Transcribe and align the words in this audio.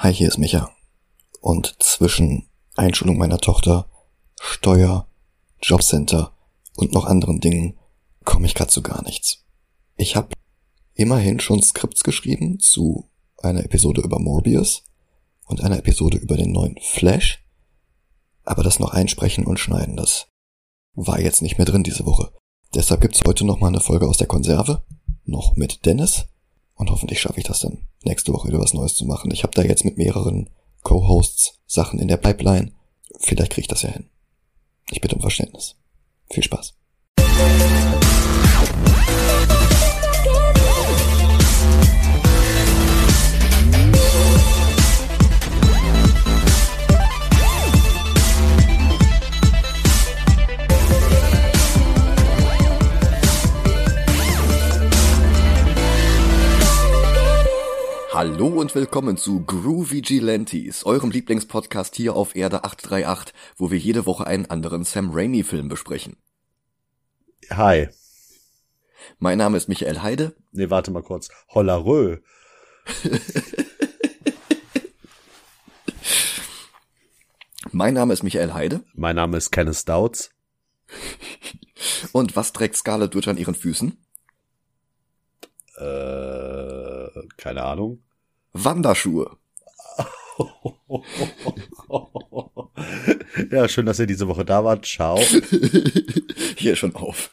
Hi, 0.00 0.14
hier 0.14 0.28
ist 0.28 0.38
Micha. 0.38 0.70
Und 1.40 1.74
zwischen 1.82 2.48
Einschulung 2.76 3.18
meiner 3.18 3.38
Tochter, 3.38 3.90
Steuer, 4.40 5.08
Jobcenter 5.60 6.36
und 6.76 6.92
noch 6.92 7.04
anderen 7.04 7.40
Dingen 7.40 7.76
komme 8.22 8.46
ich 8.46 8.54
gerade 8.54 8.70
zu 8.70 8.80
gar 8.80 9.02
nichts. 9.02 9.44
Ich 9.96 10.14
habe 10.14 10.28
immerhin 10.94 11.40
schon 11.40 11.60
Skripts 11.60 12.04
geschrieben 12.04 12.60
zu 12.60 13.10
einer 13.38 13.64
Episode 13.64 14.02
über 14.02 14.20
Morbius 14.20 14.84
und 15.46 15.62
einer 15.62 15.78
Episode 15.78 16.18
über 16.18 16.36
den 16.36 16.52
neuen 16.52 16.78
Flash, 16.80 17.44
aber 18.44 18.62
das 18.62 18.78
noch 18.78 18.92
einsprechen 18.92 19.46
und 19.46 19.58
schneiden, 19.58 19.96
das 19.96 20.28
war 20.94 21.18
jetzt 21.18 21.42
nicht 21.42 21.58
mehr 21.58 21.66
drin 21.66 21.82
diese 21.82 22.06
Woche. 22.06 22.32
Deshalb 22.72 23.00
gibt's 23.00 23.22
heute 23.26 23.44
noch 23.44 23.58
mal 23.58 23.66
eine 23.66 23.80
Folge 23.80 24.06
aus 24.06 24.18
der 24.18 24.28
Konserve, 24.28 24.84
noch 25.24 25.56
mit 25.56 25.86
Dennis 25.86 26.28
und 26.78 26.90
hoffentlich 26.90 27.20
schaffe 27.20 27.40
ich 27.40 27.46
das 27.46 27.60
dann 27.60 27.82
nächste 28.04 28.32
Woche 28.32 28.48
wieder 28.48 28.60
was 28.60 28.72
Neues 28.72 28.94
zu 28.94 29.04
machen. 29.04 29.30
Ich 29.32 29.42
habe 29.42 29.52
da 29.54 29.62
jetzt 29.62 29.84
mit 29.84 29.98
mehreren 29.98 30.48
Co-Hosts 30.82 31.58
Sachen 31.66 31.98
in 31.98 32.08
der 32.08 32.16
Pipeline. 32.16 32.72
Vielleicht 33.18 33.52
kriege 33.52 33.62
ich 33.62 33.68
das 33.68 33.82
ja 33.82 33.90
hin. 33.90 34.08
Ich 34.90 35.00
bitte 35.00 35.16
um 35.16 35.20
Verständnis. 35.20 35.76
Viel 36.30 36.44
Spaß. 36.44 36.74
Hallo 58.18 58.48
und 58.48 58.74
willkommen 58.74 59.16
zu 59.16 59.44
Groovy 59.44 60.00
Gilantes, 60.00 60.84
eurem 60.84 61.12
Lieblingspodcast 61.12 61.94
hier 61.94 62.16
auf 62.16 62.34
Erde 62.34 62.64
838, 62.64 63.32
wo 63.56 63.70
wir 63.70 63.78
jede 63.78 64.06
Woche 64.06 64.26
einen 64.26 64.46
anderen 64.46 64.82
Sam 64.82 65.10
Raimi 65.12 65.44
Film 65.44 65.68
besprechen. 65.68 66.16
Hi. 67.48 67.90
Mein 69.20 69.38
Name 69.38 69.56
ist 69.56 69.68
Michael 69.68 70.02
Heide. 70.02 70.34
Nee, 70.50 70.68
warte 70.68 70.90
mal 70.90 71.04
kurz. 71.04 71.28
Hollerö. 71.50 72.18
mein 77.70 77.94
Name 77.94 78.14
ist 78.14 78.24
Michael 78.24 78.52
Heide. 78.52 78.82
Mein 78.94 79.14
Name 79.14 79.36
ist 79.36 79.52
Kenneth 79.52 79.76
Stouts. 79.76 80.32
und 82.10 82.34
was 82.34 82.52
trägt 82.52 82.76
Scarlett 82.76 83.14
Witch 83.14 83.28
an 83.28 83.36
ihren 83.36 83.54
Füßen? 83.54 83.96
Äh, 85.76 87.10
keine 87.36 87.62
Ahnung. 87.62 88.02
Wanderschuhe. 88.52 89.36
ja, 93.50 93.68
schön, 93.68 93.86
dass 93.86 93.98
ihr 93.98 94.06
diese 94.06 94.28
Woche 94.28 94.44
da 94.44 94.64
wart. 94.64 94.86
Ciao. 94.86 95.18
Hier 96.56 96.76
schon 96.76 96.94
auf. 96.94 97.30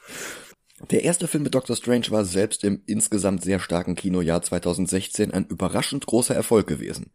Der 0.91 1.03
erste 1.03 1.27
Film 1.27 1.43
mit 1.43 1.55
Doctor 1.55 1.75
Strange 1.75 2.07
war 2.09 2.25
selbst 2.25 2.63
im 2.63 2.81
insgesamt 2.85 3.43
sehr 3.43 3.59
starken 3.59 3.95
Kinojahr 3.95 4.41
2016 4.41 5.31
ein 5.31 5.45
überraschend 5.45 6.05
großer 6.05 6.35
Erfolg 6.35 6.67
gewesen. 6.67 7.11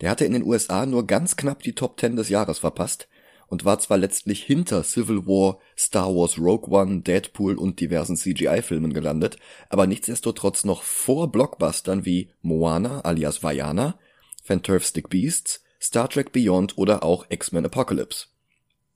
Der 0.00 0.10
hatte 0.10 0.24
in 0.24 0.32
den 0.32 0.42
USA 0.42 0.86
nur 0.86 1.06
ganz 1.06 1.36
knapp 1.36 1.62
die 1.62 1.74
Top 1.74 2.00
10 2.00 2.16
des 2.16 2.28
Jahres 2.28 2.58
verpasst 2.58 3.08
und 3.48 3.64
war 3.64 3.78
zwar 3.78 3.98
letztlich 3.98 4.42
hinter 4.42 4.82
Civil 4.82 5.26
War, 5.26 5.58
Star 5.76 6.14
Wars 6.14 6.38
Rogue 6.38 6.70
One, 6.70 7.00
Deadpool 7.02 7.56
und 7.56 7.80
diversen 7.80 8.16
CGI-Filmen 8.16 8.92
gelandet, 8.92 9.36
aber 9.68 9.86
nichtsdestotrotz 9.86 10.64
noch 10.64 10.82
vor 10.82 11.30
Blockbustern 11.30 12.04
wie 12.04 12.30
Moana 12.42 13.00
alias 13.00 13.42
Vajana, 13.42 13.98
Fantastic 14.42 15.08
Beasts, 15.08 15.62
Star 15.80 16.08
Trek 16.08 16.32
Beyond 16.32 16.78
oder 16.78 17.02
auch 17.02 17.26
X-Men 17.28 17.66
Apocalypse. 17.66 18.26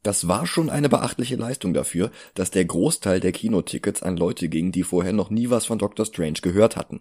Das 0.02 0.28
war 0.28 0.46
schon 0.46 0.70
eine 0.70 0.88
beachtliche 0.88 1.36
Leistung 1.36 1.74
dafür, 1.74 2.10
dass 2.34 2.50
der 2.50 2.64
Großteil 2.64 3.20
der 3.20 3.32
Kinotickets 3.32 4.02
an 4.02 4.16
Leute 4.16 4.48
ging, 4.48 4.72
die 4.72 4.84
vorher 4.84 5.12
noch 5.12 5.30
nie 5.30 5.50
was 5.50 5.66
von 5.66 5.78
Doctor 5.78 6.06
Strange 6.06 6.40
gehört 6.40 6.76
hatten. 6.76 7.00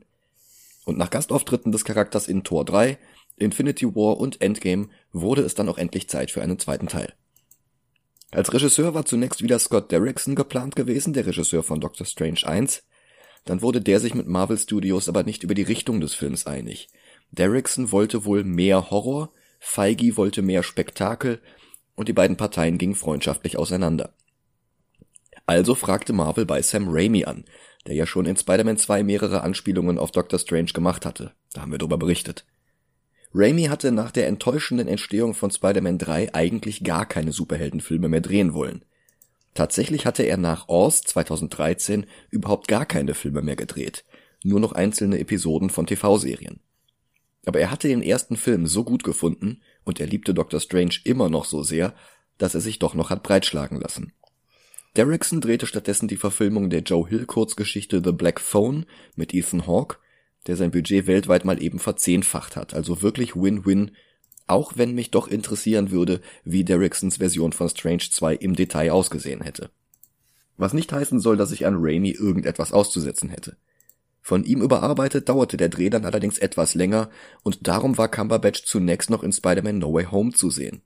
Und 0.86 0.98
nach 0.98 1.10
Gastauftritten 1.10 1.72
des 1.72 1.86
Charakters 1.86 2.28
in 2.28 2.44
Tor 2.44 2.66
3, 2.66 2.98
Infinity 3.38 3.86
War 3.96 4.18
und 4.18 4.42
Endgame 4.42 4.90
wurde 5.12 5.44
es 5.44 5.54
dann 5.54 5.70
auch 5.70 5.78
endlich 5.78 6.10
Zeit 6.10 6.32
für 6.32 6.42
einen 6.42 6.60
zweiten 6.60 6.88
Teil. 6.88 7.14
Als 8.32 8.54
Regisseur 8.54 8.94
war 8.94 9.06
zunächst 9.06 9.42
wieder 9.42 9.58
Scott 9.58 9.92
Derrickson 9.92 10.36
geplant 10.36 10.76
gewesen, 10.76 11.14
der 11.14 11.26
Regisseur 11.26 11.64
von 11.64 11.80
Doctor 11.80 12.06
Strange 12.06 12.42
1. 12.46 12.84
Dann 13.46 13.62
wurde 13.62 13.80
der 13.80 14.02
sich 14.02 14.14
mit 14.14 14.28
Marvel 14.28 14.58
Studios 14.58 15.08
aber 15.08 15.24
nicht 15.24 15.44
über 15.44 15.54
die 15.54 15.64
Richtung 15.64 16.02
des 16.02 16.14
Films 16.14 16.46
einig. 16.46 16.90
Derrickson 17.32 17.92
wollte 17.92 18.26
wohl 18.26 18.44
mehr 18.44 18.90
Horror, 18.92 19.32
Feige 19.60 20.18
wollte 20.18 20.42
mehr 20.42 20.62
Spektakel 20.62 21.42
und 21.96 22.10
die 22.10 22.14
beiden 22.14 22.36
Parteien 22.36 22.78
gingen 22.78 22.96
freundschaftlich 22.96 23.58
auseinander. 23.58 24.14
Also 25.46 25.76
fragte 25.76 26.12
Marvel 26.12 26.46
bei 26.46 26.62
Sam 26.62 26.88
Raimi 26.90 27.24
an, 27.24 27.46
der 27.88 27.96
ja 27.96 28.06
schon 28.06 28.26
in 28.26 28.36
Spider-Man 28.36 28.78
2 28.78 29.04
mehrere 29.04 29.42
Anspielungen 29.42 29.98
auf 29.98 30.12
Doctor 30.12 30.38
Strange 30.38 30.74
gemacht 30.74 31.06
hatte. 31.06 31.32
Da 31.54 31.62
haben 31.62 31.72
wir 31.72 31.80
darüber 31.80 31.98
berichtet. 31.98 32.46
Raimi 33.40 33.66
hatte 33.66 33.92
nach 33.92 34.10
der 34.10 34.26
enttäuschenden 34.26 34.88
Entstehung 34.88 35.36
von 35.36 35.52
Spider-Man 35.52 36.00
3 36.00 36.34
eigentlich 36.34 36.84
gar 36.84 37.06
keine 37.06 37.32
Superheldenfilme 37.32 38.10
mehr 38.10 38.22
drehen 38.22 38.56
wollen. 38.56 38.84
Tatsächlich 39.54 40.08
hatte 40.08 40.24
er 40.24 40.38
nach 40.38 40.70
Oz 40.70 41.02
2013 41.02 42.08
überhaupt 42.32 42.68
gar 42.68 42.88
keine 42.88 43.14
Filme 43.14 43.44
mehr 43.44 43.56
gedreht, 43.56 44.06
nur 44.44 44.60
noch 44.60 44.72
einzelne 44.72 45.20
Episoden 45.20 45.70
von 45.70 45.86
TV-Serien. 45.86 46.62
Aber 47.46 47.60
er 47.60 47.70
hatte 47.70 47.88
den 47.88 48.02
ersten 48.02 48.38
Film 48.38 48.66
so 48.66 48.84
gut 48.84 49.04
gefunden 49.04 49.62
und 49.84 50.00
er 50.00 50.08
liebte 50.08 50.34
Doctor 50.34 50.60
Strange 50.60 50.96
immer 51.04 51.30
noch 51.30 51.46
so 51.46 51.62
sehr, 51.62 51.94
dass 52.40 52.56
er 52.56 52.62
sich 52.62 52.80
doch 52.80 52.96
noch 52.96 53.12
hat 53.12 53.22
breitschlagen 53.22 53.80
lassen. 53.80 54.14
Derrickson 54.96 55.42
drehte 55.42 55.68
stattdessen 55.68 56.08
die 56.08 56.18
Verfilmung 56.18 56.72
der 56.72 56.82
Joe 56.82 57.08
Hill 57.08 57.28
Kurzgeschichte 57.28 58.02
The 58.04 58.14
Black 58.14 58.40
Phone 58.40 58.88
mit 59.16 59.32
Ethan 59.36 59.68
Hawke 59.68 59.98
der 60.48 60.56
sein 60.56 60.72
Budget 60.72 61.08
weltweit 61.08 61.46
mal 61.46 61.62
eben 61.62 61.80
verzehnfacht 61.80 62.56
hat. 62.56 62.74
Also 62.74 63.02
wirklich 63.02 63.36
Win-Win, 63.36 63.92
auch 64.48 64.74
wenn 64.76 64.96
mich 64.96 65.12
doch 65.12 65.28
interessieren 65.28 65.92
würde, 65.92 66.22
wie 66.44 66.64
Derricksons 66.64 67.18
Version 67.18 67.52
von 67.52 67.70
Strange 67.70 68.04
2 68.10 68.36
im 68.36 68.56
Detail 68.56 68.92
ausgesehen 68.92 69.42
hätte. 69.42 69.70
Was 70.58 70.74
nicht 70.74 70.92
heißen 70.92 71.20
soll, 71.20 71.38
dass 71.38 71.52
ich 71.52 71.66
an 71.66 71.76
Raimi 71.78 72.12
irgendetwas 72.12 72.72
auszusetzen 72.72 73.30
hätte. 73.30 73.58
Von 74.22 74.44
ihm 74.44 74.62
überarbeitet 74.62 75.30
dauerte 75.30 75.56
der 75.56 75.70
Dreh 75.70 75.90
dann 75.90 76.04
allerdings 76.04 76.38
etwas 76.38 76.76
länger 76.76 77.10
und 77.44 77.68
darum 77.68 77.98
war 77.98 78.10
Cumberbatch 78.10 78.64
zunächst 78.66 79.10
noch 79.10 79.24
in 79.24 79.32
Spider-Man 79.32 79.78
No 79.78 79.94
Way 79.94 80.06
Home 80.12 80.32
zu 80.34 80.50
sehen. 80.50 80.82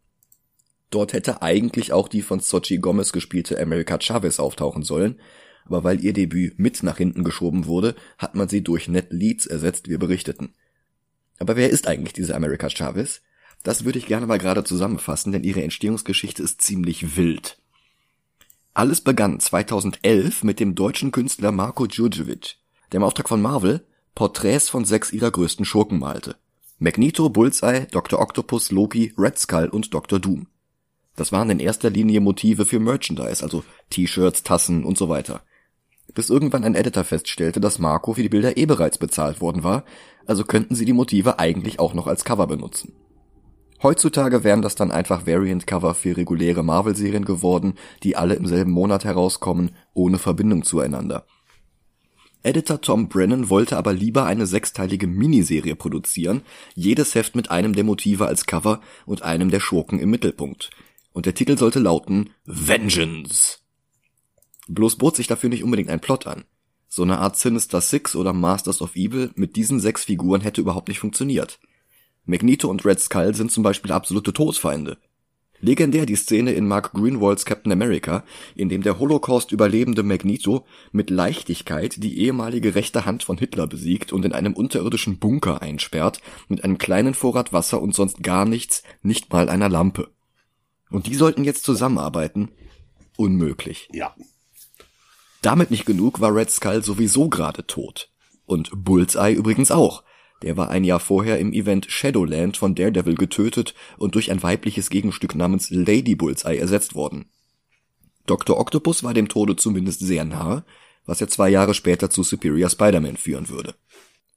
Dort 0.91 1.13
hätte 1.13 1.41
eigentlich 1.41 1.93
auch 1.93 2.07
die 2.07 2.21
von 2.21 2.41
Sochi 2.41 2.77
Gomez 2.77 3.13
gespielte 3.13 3.59
America 3.59 3.97
Chavez 3.99 4.39
auftauchen 4.39 4.83
sollen, 4.83 5.19
aber 5.65 5.83
weil 5.83 6.03
ihr 6.03 6.13
Debüt 6.13 6.59
mit 6.59 6.83
nach 6.83 6.97
hinten 6.97 7.23
geschoben 7.23 7.65
wurde, 7.65 7.95
hat 8.17 8.35
man 8.35 8.49
sie 8.49 8.61
durch 8.61 8.87
Ned 8.87 9.07
Leeds 9.11 9.45
ersetzt, 9.45 9.89
wir 9.89 9.99
berichteten. 9.99 10.53
Aber 11.39 11.55
wer 11.55 11.69
ist 11.69 11.87
eigentlich 11.87 12.13
diese 12.13 12.35
America 12.35 12.69
Chavez? 12.69 13.21
Das 13.63 13.85
würde 13.85 13.99
ich 13.99 14.07
gerne 14.07 14.25
mal 14.25 14.39
gerade 14.39 14.63
zusammenfassen, 14.63 15.31
denn 15.31 15.43
ihre 15.43 15.63
Entstehungsgeschichte 15.63 16.43
ist 16.43 16.61
ziemlich 16.61 17.15
wild. 17.15 17.57
Alles 18.73 19.01
begann 19.01 19.39
2011 19.39 20.43
mit 20.43 20.59
dem 20.59 20.75
deutschen 20.75 21.11
Künstler 21.11 21.51
Marco 21.51 21.87
Djurdjevic, 21.87 22.57
der 22.91 22.97
im 22.97 23.03
Auftrag 23.03 23.29
von 23.29 23.41
Marvel 23.41 23.85
Porträts 24.15 24.69
von 24.69 24.85
sechs 24.85 25.13
ihrer 25.13 25.31
größten 25.31 25.65
Schurken 25.65 25.99
malte. 25.99 26.35
Magneto, 26.79 27.29
Bullseye, 27.29 27.87
Dr. 27.91 28.19
Octopus, 28.19 28.71
Loki, 28.71 29.13
Red 29.17 29.37
Skull 29.37 29.67
und 29.67 29.93
Dr. 29.93 30.19
Doom. 30.19 30.47
Das 31.15 31.31
waren 31.31 31.49
in 31.49 31.59
erster 31.59 31.89
Linie 31.89 32.21
Motive 32.21 32.65
für 32.65 32.79
Merchandise, 32.79 33.43
also 33.43 33.63
T-Shirts, 33.89 34.43
Tassen 34.43 34.83
und 34.83 34.97
so 34.97 35.07
weiter 35.07 35.41
bis 36.13 36.29
irgendwann 36.29 36.63
ein 36.63 36.75
Editor 36.75 37.03
feststellte, 37.03 37.59
dass 37.59 37.79
Marco 37.79 38.13
für 38.13 38.23
die 38.23 38.29
Bilder 38.29 38.57
eh 38.57 38.65
bereits 38.65 38.97
bezahlt 38.97 39.41
worden 39.41 39.63
war, 39.63 39.83
also 40.25 40.43
könnten 40.43 40.75
sie 40.75 40.85
die 40.85 40.93
Motive 40.93 41.39
eigentlich 41.39 41.79
auch 41.79 41.93
noch 41.93 42.07
als 42.07 42.25
Cover 42.25 42.47
benutzen. 42.47 42.93
Heutzutage 43.83 44.43
wären 44.43 44.61
das 44.61 44.75
dann 44.75 44.91
einfach 44.91 45.25
Variant-Cover 45.25 45.95
für 45.95 46.15
reguläre 46.15 46.63
Marvel-Serien 46.63 47.25
geworden, 47.25 47.73
die 48.03 48.15
alle 48.15 48.35
im 48.35 48.45
selben 48.45 48.71
Monat 48.71 49.05
herauskommen, 49.05 49.71
ohne 49.93 50.19
Verbindung 50.19 50.63
zueinander. 50.63 51.25
Editor 52.43 52.81
Tom 52.81 53.07
Brennan 53.07 53.49
wollte 53.49 53.77
aber 53.77 53.93
lieber 53.93 54.25
eine 54.25 54.47
sechsteilige 54.47 55.07
Miniserie 55.07 55.75
produzieren, 55.75 56.41
jedes 56.75 57.13
Heft 57.13 57.35
mit 57.35 57.51
einem 57.51 57.73
der 57.73 57.83
Motive 57.83 58.25
als 58.27 58.45
Cover 58.45 58.81
und 59.05 59.21
einem 59.21 59.51
der 59.51 59.59
Schurken 59.59 59.99
im 59.99 60.09
Mittelpunkt. 60.09 60.71
Und 61.13 61.25
der 61.25 61.35
Titel 61.35 61.57
sollte 61.57 61.79
lauten 61.79 62.31
Vengeance. 62.45 63.59
Bloß 64.67 64.97
bot 64.97 65.15
sich 65.15 65.27
dafür 65.27 65.49
nicht 65.49 65.63
unbedingt 65.63 65.89
ein 65.89 65.99
Plot 65.99 66.27
an. 66.27 66.45
So 66.87 67.03
eine 67.03 67.19
Art 67.19 67.37
Sinister 67.37 67.81
Six 67.81 68.15
oder 68.15 68.33
Masters 68.33 68.81
of 68.81 68.95
Evil 68.95 69.31
mit 69.35 69.55
diesen 69.55 69.79
sechs 69.79 70.05
Figuren 70.05 70.41
hätte 70.41 70.61
überhaupt 70.61 70.89
nicht 70.89 70.99
funktioniert. 70.99 71.59
Magneto 72.25 72.69
und 72.69 72.85
Red 72.85 72.99
Skull 72.99 73.33
sind 73.33 73.51
zum 73.51 73.63
Beispiel 73.63 73.91
absolute 73.91 74.33
Todesfeinde. 74.33 74.97
Legendär 75.61 76.07
die 76.07 76.15
Szene 76.15 76.53
in 76.53 76.67
Mark 76.67 76.91
Greenwalds 76.93 77.45
Captain 77.45 77.71
America, 77.71 78.23
in 78.55 78.67
dem 78.67 78.81
der 78.81 78.97
Holocaust-überlebende 78.97 80.01
Magneto 80.01 80.65
mit 80.91 81.11
Leichtigkeit 81.11 82.03
die 82.03 82.19
ehemalige 82.19 82.73
rechte 82.73 83.05
Hand 83.05 83.23
von 83.23 83.37
Hitler 83.37 83.67
besiegt 83.67 84.11
und 84.11 84.25
in 84.25 84.33
einem 84.33 84.53
unterirdischen 84.53 85.19
Bunker 85.19 85.61
einsperrt, 85.61 86.19
mit 86.47 86.63
einem 86.63 86.79
kleinen 86.79 87.13
Vorrat 87.13 87.53
Wasser 87.53 87.81
und 87.81 87.93
sonst 87.93 88.23
gar 88.23 88.45
nichts, 88.45 88.81
nicht 89.03 89.31
mal 89.31 89.49
einer 89.49 89.69
Lampe. 89.69 90.09
Und 90.89 91.05
die 91.05 91.15
sollten 91.15 91.43
jetzt 91.43 91.63
zusammenarbeiten? 91.63 92.49
Unmöglich. 93.15 93.87
Ja. 93.93 94.15
Damit 95.41 95.71
nicht 95.71 95.85
genug 95.85 96.21
war 96.21 96.35
Red 96.35 96.51
Skull 96.51 96.83
sowieso 96.83 97.29
gerade 97.29 97.65
tot. 97.65 98.09
Und 98.45 98.69
Bullseye 98.73 99.33
übrigens 99.33 99.71
auch. 99.71 100.03
Der 100.43 100.57
war 100.57 100.69
ein 100.69 100.83
Jahr 100.83 100.99
vorher 100.99 101.39
im 101.39 101.53
Event 101.53 101.85
Shadowland 101.89 102.57
von 102.57 102.73
Daredevil 102.73 103.15
getötet 103.15 103.75
und 103.97 104.15
durch 104.15 104.31
ein 104.31 104.41
weibliches 104.41 104.89
Gegenstück 104.89 105.35
namens 105.35 105.69
Lady 105.69 106.15
Bullseye 106.15 106.57
ersetzt 106.57 106.95
worden. 106.95 107.25
Dr. 108.25 108.59
Octopus 108.59 109.03
war 109.03 109.13
dem 109.13 109.27
Tode 109.27 109.55
zumindest 109.55 109.99
sehr 109.99 110.25
nahe, 110.25 110.63
was 111.05 111.19
ja 111.19 111.27
zwei 111.27 111.49
Jahre 111.49 111.73
später 111.73 112.09
zu 112.09 112.23
Superior 112.23 112.69
Spider-Man 112.69 113.17
führen 113.17 113.49
würde. 113.49 113.75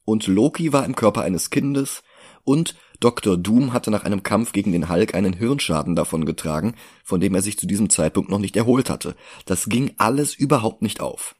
Und 0.04 0.26
Loki 0.26 0.72
war 0.72 0.84
im 0.84 0.94
Körper 0.94 1.22
eines 1.22 1.50
Kindes 1.50 2.02
und 2.44 2.76
Dr. 3.00 3.36
Doom 3.36 3.72
hatte 3.72 3.90
nach 3.90 4.04
einem 4.04 4.22
Kampf 4.22 4.52
gegen 4.52 4.72
den 4.72 4.88
Hulk 4.88 5.14
einen 5.14 5.32
Hirnschaden 5.32 5.96
davongetragen, 5.96 6.74
von 7.02 7.20
dem 7.20 7.34
er 7.34 7.42
sich 7.42 7.58
zu 7.58 7.66
diesem 7.66 7.90
Zeitpunkt 7.90 8.30
noch 8.30 8.38
nicht 8.38 8.56
erholt 8.56 8.88
hatte. 8.88 9.16
Das 9.46 9.68
ging 9.68 9.92
alles 9.98 10.34
überhaupt 10.34 10.82
nicht 10.82 11.00
auf. 11.00 11.34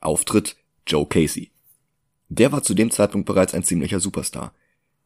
Auftritt 0.00 0.56
Joe 0.86 1.06
Casey. 1.06 1.50
Der 2.28 2.52
war 2.52 2.62
zu 2.62 2.74
dem 2.74 2.90
Zeitpunkt 2.90 3.26
bereits 3.26 3.54
ein 3.54 3.64
ziemlicher 3.64 4.00
Superstar. 4.00 4.52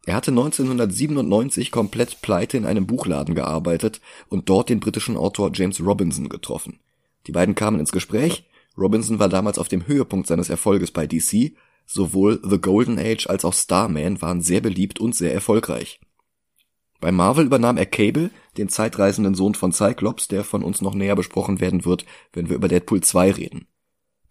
Er 0.06 0.14
hatte 0.14 0.30
1997 0.30 1.72
komplett 1.72 2.22
pleite 2.22 2.56
in 2.56 2.64
einem 2.64 2.86
Buchladen 2.86 3.34
gearbeitet 3.34 4.00
und 4.28 4.48
dort 4.48 4.68
den 4.68 4.78
britischen 4.78 5.16
Autor 5.16 5.50
James 5.52 5.80
Robinson 5.80 6.28
getroffen. 6.28 6.78
Die 7.26 7.32
beiden 7.32 7.56
kamen 7.56 7.80
ins 7.80 7.90
Gespräch. 7.90 8.44
Robinson 8.78 9.18
war 9.18 9.28
damals 9.28 9.58
auf 9.58 9.66
dem 9.66 9.88
Höhepunkt 9.88 10.28
seines 10.28 10.48
Erfolges 10.48 10.92
bei 10.92 11.08
DC. 11.08 11.54
Sowohl 11.86 12.40
The 12.42 12.60
Golden 12.60 12.98
Age 12.98 13.28
als 13.28 13.44
auch 13.44 13.54
Starman 13.54 14.20
waren 14.20 14.42
sehr 14.42 14.60
beliebt 14.60 15.00
und 15.00 15.14
sehr 15.14 15.32
erfolgreich. 15.32 16.00
Bei 17.00 17.12
Marvel 17.12 17.46
übernahm 17.46 17.76
er 17.76 17.86
Cable, 17.86 18.30
den 18.56 18.68
zeitreisenden 18.68 19.34
Sohn 19.34 19.54
von 19.54 19.72
Cyclops, 19.72 20.28
der 20.28 20.44
von 20.44 20.62
uns 20.62 20.80
noch 20.80 20.94
näher 20.94 21.14
besprochen 21.14 21.60
werden 21.60 21.84
wird, 21.84 22.04
wenn 22.32 22.48
wir 22.48 22.56
über 22.56 22.68
Deadpool 22.68 23.02
2 23.02 23.32
reden. 23.32 23.66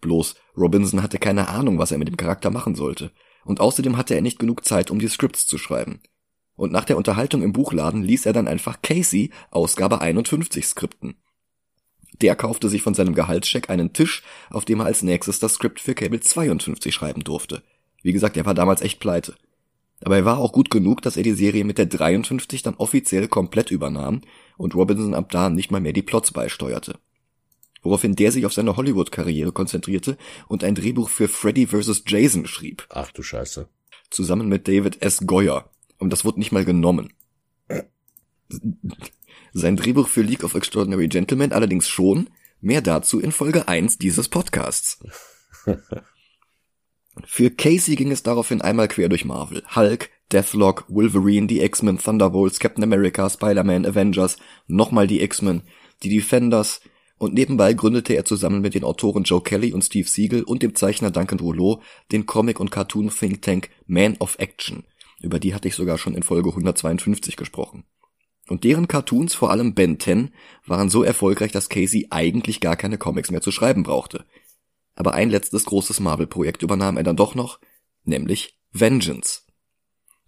Bloß 0.00 0.34
Robinson 0.56 1.02
hatte 1.02 1.18
keine 1.18 1.48
Ahnung, 1.48 1.78
was 1.78 1.92
er 1.92 1.98
mit 1.98 2.08
dem 2.08 2.16
Charakter 2.16 2.50
machen 2.50 2.74
sollte. 2.74 3.12
Und 3.44 3.60
außerdem 3.60 3.96
hatte 3.96 4.14
er 4.14 4.20
nicht 4.20 4.38
genug 4.38 4.64
Zeit, 4.64 4.90
um 4.90 4.98
die 4.98 5.08
Scripts 5.08 5.46
zu 5.46 5.56
schreiben. 5.56 6.00
Und 6.56 6.72
nach 6.72 6.84
der 6.84 6.96
Unterhaltung 6.96 7.42
im 7.42 7.52
Buchladen 7.52 8.02
ließ 8.02 8.26
er 8.26 8.32
dann 8.32 8.48
einfach 8.48 8.82
Casey 8.82 9.30
Ausgabe 9.50 10.00
51 10.00 10.66
skripten. 10.66 11.16
Der 12.20 12.36
kaufte 12.36 12.68
sich 12.68 12.82
von 12.82 12.94
seinem 12.94 13.14
Gehaltscheck 13.14 13.70
einen 13.70 13.92
Tisch, 13.92 14.22
auf 14.50 14.64
dem 14.64 14.80
er 14.80 14.86
als 14.86 15.02
nächstes 15.02 15.38
das 15.38 15.54
Skript 15.54 15.80
für 15.80 15.94
Cable 15.94 16.20
52 16.20 16.94
schreiben 16.94 17.24
durfte. 17.24 17.62
Wie 18.02 18.12
gesagt, 18.12 18.36
er 18.36 18.46
war 18.46 18.54
damals 18.54 18.80
echt 18.80 19.00
pleite. 19.00 19.34
Aber 20.02 20.16
er 20.16 20.24
war 20.24 20.38
auch 20.38 20.52
gut 20.52 20.70
genug, 20.70 21.02
dass 21.02 21.16
er 21.16 21.22
die 21.22 21.32
Serie 21.32 21.64
mit 21.64 21.78
der 21.78 21.86
53 21.86 22.62
dann 22.62 22.74
offiziell 22.74 23.28
komplett 23.28 23.70
übernahm 23.70 24.20
und 24.56 24.74
Robinson 24.74 25.14
ab 25.14 25.30
da 25.30 25.48
nicht 25.48 25.70
mal 25.70 25.80
mehr 25.80 25.94
die 25.94 26.02
Plots 26.02 26.32
beisteuerte 26.32 26.98
woraufhin 27.86 28.16
der 28.16 28.32
sich 28.32 28.44
auf 28.44 28.52
seine 28.52 28.76
Hollywood-Karriere 28.76 29.52
konzentrierte 29.52 30.18
und 30.48 30.64
ein 30.64 30.74
Drehbuch 30.74 31.08
für 31.08 31.28
Freddy 31.28 31.68
vs. 31.68 32.02
Jason 32.06 32.46
schrieb. 32.46 32.86
Ach 32.90 33.10
du 33.12 33.22
Scheiße. 33.22 33.68
Zusammen 34.10 34.48
mit 34.48 34.68
David 34.68 35.02
S. 35.02 35.26
Goyer. 35.26 35.70
Und 35.98 36.10
das 36.10 36.24
wurde 36.24 36.38
nicht 36.38 36.52
mal 36.52 36.64
genommen. 36.64 37.12
Sein 39.58 39.76
Drehbuch 39.76 40.08
für 40.08 40.20
League 40.20 40.44
of 40.44 40.54
Extraordinary 40.54 41.08
Gentlemen 41.08 41.50
allerdings 41.50 41.88
schon. 41.88 42.28
Mehr 42.60 42.82
dazu 42.82 43.20
in 43.20 43.32
Folge 43.32 43.68
1 43.68 43.96
dieses 43.96 44.28
Podcasts. 44.28 45.02
Für 47.24 47.50
Casey 47.50 47.96
ging 47.96 48.12
es 48.12 48.22
daraufhin 48.22 48.60
einmal 48.60 48.86
quer 48.88 49.08
durch 49.08 49.24
Marvel. 49.24 49.62
Hulk, 49.74 50.10
Deathlock, 50.30 50.84
Wolverine, 50.88 51.46
die 51.46 51.62
X-Men, 51.62 51.96
Thunderbolts, 51.96 52.58
Captain 52.58 52.84
America, 52.84 53.30
Spider-Man, 53.30 53.86
Avengers, 53.86 54.36
nochmal 54.66 55.06
die 55.06 55.22
X-Men, 55.22 55.62
die 56.02 56.10
Defenders, 56.10 56.82
und 57.16 57.32
nebenbei 57.32 57.72
gründete 57.72 58.12
er 58.12 58.26
zusammen 58.26 58.60
mit 58.60 58.74
den 58.74 58.84
Autoren 58.84 59.22
Joe 59.22 59.42
Kelly 59.42 59.72
und 59.72 59.82
Steve 59.82 60.06
Siegel 60.06 60.42
und 60.42 60.62
dem 60.62 60.74
Zeichner 60.74 61.10
Duncan 61.10 61.40
Rouleau 61.40 61.80
den 62.12 62.26
Comic- 62.26 62.60
und 62.60 62.70
Cartoon-Think 62.70 63.40
Tank 63.40 63.70
Man 63.86 64.18
of 64.18 64.36
Action. 64.38 64.84
Über 65.22 65.38
die 65.38 65.54
hatte 65.54 65.68
ich 65.68 65.76
sogar 65.76 65.96
schon 65.96 66.14
in 66.14 66.22
Folge 66.22 66.50
152 66.50 67.36
gesprochen. 67.36 67.84
Und 68.48 68.64
deren 68.64 68.88
Cartoons, 68.88 69.34
vor 69.34 69.50
allem 69.50 69.74
Ben 69.74 69.98
10, 69.98 70.30
waren 70.66 70.88
so 70.88 71.02
erfolgreich, 71.02 71.52
dass 71.52 71.68
Casey 71.68 72.06
eigentlich 72.10 72.60
gar 72.60 72.76
keine 72.76 72.98
Comics 72.98 73.30
mehr 73.30 73.40
zu 73.40 73.50
schreiben 73.50 73.82
brauchte. 73.82 74.24
Aber 74.94 75.14
ein 75.14 75.30
letztes 75.30 75.64
großes 75.64 76.00
Marvel-Projekt 76.00 76.62
übernahm 76.62 76.96
er 76.96 77.02
dann 77.02 77.16
doch 77.16 77.34
noch, 77.34 77.58
nämlich 78.04 78.58
Vengeance. 78.72 79.42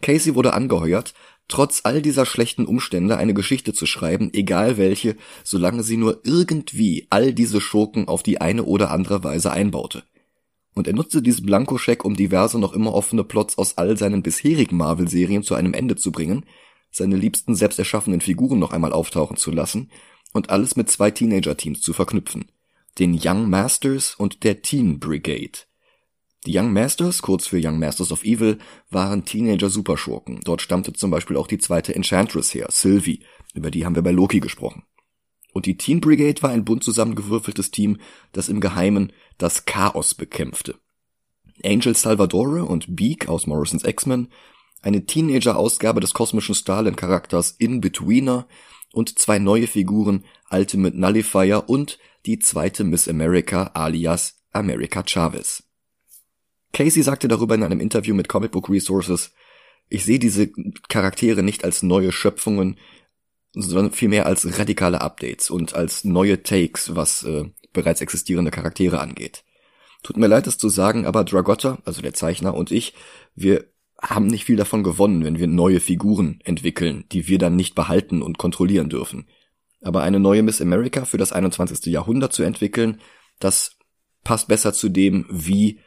Casey 0.03 0.35
wurde 0.35 0.53
angeheuert, 0.53 1.15
trotz 1.49 1.81
all 1.85 2.03
dieser 2.03 2.27
schlechten 2.27 2.67
Umstände 2.67 3.17
eine 3.17 3.35
Geschichte 3.35 3.73
zu 3.73 3.87
schreiben, 3.87 4.31
egal 4.33 4.77
welche, 4.77 5.17
solange 5.45 5.83
sie 5.83 5.97
nur 5.97 6.21
irgendwie 6.25 7.07
all 7.11 7.33
diese 7.33 7.61
Schurken 7.61 8.07
auf 8.07 8.23
die 8.23 8.41
eine 8.41 8.65
oder 8.65 8.91
andere 8.91 9.25
Weise 9.25 9.51
einbaute. 9.51 10.05
Und 10.75 10.87
er 10.87 10.93
nutzte 10.93 11.23
diesen 11.23 11.47
Blankoscheck, 11.47 12.05
um 12.05 12.15
diverse 12.15 12.59
noch 12.59 12.73
immer 12.73 12.95
offene 12.95 13.25
Plots 13.25 13.59
aus 13.59 13.79
all 13.79 13.97
seinen 13.97 14.23
bisherigen 14.23 14.77
Marvel-Serien 14.77 15.43
zu 15.43 15.55
einem 15.55 15.75
Ende 15.75 15.97
zu 15.97 16.13
bringen, 16.13 16.45
seine 16.99 17.17
liebsten 17.17 17.55
selbst 17.55 17.79
erschaffenen 17.79 18.21
Figuren 18.21 18.59
noch 18.59 18.73
einmal 18.73 18.93
auftauchen 18.93 19.37
zu 19.37 19.51
lassen 19.51 19.91
und 20.33 20.51
alles 20.51 20.77
mit 20.77 20.91
zwei 20.91 21.11
Teenager-Teams 21.11 21.81
zu 21.81 21.93
verknüpfen. 21.93 22.51
Den 22.99 23.19
Young 23.21 23.49
Masters 23.49 24.15
und 24.15 24.45
der 24.45 24.63
Teen 24.63 24.99
Brigade. 24.99 25.61
Die 26.47 26.57
Young 26.57 26.73
Masters, 26.73 27.23
kurz 27.23 27.47
für 27.47 27.61
Young 27.63 27.79
Masters 27.79 28.13
of 28.13 28.25
Evil, 28.25 28.59
waren 28.91 29.25
Teenager-Superschurken. 29.25 30.41
Dort 30.45 30.63
stammte 30.63 30.93
zum 30.93 31.11
Beispiel 31.11 31.37
auch 31.37 31.47
die 31.47 31.59
zweite 31.59 31.95
Enchantress 31.95 32.55
her, 32.55 32.69
Sylvie, 32.71 33.23
über 33.55 33.71
die 33.71 33.85
haben 33.85 33.95
wir 33.95 34.03
bei 34.03 34.13
Loki 34.13 34.41
gesprochen. 34.41 34.85
Und 35.53 35.67
die 35.67 35.77
Teen 35.77 36.01
Brigade 36.01 36.43
war 36.43 36.51
ein 36.51 36.65
bunt 36.65 36.85
zusammengewürfeltes 36.85 37.71
Team, 37.71 37.99
das 38.33 38.49
im 38.49 38.61
Geheimen 38.61 39.13
das 39.39 39.65
Chaos 39.65 40.15
bekämpfte. 40.15 40.77
Angel 41.65 41.97
Salvadore 41.97 42.65
und 42.65 42.95
Beak 42.95 43.29
aus 43.29 43.47
Morrisons 43.47 43.85
X-Men, 43.85 44.29
eine 44.83 45.05
Teenager-Ausgabe 45.05 46.01
des 46.01 46.15
kosmischen 46.15 46.55
Stalin-Charakters 46.55 47.53
In-Betweener 47.59 48.47
und 48.93 49.19
zwei 49.19 49.39
neue 49.39 49.67
Figuren, 49.67 50.25
Ultimate 50.51 50.99
Nullifier 50.99 51.69
und 51.69 51.99
die 52.27 52.39
zweite 52.39 52.85
Miss 52.85 53.09
America 53.09 53.71
alias 53.75 54.43
America 54.53 55.03
Chavez. 55.07 55.65
Casey 56.73 57.03
sagte 57.03 57.29
darüber 57.29 57.55
in 57.55 57.63
einem 57.63 57.81
Interview 57.81 58.15
mit 58.15 58.29
Comic 58.29 58.53
Book 58.53 58.69
Resources, 58.69 59.33
ich 59.89 60.05
sehe 60.05 60.19
diese 60.19 60.51
Charaktere 60.89 61.43
nicht 61.43 61.65
als 61.65 61.83
neue 61.83 62.13
Schöpfungen, 62.13 62.79
sondern 63.53 63.93
vielmehr 63.93 64.27
als 64.27 64.59
radikale 64.59 65.01
Updates 65.01 65.51
und 65.51 65.75
als 65.75 66.05
neue 66.05 66.43
Takes, 66.43 66.95
was 66.95 67.23
äh, 67.23 67.45
bereits 67.73 68.01
existierende 68.01 68.51
Charaktere 68.51 69.01
angeht. 69.01 69.45
Tut 70.03 70.17
mir 70.17 70.27
leid, 70.27 70.47
das 70.47 70.59
zu 70.59 70.69
sagen, 70.69 71.07
aber 71.07 71.25
Dragotta, 71.25 71.79
also 71.85 72.03
der 72.03 72.15
Zeichner 72.15 72.55
und 72.55 72.71
ich, 72.71 72.95
wir 73.35 73.65
haben 74.01 74.27
nicht 74.27 74.45
viel 74.45 74.57
davon 74.57 74.83
gewonnen, 74.83 75.25
wenn 75.25 75.39
wir 75.39 75.47
neue 75.47 75.81
Figuren 75.81 76.41
entwickeln, 76.45 77.05
die 77.11 77.27
wir 77.29 77.39
dann 77.39 77.57
nicht 77.57 77.75
behalten 77.75 78.23
und 78.23 78.39
kontrollieren 78.39 78.89
dürfen. 78.89 79.27
Aber 79.83 80.03
eine 80.03 80.21
neue 80.21 80.43
Miss 80.43 80.61
America 80.61 81.05
für 81.05 81.19
das 81.19 81.33
21. 81.33 81.87
Jahrhundert 81.87 82.33
zu 82.33 82.43
entwickeln, 82.43 83.01
das 83.41 83.77
passt 84.25 84.49
besser 84.49 84.73
zu 84.73 84.89
dem, 84.89 85.27
wie 85.31 85.81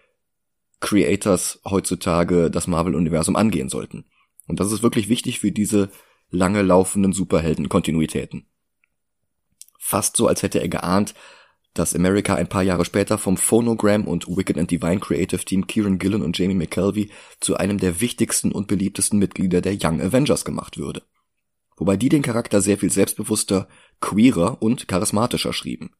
Creators 0.79 1.61
heutzutage 1.65 2.49
das 2.49 2.67
Marvel-Universum 2.67 3.35
angehen 3.35 3.69
sollten. 3.69 4.05
Und 4.47 4.59
das 4.59 4.71
ist 4.71 4.83
wirklich 4.83 5.09
wichtig 5.09 5.39
für 5.39 5.51
diese 5.51 5.89
lange 6.29 6.61
laufenden 6.61 7.13
Superhelden-Kontinuitäten. 7.13 8.47
Fast 9.77 10.17
so, 10.17 10.27
als 10.27 10.43
hätte 10.43 10.59
er 10.59 10.69
geahnt, 10.69 11.13
dass 11.73 11.95
America 11.95 12.35
ein 12.35 12.49
paar 12.49 12.63
Jahre 12.63 12.85
später 12.85 13.17
vom 13.17 13.37
Phonogram 13.37 14.05
und 14.05 14.27
Wicked 14.27 14.57
and 14.57 14.69
Divine 14.69 14.99
Creative 14.99 15.43
Team 15.43 15.67
Kieran 15.67 15.99
Gillen 15.99 16.21
und 16.21 16.37
Jamie 16.37 16.55
McKelvey 16.55 17.09
zu 17.39 17.57
einem 17.57 17.77
der 17.77 18.01
wichtigsten 18.01 18.51
und 18.51 18.67
beliebtesten 18.67 19.19
Mitglieder 19.19 19.61
der 19.61 19.77
Young 19.81 20.01
Avengers 20.01 20.45
gemacht 20.45 20.77
würde. 20.77 21.03
Wobei 21.77 21.97
die 21.97 22.09
den 22.09 22.21
Charakter 22.21 22.61
sehr 22.61 22.77
viel 22.77 22.91
selbstbewusster, 22.91 23.67
queerer 24.01 24.61
und 24.61 24.87
charismatischer 24.87 25.53
schrieben 25.53 25.91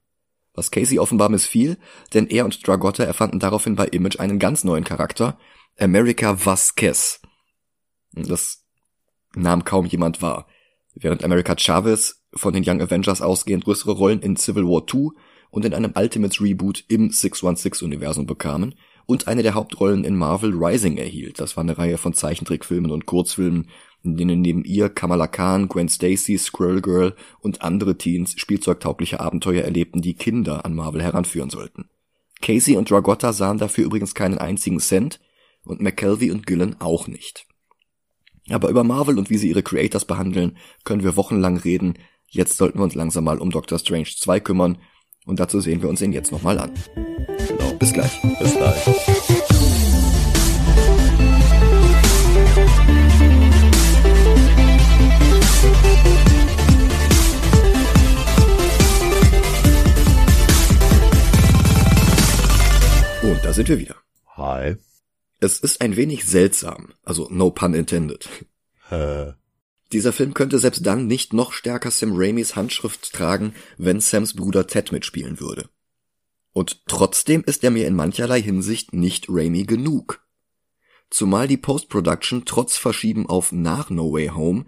was 0.53 0.71
Casey 0.71 0.99
offenbar 0.99 1.29
missfiel, 1.29 1.77
denn 2.13 2.27
er 2.27 2.45
und 2.45 2.65
Dragotta 2.67 3.03
erfanden 3.03 3.39
daraufhin 3.39 3.75
bei 3.75 3.87
Image 3.87 4.19
einen 4.19 4.39
ganz 4.39 4.63
neuen 4.63 4.83
Charakter, 4.83 5.37
America 5.79 6.45
Vasquez. 6.45 7.21
Das 8.11 8.65
nahm 9.35 9.63
kaum 9.63 9.85
jemand 9.85 10.21
wahr. 10.21 10.47
Während 10.93 11.23
America 11.23 11.55
Chavez 11.57 12.25
von 12.33 12.53
den 12.53 12.63
Young 12.67 12.81
Avengers 12.81 13.21
ausgehend 13.21 13.63
größere 13.63 13.93
Rollen 13.93 14.21
in 14.21 14.35
Civil 14.35 14.65
War 14.65 14.83
II 14.93 15.11
und 15.51 15.65
in 15.65 15.73
einem 15.73 15.93
Ultimates 15.95 16.41
Reboot 16.41 16.83
im 16.87 17.09
616-Universum 17.09 18.25
bekamen 18.25 18.73
und 19.05 19.27
eine 19.27 19.43
der 19.43 19.53
Hauptrollen 19.53 20.03
in 20.03 20.15
Marvel 20.15 20.53
Rising 20.55 20.97
erhielt. 20.97 21.39
Das 21.39 21.57
war 21.57 21.63
eine 21.63 21.77
Reihe 21.77 21.97
von 21.97 22.13
Zeichentrickfilmen 22.13 22.91
und 22.91 23.05
Kurzfilmen, 23.05 23.67
in 24.03 24.17
denen 24.17 24.41
neben 24.41 24.63
ihr 24.63 24.89
Kamala 24.89 25.27
Khan, 25.27 25.67
Gwen 25.67 25.89
Stacy, 25.89 26.37
Squirrel 26.37 26.81
Girl 26.81 27.15
und 27.39 27.61
andere 27.61 27.97
Teens 27.97 28.33
spielzeugtaugliche 28.37 29.19
Abenteuer 29.19 29.63
erlebten, 29.63 30.01
die 30.01 30.15
Kinder 30.15 30.65
an 30.65 30.73
Marvel 30.73 31.03
heranführen 31.03 31.49
sollten. 31.49 31.89
Casey 32.41 32.77
und 32.77 32.89
Dragotta 32.89 33.33
sahen 33.33 33.59
dafür 33.59 33.85
übrigens 33.85 34.15
keinen 34.15 34.39
einzigen 34.39 34.79
Cent 34.79 35.19
und 35.63 35.81
McKelvey 35.81 36.31
und 36.31 36.47
Gillen 36.47 36.79
auch 36.79 37.07
nicht. 37.07 37.45
Aber 38.49 38.69
über 38.69 38.83
Marvel 38.83 39.19
und 39.19 39.29
wie 39.29 39.37
sie 39.37 39.49
ihre 39.49 39.61
Creators 39.61 40.05
behandeln, 40.05 40.57
können 40.83 41.03
wir 41.03 41.15
wochenlang 41.15 41.57
reden. 41.57 41.99
Jetzt 42.27 42.57
sollten 42.57 42.79
wir 42.79 42.83
uns 42.83 42.95
langsam 42.95 43.25
mal 43.25 43.37
um 43.37 43.51
Doctor 43.51 43.77
Strange 43.77 44.07
2 44.17 44.39
kümmern 44.39 44.77
und 45.25 45.39
dazu 45.39 45.59
sehen 45.59 45.81
wir 45.81 45.89
uns 45.89 46.01
ihn 46.01 46.13
jetzt 46.13 46.31
nochmal 46.31 46.59
an. 46.59 46.71
Genau. 47.47 47.73
Bis 47.73 47.93
gleich. 47.93 48.21
Bis 48.39 48.53
gleich. 48.53 48.87
Und 63.23 63.45
da 63.45 63.53
sind 63.53 63.69
wir 63.69 63.79
wieder. 63.79 63.95
Hi. 64.35 64.77
Es 65.39 65.59
ist 65.59 65.81
ein 65.81 65.95
wenig 65.95 66.25
seltsam, 66.25 66.93
also 67.03 67.27
no 67.31 67.49
pun 67.49 67.73
intended. 67.73 68.29
Äh, 68.89 69.33
Dieser 69.91 70.13
Film 70.13 70.33
könnte 70.33 70.57
selbst 70.59 70.85
dann 70.85 71.07
nicht 71.07 71.33
noch 71.33 71.51
stärker 71.51 71.91
Sam 71.91 72.13
Raimis 72.13 72.55
Handschrift 72.55 73.11
tragen, 73.11 73.53
wenn 73.77 73.99
Sams 73.99 74.35
Bruder 74.35 74.67
Ted 74.67 74.91
mitspielen 74.91 75.39
würde. 75.39 75.69
Und 76.53 76.85
trotzdem 76.87 77.43
ist 77.45 77.63
er 77.63 77.71
mir 77.71 77.87
in 77.87 77.95
mancherlei 77.95 78.41
Hinsicht 78.41 78.93
nicht 78.93 79.27
Raimi 79.29 79.63
genug. 79.63 80.25
Zumal 81.09 81.47
die 81.47 81.57
Post-Production 81.57 82.43
trotz 82.45 82.77
Verschieben 82.77 83.27
auf 83.27 83.51
nach 83.51 83.89
No 83.89 84.13
Way 84.13 84.27
Home 84.29 84.65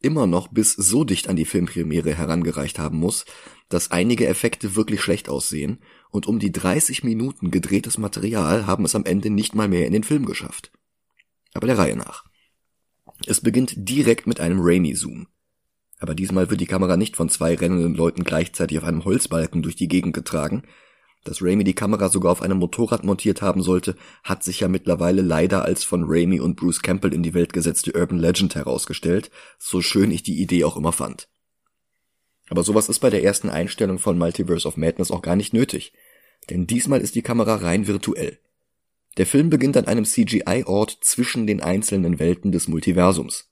immer 0.00 0.26
noch 0.26 0.48
bis 0.48 0.72
so 0.72 1.04
dicht 1.04 1.28
an 1.28 1.36
die 1.36 1.44
Filmpremiere 1.44 2.14
herangereicht 2.14 2.78
haben 2.78 2.98
muss, 2.98 3.24
dass 3.68 3.90
einige 3.90 4.26
Effekte 4.26 4.76
wirklich 4.76 5.00
schlecht 5.00 5.28
aussehen 5.28 5.80
und 6.10 6.26
um 6.26 6.38
die 6.38 6.52
30 6.52 7.02
Minuten 7.02 7.50
gedrehtes 7.50 7.98
Material 7.98 8.66
haben 8.66 8.84
es 8.84 8.94
am 8.94 9.04
Ende 9.04 9.30
nicht 9.30 9.54
mal 9.54 9.68
mehr 9.68 9.86
in 9.86 9.92
den 9.92 10.04
Film 10.04 10.26
geschafft. 10.26 10.70
Aber 11.54 11.66
der 11.66 11.78
Reihe 11.78 11.96
nach. 11.96 12.24
Es 13.24 13.40
beginnt 13.40 13.72
direkt 13.76 14.26
mit 14.26 14.40
einem 14.40 14.58
Raimi-Zoom. 14.60 15.28
Aber 15.98 16.14
diesmal 16.14 16.50
wird 16.50 16.60
die 16.60 16.66
Kamera 16.66 16.96
nicht 16.96 17.16
von 17.16 17.30
zwei 17.30 17.54
rennenden 17.54 17.94
Leuten 17.94 18.24
gleichzeitig 18.24 18.78
auf 18.78 18.84
einem 18.84 19.04
Holzbalken 19.04 19.62
durch 19.62 19.76
die 19.76 19.88
Gegend 19.88 20.12
getragen. 20.12 20.64
Dass 21.24 21.42
Raimi 21.42 21.64
die 21.64 21.74
Kamera 21.74 22.08
sogar 22.08 22.30
auf 22.30 22.42
einem 22.42 22.58
Motorrad 22.58 23.02
montiert 23.02 23.42
haben 23.42 23.62
sollte, 23.62 23.96
hat 24.22 24.44
sich 24.44 24.60
ja 24.60 24.68
mittlerweile 24.68 25.22
leider 25.22 25.64
als 25.64 25.82
von 25.82 26.04
Raimi 26.06 26.38
und 26.38 26.56
Bruce 26.56 26.82
Campbell 26.82 27.14
in 27.14 27.22
die 27.22 27.34
Welt 27.34 27.52
gesetzte 27.52 27.92
Urban 27.92 28.18
Legend 28.18 28.54
herausgestellt, 28.54 29.30
so 29.58 29.80
schön 29.80 30.10
ich 30.10 30.22
die 30.22 30.40
Idee 30.40 30.64
auch 30.64 30.76
immer 30.76 30.92
fand. 30.92 31.28
Aber 32.48 32.62
sowas 32.62 32.88
ist 32.88 33.00
bei 33.00 33.10
der 33.10 33.24
ersten 33.24 33.50
Einstellung 33.50 33.98
von 33.98 34.18
Multiverse 34.18 34.68
of 34.68 34.76
Madness 34.76 35.10
auch 35.10 35.22
gar 35.22 35.34
nicht 35.34 35.52
nötig. 35.52 35.92
Denn 36.50 36.66
diesmal 36.66 37.00
ist 37.00 37.14
die 37.14 37.22
Kamera 37.22 37.56
rein 37.56 37.88
virtuell. 37.88 38.38
Der 39.16 39.26
Film 39.26 39.48
beginnt 39.48 39.76
an 39.76 39.86
einem 39.86 40.04
CGI-Ort 40.04 40.98
zwischen 41.00 41.46
den 41.46 41.62
einzelnen 41.62 42.18
Welten 42.18 42.52
des 42.52 42.68
Multiversums, 42.68 43.50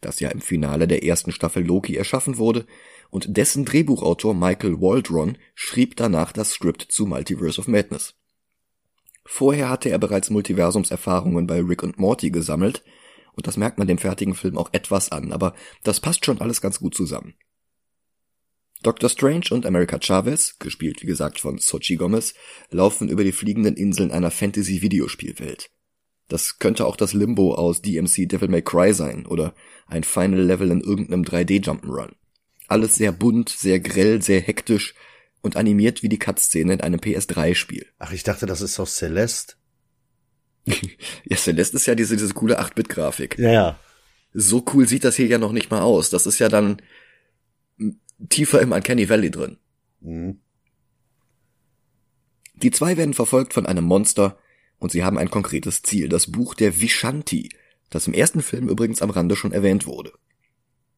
das 0.00 0.18
ja 0.18 0.30
im 0.30 0.40
Finale 0.40 0.88
der 0.88 1.04
ersten 1.04 1.30
Staffel 1.30 1.64
Loki 1.64 1.96
erschaffen 1.96 2.38
wurde, 2.38 2.66
und 3.10 3.36
dessen 3.36 3.64
Drehbuchautor 3.64 4.34
Michael 4.34 4.80
Waldron 4.80 5.38
schrieb 5.54 5.96
danach 5.96 6.32
das 6.32 6.50
Skript 6.50 6.82
zu 6.82 7.06
Multiverse 7.06 7.60
of 7.60 7.68
Madness. 7.68 8.14
Vorher 9.24 9.68
hatte 9.68 9.90
er 9.90 9.98
bereits 9.98 10.30
Multiversumserfahrungen 10.30 11.46
bei 11.46 11.60
Rick 11.60 11.82
und 11.82 11.98
Morty 11.98 12.30
gesammelt, 12.30 12.82
und 13.34 13.46
das 13.46 13.56
merkt 13.56 13.78
man 13.78 13.86
dem 13.86 13.98
fertigen 13.98 14.34
Film 14.34 14.56
auch 14.58 14.70
etwas 14.72 15.12
an, 15.12 15.32
aber 15.32 15.54
das 15.84 16.00
passt 16.00 16.24
schon 16.24 16.40
alles 16.40 16.60
ganz 16.60 16.80
gut 16.80 16.94
zusammen. 16.94 17.34
Dr. 18.82 19.08
Strange 19.08 19.46
und 19.50 19.66
America 19.66 19.98
Chavez, 20.00 20.58
gespielt 20.58 21.02
wie 21.02 21.06
gesagt 21.06 21.40
von 21.40 21.58
Sochi 21.58 21.96
Gomez, 21.96 22.34
laufen 22.70 23.08
über 23.08 23.24
die 23.24 23.32
fliegenden 23.32 23.76
Inseln 23.76 24.10
einer 24.12 24.30
Fantasy-Videospielwelt. 24.30 25.70
Das 26.28 26.58
könnte 26.58 26.86
auch 26.86 26.96
das 26.96 27.12
Limbo 27.12 27.54
aus 27.54 27.82
DMC 27.82 28.28
Devil 28.28 28.48
May 28.48 28.62
Cry 28.62 28.92
sein 28.92 29.26
oder 29.26 29.54
ein 29.86 30.04
Final 30.04 30.40
Level 30.40 30.70
in 30.70 30.80
irgendeinem 30.80 31.22
3D 31.22 31.64
Jump'n'Run. 31.64 32.12
Alles 32.68 32.96
sehr 32.96 33.12
bunt, 33.12 33.48
sehr 33.48 33.78
grell, 33.78 34.22
sehr 34.22 34.40
hektisch 34.40 34.94
und 35.40 35.56
animiert 35.56 36.02
wie 36.02 36.08
die 36.08 36.18
Cutscene 36.18 36.74
in 36.74 36.80
einem 36.80 36.98
PS3-Spiel. 36.98 37.86
ach, 37.98 38.12
ich 38.12 38.24
dachte, 38.24 38.46
das 38.46 38.60
ist 38.60 38.78
aus 38.80 38.96
Celeste. 38.96 39.54
Ja, 41.24 41.36
Celeste 41.36 41.76
ist 41.76 41.86
ja 41.86 41.94
diese, 41.94 42.16
diese 42.16 42.34
coole 42.34 42.60
8-Bit-Grafik. 42.60 43.38
Ja, 43.38 43.52
ja. 43.52 43.80
So 44.32 44.64
cool 44.74 44.86
sieht 44.88 45.04
das 45.04 45.16
hier 45.16 45.26
ja 45.26 45.38
noch 45.38 45.52
nicht 45.52 45.70
mal 45.70 45.80
aus. 45.80 46.10
Das 46.10 46.26
ist 46.26 46.40
ja 46.40 46.48
dann 46.48 46.82
tiefer 48.28 48.60
im 48.60 48.72
Uncanny 48.72 49.08
Valley 49.08 49.30
drin. 49.30 49.58
Mhm. 50.00 50.40
Die 52.54 52.70
zwei 52.70 52.96
werden 52.96 53.14
verfolgt 53.14 53.52
von 53.52 53.66
einem 53.66 53.84
Monster 53.84 54.38
und 54.78 54.90
sie 54.90 55.04
haben 55.04 55.18
ein 55.18 55.30
konkretes 55.30 55.82
Ziel, 55.82 56.08
das 56.08 56.30
Buch 56.30 56.54
der 56.54 56.80
Vishanti, 56.80 57.50
das 57.90 58.06
im 58.06 58.14
ersten 58.14 58.42
Film 58.42 58.68
übrigens 58.68 59.02
am 59.02 59.10
Rande 59.10 59.36
schon 59.36 59.52
erwähnt 59.52 59.86
wurde. 59.86 60.12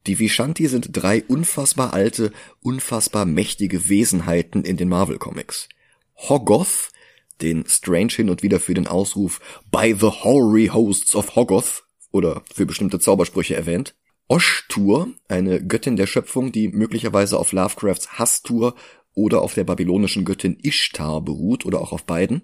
Die 0.06 0.18
Vishanti 0.18 0.68
sind 0.68 0.90
drei 0.92 1.22
unfassbar 1.25 1.92
alte, 1.92 2.32
unfassbar 2.62 3.25
mächtige 3.25 3.88
Wesenheiten 3.88 4.64
in 4.64 4.76
den 4.76 4.88
Marvel 4.88 5.18
Comics. 5.18 5.68
Hoggoth, 6.16 6.92
den 7.40 7.66
Strange 7.66 8.12
hin 8.12 8.30
und 8.30 8.42
wieder 8.42 8.60
für 8.60 8.75
den 8.75 8.87
Ausruf 8.87 9.40
By 9.70 9.94
the 9.98 10.06
Hoary 10.06 10.68
Hosts 10.68 11.14
of 11.14 11.37
Hoggoth 11.37 11.84
oder 12.10 12.42
für 12.52 12.66
bestimmte 12.66 12.98
Zaubersprüche 12.98 13.54
erwähnt. 13.54 13.94
Oshtur, 14.30 15.08
eine 15.26 15.66
Göttin 15.66 15.97
der 15.97 16.06
Schöpfung, 16.06 16.52
die 16.52 16.68
möglicherweise 16.68 17.38
auf 17.38 17.52
Lovecrafts 17.52 18.18
Hastur 18.18 18.75
oder 19.14 19.40
auf 19.40 19.54
der 19.54 19.64
babylonischen 19.64 20.26
Göttin 20.26 20.58
Ishtar 20.62 21.23
beruht 21.23 21.64
oder 21.64 21.80
auch 21.80 21.92
auf 21.92 22.04
beiden. 22.04 22.42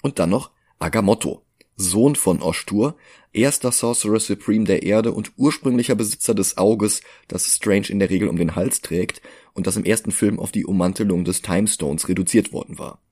Und 0.00 0.20
dann 0.20 0.30
noch 0.30 0.52
Agamotto, 0.78 1.42
Sohn 1.74 2.14
von 2.14 2.40
Oshtur, 2.40 2.96
erster 3.32 3.72
Sorcerer 3.72 4.20
Supreme 4.20 4.64
der 4.64 4.84
Erde 4.84 5.10
und 5.10 5.32
ursprünglicher 5.36 5.96
Besitzer 5.96 6.36
des 6.36 6.56
Auges, 6.56 7.00
das 7.26 7.46
Strange 7.46 7.88
in 7.88 7.98
der 7.98 8.10
Regel 8.10 8.28
um 8.28 8.36
den 8.36 8.54
Hals 8.54 8.80
trägt 8.80 9.20
und 9.54 9.66
das 9.66 9.76
im 9.76 9.84
ersten 9.84 10.12
Film 10.12 10.38
auf 10.38 10.52
die 10.52 10.66
Ummantelung 10.66 11.24
des 11.24 11.42
Timestones 11.42 12.08
reduziert 12.08 12.52
worden 12.52 12.78
war. 12.78 13.02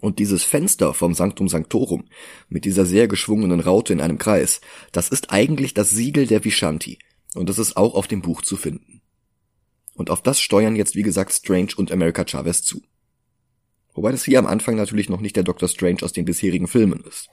Und 0.00 0.20
dieses 0.20 0.42
Fenster 0.42 0.94
vom 0.94 1.12
Sanctum 1.12 1.50
Sanctorum 1.50 2.04
mit 2.48 2.64
dieser 2.64 2.86
sehr 2.86 3.08
geschwungenen 3.08 3.60
Raute 3.60 3.92
in 3.92 4.00
einem 4.00 4.16
Kreis, 4.16 4.62
das 4.92 5.10
ist 5.10 5.30
eigentlich 5.30 5.74
das 5.74 5.90
Siegel 5.90 6.26
der 6.26 6.42
Vishanti 6.42 6.98
und 7.34 7.48
das 7.48 7.58
ist 7.58 7.76
auch 7.76 7.94
auf 7.94 8.08
dem 8.08 8.22
Buch 8.22 8.42
zu 8.42 8.56
finden. 8.56 9.00
Und 9.94 10.10
auf 10.10 10.22
das 10.22 10.40
steuern 10.40 10.76
jetzt 10.76 10.96
wie 10.96 11.02
gesagt 11.02 11.32
Strange 11.32 11.72
und 11.76 11.92
America 11.92 12.24
Chavez 12.26 12.62
zu. 12.62 12.82
Wobei 13.94 14.12
das 14.12 14.24
hier 14.24 14.38
am 14.38 14.46
Anfang 14.46 14.76
natürlich 14.76 15.08
noch 15.08 15.20
nicht 15.20 15.36
der 15.36 15.42
Doctor 15.42 15.68
Strange 15.68 16.02
aus 16.02 16.12
den 16.12 16.24
bisherigen 16.24 16.68
Filmen 16.68 17.04
ist. 17.04 17.28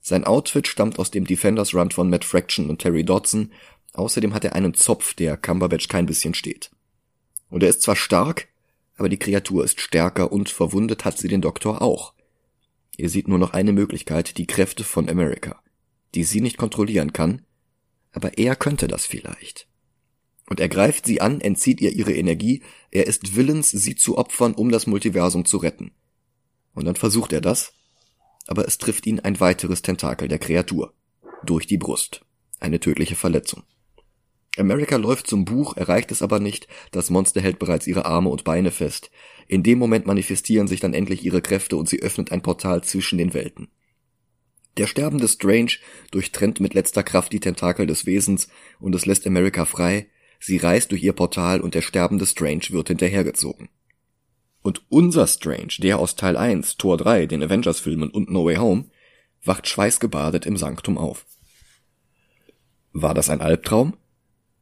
Sein 0.00 0.24
Outfit 0.24 0.66
stammt 0.66 0.98
aus 0.98 1.10
dem 1.10 1.26
Defenders 1.26 1.74
Run 1.74 1.90
von 1.90 2.10
Matt 2.10 2.24
Fraction 2.24 2.68
und 2.70 2.80
Terry 2.80 3.04
Dodson, 3.04 3.52
außerdem 3.92 4.34
hat 4.34 4.44
er 4.44 4.54
einen 4.54 4.74
Zopf, 4.74 5.14
der 5.14 5.36
Cumberbatch 5.36 5.88
kein 5.88 6.06
bisschen 6.06 6.34
steht. 6.34 6.70
Und 7.50 7.62
er 7.62 7.68
ist 7.68 7.82
zwar 7.82 7.94
stark, 7.94 8.48
aber 8.96 9.08
die 9.08 9.18
Kreatur 9.18 9.64
ist 9.64 9.80
stärker 9.80 10.32
und 10.32 10.48
verwundet 10.48 11.04
hat 11.04 11.18
sie 11.18 11.28
den 11.28 11.40
Doktor 11.40 11.82
auch. 11.82 12.14
Er 12.96 13.08
sieht 13.08 13.28
nur 13.28 13.38
noch 13.38 13.52
eine 13.52 13.72
Möglichkeit, 13.72 14.38
die 14.38 14.46
Kräfte 14.46 14.84
von 14.84 15.08
America, 15.08 15.62
die 16.14 16.24
sie 16.24 16.40
nicht 16.40 16.56
kontrollieren 16.56 17.12
kann, 17.12 17.42
aber 18.12 18.38
er 18.38 18.56
könnte 18.56 18.88
das 18.88 19.06
vielleicht. 19.06 19.66
Und 20.48 20.60
er 20.60 20.68
greift 20.68 21.06
sie 21.06 21.20
an, 21.20 21.40
entzieht 21.40 21.80
ihr 21.80 21.92
ihre 21.92 22.12
Energie, 22.12 22.62
er 22.90 23.06
ist 23.06 23.36
willens, 23.36 23.70
sie 23.70 23.94
zu 23.94 24.18
opfern, 24.18 24.54
um 24.54 24.70
das 24.70 24.86
Multiversum 24.86 25.44
zu 25.44 25.56
retten. 25.56 25.92
Und 26.74 26.84
dann 26.84 26.96
versucht 26.96 27.32
er 27.32 27.40
das, 27.40 27.72
aber 28.46 28.66
es 28.66 28.78
trifft 28.78 29.06
ihn 29.06 29.20
ein 29.20 29.40
weiteres 29.40 29.82
Tentakel 29.82 30.28
der 30.28 30.38
Kreatur. 30.38 30.92
Durch 31.44 31.66
die 31.66 31.78
Brust. 31.78 32.24
Eine 32.60 32.80
tödliche 32.80 33.16
Verletzung. 33.16 33.64
America 34.58 34.96
läuft 34.96 35.26
zum 35.26 35.44
Buch, 35.44 35.76
erreicht 35.76 36.12
es 36.12 36.20
aber 36.20 36.38
nicht, 36.38 36.68
das 36.90 37.08
Monster 37.08 37.40
hält 37.40 37.58
bereits 37.58 37.86
ihre 37.86 38.04
Arme 38.04 38.28
und 38.28 38.44
Beine 38.44 38.70
fest. 38.70 39.10
In 39.48 39.62
dem 39.62 39.78
Moment 39.78 40.06
manifestieren 40.06 40.68
sich 40.68 40.80
dann 40.80 40.92
endlich 40.92 41.24
ihre 41.24 41.40
Kräfte 41.40 41.76
und 41.76 41.88
sie 41.88 42.02
öffnet 42.02 42.30
ein 42.30 42.42
Portal 42.42 42.84
zwischen 42.84 43.16
den 43.18 43.32
Welten. 43.32 43.68
Der 44.78 44.86
sterbende 44.86 45.28
Strange 45.28 45.72
durchtrennt 46.10 46.60
mit 46.60 46.74
letzter 46.74 47.02
Kraft 47.02 47.32
die 47.32 47.40
Tentakel 47.40 47.86
des 47.86 48.06
Wesens 48.06 48.48
und 48.80 48.94
es 48.94 49.06
lässt 49.06 49.26
America 49.26 49.64
frei, 49.64 50.06
sie 50.40 50.56
reist 50.56 50.90
durch 50.92 51.02
ihr 51.02 51.12
Portal 51.12 51.60
und 51.60 51.74
der 51.74 51.82
sterbende 51.82 52.26
Strange 52.26 52.64
wird 52.70 52.88
hinterhergezogen. 52.88 53.68
Und 54.62 54.82
unser 54.88 55.26
Strange, 55.26 55.74
der 55.78 55.98
aus 55.98 56.16
Teil 56.16 56.36
1, 56.36 56.76
Tor 56.76 56.96
3, 56.96 57.26
den 57.26 57.42
Avengers-Filmen 57.42 58.10
und 58.10 58.30
No 58.30 58.46
Way 58.46 58.56
Home, 58.56 58.84
wacht 59.44 59.68
schweißgebadet 59.68 60.46
im 60.46 60.56
Sanktum 60.56 60.96
auf. 60.96 61.26
War 62.92 63.12
das 63.14 63.28
ein 63.28 63.40
Albtraum? 63.40 63.96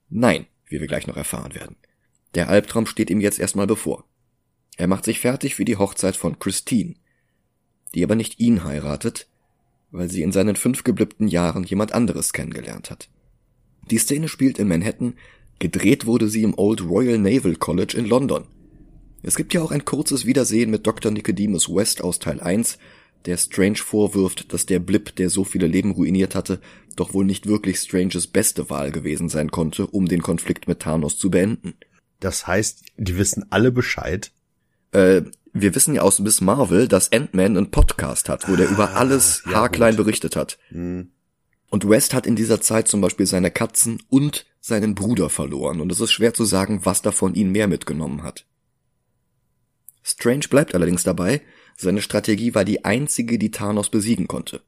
Nein, 0.09 0.47
wie 0.67 0.81
wir 0.81 0.87
gleich 0.87 1.07
noch 1.07 1.17
erfahren 1.17 1.55
werden. 1.55 1.77
Der 2.35 2.49
Albtraum 2.49 2.87
steht 2.87 3.11
ihm 3.11 3.21
jetzt 3.21 3.39
erstmal 3.39 3.67
bevor. 3.67 4.05
Er 4.77 4.87
macht 4.87 5.05
sich 5.05 5.21
fertig 5.21 5.55
für 5.55 5.65
die 5.65 5.77
Hochzeit 5.77 6.17
von 6.17 6.39
Christine, 6.39 6.95
die 7.95 8.03
aber 8.05 8.15
nicht 8.15 8.41
ihn 8.41 8.65
heiratet, 8.65 9.29
weil 9.91 10.11
sie 10.11 10.23
in 10.23 10.33
seinen 10.33 10.57
fünf 10.57 10.85
gebliebten 10.85 11.29
Jahren 11.29 11.65
jemand 11.65 11.93
anderes 11.93 12.33
kennengelernt 12.33 12.91
hat. 12.91 13.09
Die 13.91 13.99
Szene 13.99 14.29
spielt 14.29 14.59
in 14.59 14.69
Manhattan, 14.69 15.15
gedreht 15.59 16.07
wurde 16.07 16.29
sie 16.29 16.43
im 16.43 16.57
Old 16.57 16.83
Royal 16.83 17.19
Naval 17.19 17.57
College 17.57 17.97
in 17.97 18.07
London. 18.07 18.45
Es 19.23 19.37
gibt 19.37 19.53
ja 19.53 19.63
auch 19.63 19.71
ein 19.71 19.85
kurzes 19.85 20.25
Wiedersehen 20.25 20.71
mit 20.71 20.87
Dr. 20.87 21.13
Nicodemus 21.13 21.69
West 21.69 22.03
aus 22.03 22.19
Teil 22.19 22.41
1, 22.41 22.79
der 23.27 23.37
Strange 23.37 23.77
vorwirft, 23.77 24.53
dass 24.53 24.65
der 24.65 24.79
Blip, 24.79 25.15
der 25.17 25.29
so 25.29 25.45
viele 25.45 25.67
Leben 25.67 25.91
ruiniert 25.91 26.35
hatte, 26.35 26.61
doch 26.97 27.13
wohl 27.13 27.27
nicht 27.27 27.47
wirklich 27.47 27.79
Stranges 27.79 28.27
beste 28.27 28.71
Wahl 28.71 28.93
gewesen 28.93 29.29
sein 29.29 29.51
konnte, 29.51 29.87
um 29.87 30.07
den 30.07 30.23
Konflikt 30.23 30.69
mit 30.69 30.81
Thanos 30.81 31.19
zu 31.19 31.31
beenden. 31.31 31.75
Das 32.19 32.47
heißt, 32.47 32.85
die 32.97 33.19
wissen 33.19 33.47
alle 33.51 33.73
Bescheid. 33.73 34.33
Äh, 34.93 35.23
wir 35.53 35.75
wissen 35.75 35.95
ja 35.95 36.03
aus 36.03 36.19
Miss 36.19 36.41
Marvel, 36.41 36.89
dass 36.89 37.13
Ant-Man 37.13 37.57
einen 37.57 37.71
Podcast 37.71 38.29
hat, 38.29 38.49
wo 38.49 38.57
der 38.57 38.69
über 38.69 38.97
alles 38.97 39.43
ja, 39.47 39.53
haarklein 39.53 39.97
gut. 39.97 40.05
berichtet 40.05 40.37
hat. 40.37 40.59
Hm. 40.69 41.11
Und 41.69 41.89
West 41.89 42.15
hat 42.15 42.27
in 42.27 42.37
dieser 42.37 42.61
Zeit 42.61 42.89
zum 42.89 43.01
Beispiel 43.01 43.27
seine 43.27 43.51
Katzen 43.51 44.03
und 44.09 44.47
seinen 44.61 44.95
Bruder 44.95 45.31
verloren, 45.31 45.81
und 45.81 45.91
es 45.91 46.01
ist 46.01 46.13
schwer 46.13 46.35
zu 46.35 46.45
sagen, 46.45 46.81
was 46.85 47.03
davon 47.03 47.35
ihn 47.35 47.51
mehr 47.51 47.69
mitgenommen 47.69 48.23
hat. 48.23 48.45
Strange 50.03 50.49
bleibt 50.51 50.75
allerdings 50.75 51.03
dabei, 51.03 51.41
seine 51.77 52.03
Strategie 52.03 52.55
war 52.55 52.65
die 52.65 52.85
einzige, 52.85 53.39
die 53.39 53.51
Thanos 53.51 53.89
besiegen 53.89 54.29
konnte. 54.29 54.61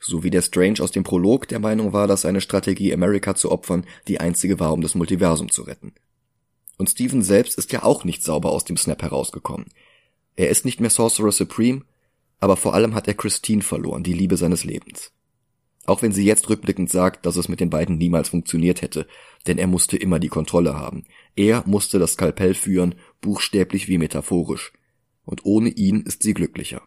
So 0.00 0.22
wie 0.22 0.30
der 0.30 0.42
Strange 0.42 0.80
aus 0.80 0.90
dem 0.90 1.04
Prolog 1.04 1.46
der 1.46 1.58
Meinung 1.58 1.92
war, 1.92 2.06
dass 2.06 2.22
seine 2.22 2.40
Strategie, 2.40 2.92
America 2.92 3.34
zu 3.34 3.52
opfern, 3.52 3.84
die 4.08 4.18
einzige 4.18 4.58
war, 4.58 4.72
um 4.72 4.80
das 4.80 4.94
Multiversum 4.94 5.50
zu 5.50 5.62
retten. 5.62 5.92
Und 6.78 6.88
Steven 6.88 7.22
selbst 7.22 7.58
ist 7.58 7.72
ja 7.72 7.82
auch 7.82 8.04
nicht 8.04 8.22
sauber 8.22 8.50
aus 8.50 8.64
dem 8.64 8.78
Snap 8.78 9.02
herausgekommen. 9.02 9.66
Er 10.40 10.48
ist 10.48 10.64
nicht 10.64 10.80
mehr 10.80 10.88
Sorcerer 10.88 11.32
Supreme, 11.32 11.82
aber 12.38 12.56
vor 12.56 12.72
allem 12.72 12.94
hat 12.94 13.06
er 13.06 13.12
Christine 13.12 13.60
verloren, 13.60 14.02
die 14.02 14.14
Liebe 14.14 14.38
seines 14.38 14.64
Lebens. 14.64 15.12
Auch 15.84 16.00
wenn 16.00 16.12
sie 16.12 16.24
jetzt 16.24 16.48
rückblickend 16.48 16.88
sagt, 16.88 17.26
dass 17.26 17.36
es 17.36 17.48
mit 17.48 17.60
den 17.60 17.68
beiden 17.68 17.98
niemals 17.98 18.30
funktioniert 18.30 18.80
hätte, 18.80 19.06
denn 19.46 19.58
er 19.58 19.66
musste 19.66 19.98
immer 19.98 20.18
die 20.18 20.30
Kontrolle 20.30 20.78
haben. 20.78 21.04
Er 21.36 21.62
musste 21.66 21.98
das 21.98 22.14
Skalpell 22.14 22.54
führen, 22.54 22.94
buchstäblich 23.20 23.86
wie 23.88 23.98
metaphorisch. 23.98 24.72
Und 25.26 25.44
ohne 25.44 25.68
ihn 25.68 26.00
ist 26.00 26.22
sie 26.22 26.32
glücklicher. 26.32 26.80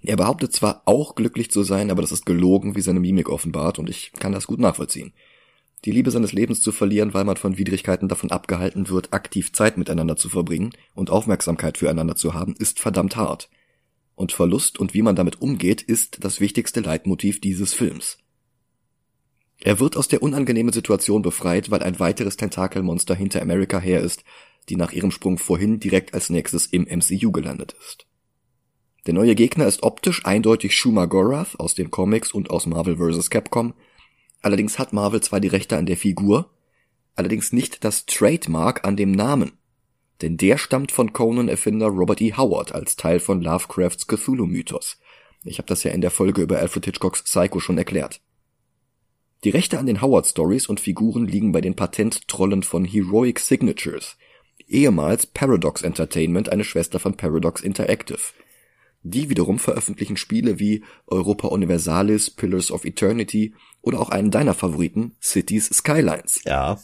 Er 0.00 0.14
behauptet 0.14 0.52
zwar 0.52 0.82
auch 0.84 1.16
glücklich 1.16 1.50
zu 1.50 1.64
sein, 1.64 1.90
aber 1.90 2.02
das 2.02 2.12
ist 2.12 2.24
gelogen, 2.24 2.76
wie 2.76 2.82
seine 2.82 3.00
Mimik 3.00 3.28
offenbart, 3.28 3.80
und 3.80 3.90
ich 3.90 4.12
kann 4.12 4.30
das 4.30 4.46
gut 4.46 4.60
nachvollziehen. 4.60 5.12
Die 5.84 5.92
Liebe 5.92 6.10
seines 6.10 6.32
Lebens 6.32 6.60
zu 6.60 6.72
verlieren, 6.72 7.14
weil 7.14 7.24
man 7.24 7.36
von 7.36 7.56
Widrigkeiten 7.56 8.08
davon 8.08 8.30
abgehalten 8.30 8.88
wird, 8.88 9.12
aktiv 9.12 9.52
Zeit 9.52 9.78
miteinander 9.78 10.16
zu 10.16 10.28
verbringen 10.28 10.72
und 10.94 11.10
Aufmerksamkeit 11.10 11.78
füreinander 11.78 12.16
zu 12.16 12.34
haben, 12.34 12.54
ist 12.58 12.80
verdammt 12.80 13.16
hart. 13.16 13.48
Und 14.16 14.32
Verlust 14.32 14.78
und 14.78 14.94
wie 14.94 15.02
man 15.02 15.14
damit 15.14 15.40
umgeht, 15.40 15.80
ist 15.80 16.24
das 16.24 16.40
wichtigste 16.40 16.80
Leitmotiv 16.80 17.40
dieses 17.40 17.74
Films. 17.74 18.18
Er 19.60 19.78
wird 19.78 19.96
aus 19.96 20.08
der 20.08 20.22
unangenehmen 20.22 20.72
Situation 20.72 21.22
befreit, 21.22 21.70
weil 21.70 21.82
ein 21.82 22.00
weiteres 22.00 22.36
Tentakelmonster 22.36 23.14
hinter 23.14 23.42
America 23.42 23.78
her 23.78 24.00
ist, 24.00 24.24
die 24.68 24.76
nach 24.76 24.92
ihrem 24.92 25.12
Sprung 25.12 25.38
vorhin 25.38 25.78
direkt 25.78 26.14
als 26.14 26.30
nächstes 26.30 26.66
im 26.66 26.82
MCU 26.82 27.30
gelandet 27.30 27.76
ist. 27.80 28.06
Der 29.06 29.14
neue 29.14 29.34
Gegner 29.34 29.66
ist 29.66 29.82
optisch 29.82 30.26
eindeutig 30.26 30.76
Shuma 30.76 31.06
Gorath 31.06 31.58
aus 31.58 31.74
den 31.74 31.90
Comics 31.90 32.32
und 32.32 32.50
aus 32.50 32.66
Marvel 32.66 32.96
vs. 32.96 33.30
Capcom, 33.30 33.74
allerdings 34.42 34.78
hat 34.78 34.92
Marvel 34.92 35.20
zwar 35.20 35.40
die 35.40 35.48
Rechte 35.48 35.76
an 35.76 35.86
der 35.86 35.96
Figur, 35.96 36.50
allerdings 37.14 37.52
nicht 37.52 37.84
das 37.84 38.06
Trademark 38.06 38.86
an 38.86 38.96
dem 38.96 39.12
Namen, 39.12 39.52
denn 40.22 40.36
der 40.36 40.58
stammt 40.58 40.92
von 40.92 41.12
Conan-Erfinder 41.12 41.86
Robert 41.86 42.20
E. 42.20 42.34
Howard 42.34 42.72
als 42.72 42.96
Teil 42.96 43.20
von 43.20 43.40
Lovecrafts 43.40 44.06
Cthulhu-Mythos. 44.06 44.98
Ich 45.44 45.58
habe 45.58 45.68
das 45.68 45.84
ja 45.84 45.92
in 45.92 46.00
der 46.00 46.10
Folge 46.10 46.42
über 46.42 46.58
Alfred 46.58 46.84
Hitchcocks 46.84 47.22
Psycho 47.22 47.60
schon 47.60 47.78
erklärt. 47.78 48.20
Die 49.44 49.50
Rechte 49.50 49.78
an 49.78 49.86
den 49.86 50.02
Howard-Stories 50.02 50.66
und 50.66 50.80
Figuren 50.80 51.26
liegen 51.26 51.52
bei 51.52 51.60
den 51.60 51.76
Patenttrollen 51.76 52.64
von 52.64 52.84
Heroic 52.84 53.38
Signatures, 53.38 54.16
ehemals 54.66 55.26
Paradox 55.26 55.82
Entertainment, 55.82 56.48
eine 56.48 56.64
Schwester 56.64 56.98
von 56.98 57.16
Paradox 57.16 57.60
Interactive. 57.60 58.18
Die 59.02 59.30
wiederum 59.30 59.58
veröffentlichen 59.58 60.16
Spiele 60.16 60.58
wie 60.58 60.82
Europa 61.06 61.48
Universalis, 61.48 62.30
Pillars 62.30 62.70
of 62.70 62.84
Eternity 62.84 63.54
oder 63.80 64.00
auch 64.00 64.10
einen 64.10 64.30
deiner 64.30 64.54
Favoriten, 64.54 65.16
Cities 65.22 65.66
Skylines. 65.72 66.40
Ja. 66.44 66.78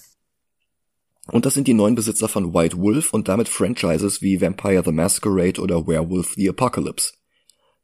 Und 1.27 1.47
das 1.47 1.55
sind 1.55 1.67
die 1.67 1.75
neuen 1.75 1.95
Besitzer 1.95 2.29
von 2.29 2.55
White 2.55 2.79
Wolf 2.79 3.13
und 3.13 3.29
damit 3.29 3.49
Franchises 3.49 4.23
wie 4.23 4.41
Vampire 4.41 4.83
the 4.85 4.93
Masquerade 4.93 5.61
oder 5.61 5.87
Werewolf 5.87 6.35
the 6.37 6.49
Apocalypse. 6.49 7.15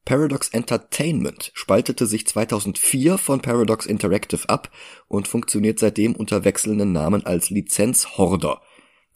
Paradox 0.05 0.49
Entertainment 0.49 1.51
spaltete 1.55 2.07
sich 2.07 2.27
2004 2.27 3.19
von 3.19 3.41
Paradox 3.41 3.87
Interactive 3.87 4.49
ab 4.49 4.71
und 5.09 5.29
funktioniert 5.29 5.79
seitdem 5.79 6.15
unter 6.15 6.45
wechselnden 6.45 6.93
Namen 6.93 7.27
als 7.27 7.51
Lizenzhorder, 7.51 8.61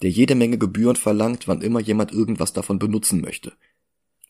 der 0.02 0.10
jede 0.10 0.34
Menge 0.34 0.58
Gebühren 0.58 0.96
verlangt, 0.96 1.48
wann 1.48 1.62
immer 1.62 1.80
jemand 1.80 2.12
irgendwas 2.12 2.52
davon 2.52 2.78
benutzen 2.78 3.20
möchte. 3.20 3.54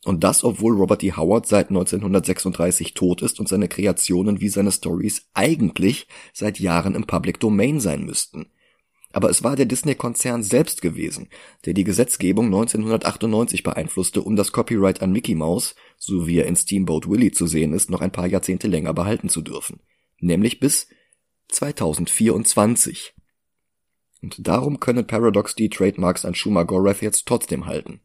Und 0.04 0.22
das, 0.22 0.44
obwohl 0.44 0.76
Robert 0.76 1.02
D. 1.02 1.12
Howard 1.12 1.46
seit 1.46 1.70
1936 1.70 2.92
tot 2.94 3.22
ist 3.22 3.40
und 3.40 3.48
seine 3.48 3.68
Kreationen 3.68 4.40
wie 4.40 4.48
seine 4.50 4.70
Stories 4.70 5.28
eigentlich 5.32 6.06
seit 6.32 6.60
Jahren 6.60 6.94
im 6.94 7.06
Public 7.06 7.40
Domain 7.40 7.80
sein 7.80 8.04
müssten. 8.04 8.46
Aber 9.14 9.30
es 9.30 9.44
war 9.44 9.54
der 9.54 9.66
Disney-Konzern 9.66 10.42
selbst 10.42 10.82
gewesen, 10.82 11.28
der 11.64 11.72
die 11.72 11.84
Gesetzgebung 11.84 12.46
1998 12.46 13.62
beeinflusste, 13.62 14.20
um 14.20 14.34
das 14.34 14.50
Copyright 14.50 15.02
an 15.02 15.12
Mickey 15.12 15.36
Mouse, 15.36 15.76
so 15.96 16.26
wie 16.26 16.38
er 16.38 16.46
in 16.46 16.56
Steamboat 16.56 17.08
Willie 17.08 17.30
zu 17.30 17.46
sehen 17.46 17.72
ist, 17.72 17.90
noch 17.90 18.00
ein 18.00 18.10
paar 18.10 18.26
Jahrzehnte 18.26 18.66
länger 18.66 18.92
behalten 18.92 19.28
zu 19.28 19.40
dürfen. 19.40 19.80
Nämlich 20.18 20.58
bis 20.58 20.88
2024. 21.48 23.14
Und 24.20 24.48
darum 24.48 24.80
können 24.80 25.06
Paradox 25.06 25.54
die 25.54 25.68
Trademarks 25.68 26.24
an 26.24 26.34
Shuma 26.34 26.64
Gorath 26.64 27.00
jetzt 27.00 27.26
trotzdem 27.26 27.66
halten. 27.66 28.00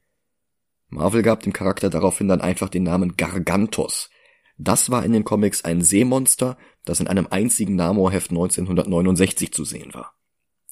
Marvel 0.89 1.21
gab 1.21 1.43
dem 1.43 1.54
Charakter 1.54 1.89
daraufhin 1.89 2.28
dann 2.28 2.41
einfach 2.41 2.69
den 2.69 2.84
Namen 2.84 3.15
Gargantos. 3.15 4.10
Das 4.58 4.89
war 4.89 5.06
in 5.06 5.13
den 5.13 5.23
Comics 5.23 5.63
ein 5.63 5.82
Seemonster, 5.82 6.58
das 6.84 6.99
in 6.99 7.08
einem 7.08 7.28
einzigen 7.30 7.75
Namor-Heft 7.75 8.32
1969 8.32 9.54
zu 9.54 9.63
sehen 9.63 9.93
war. 9.93 10.13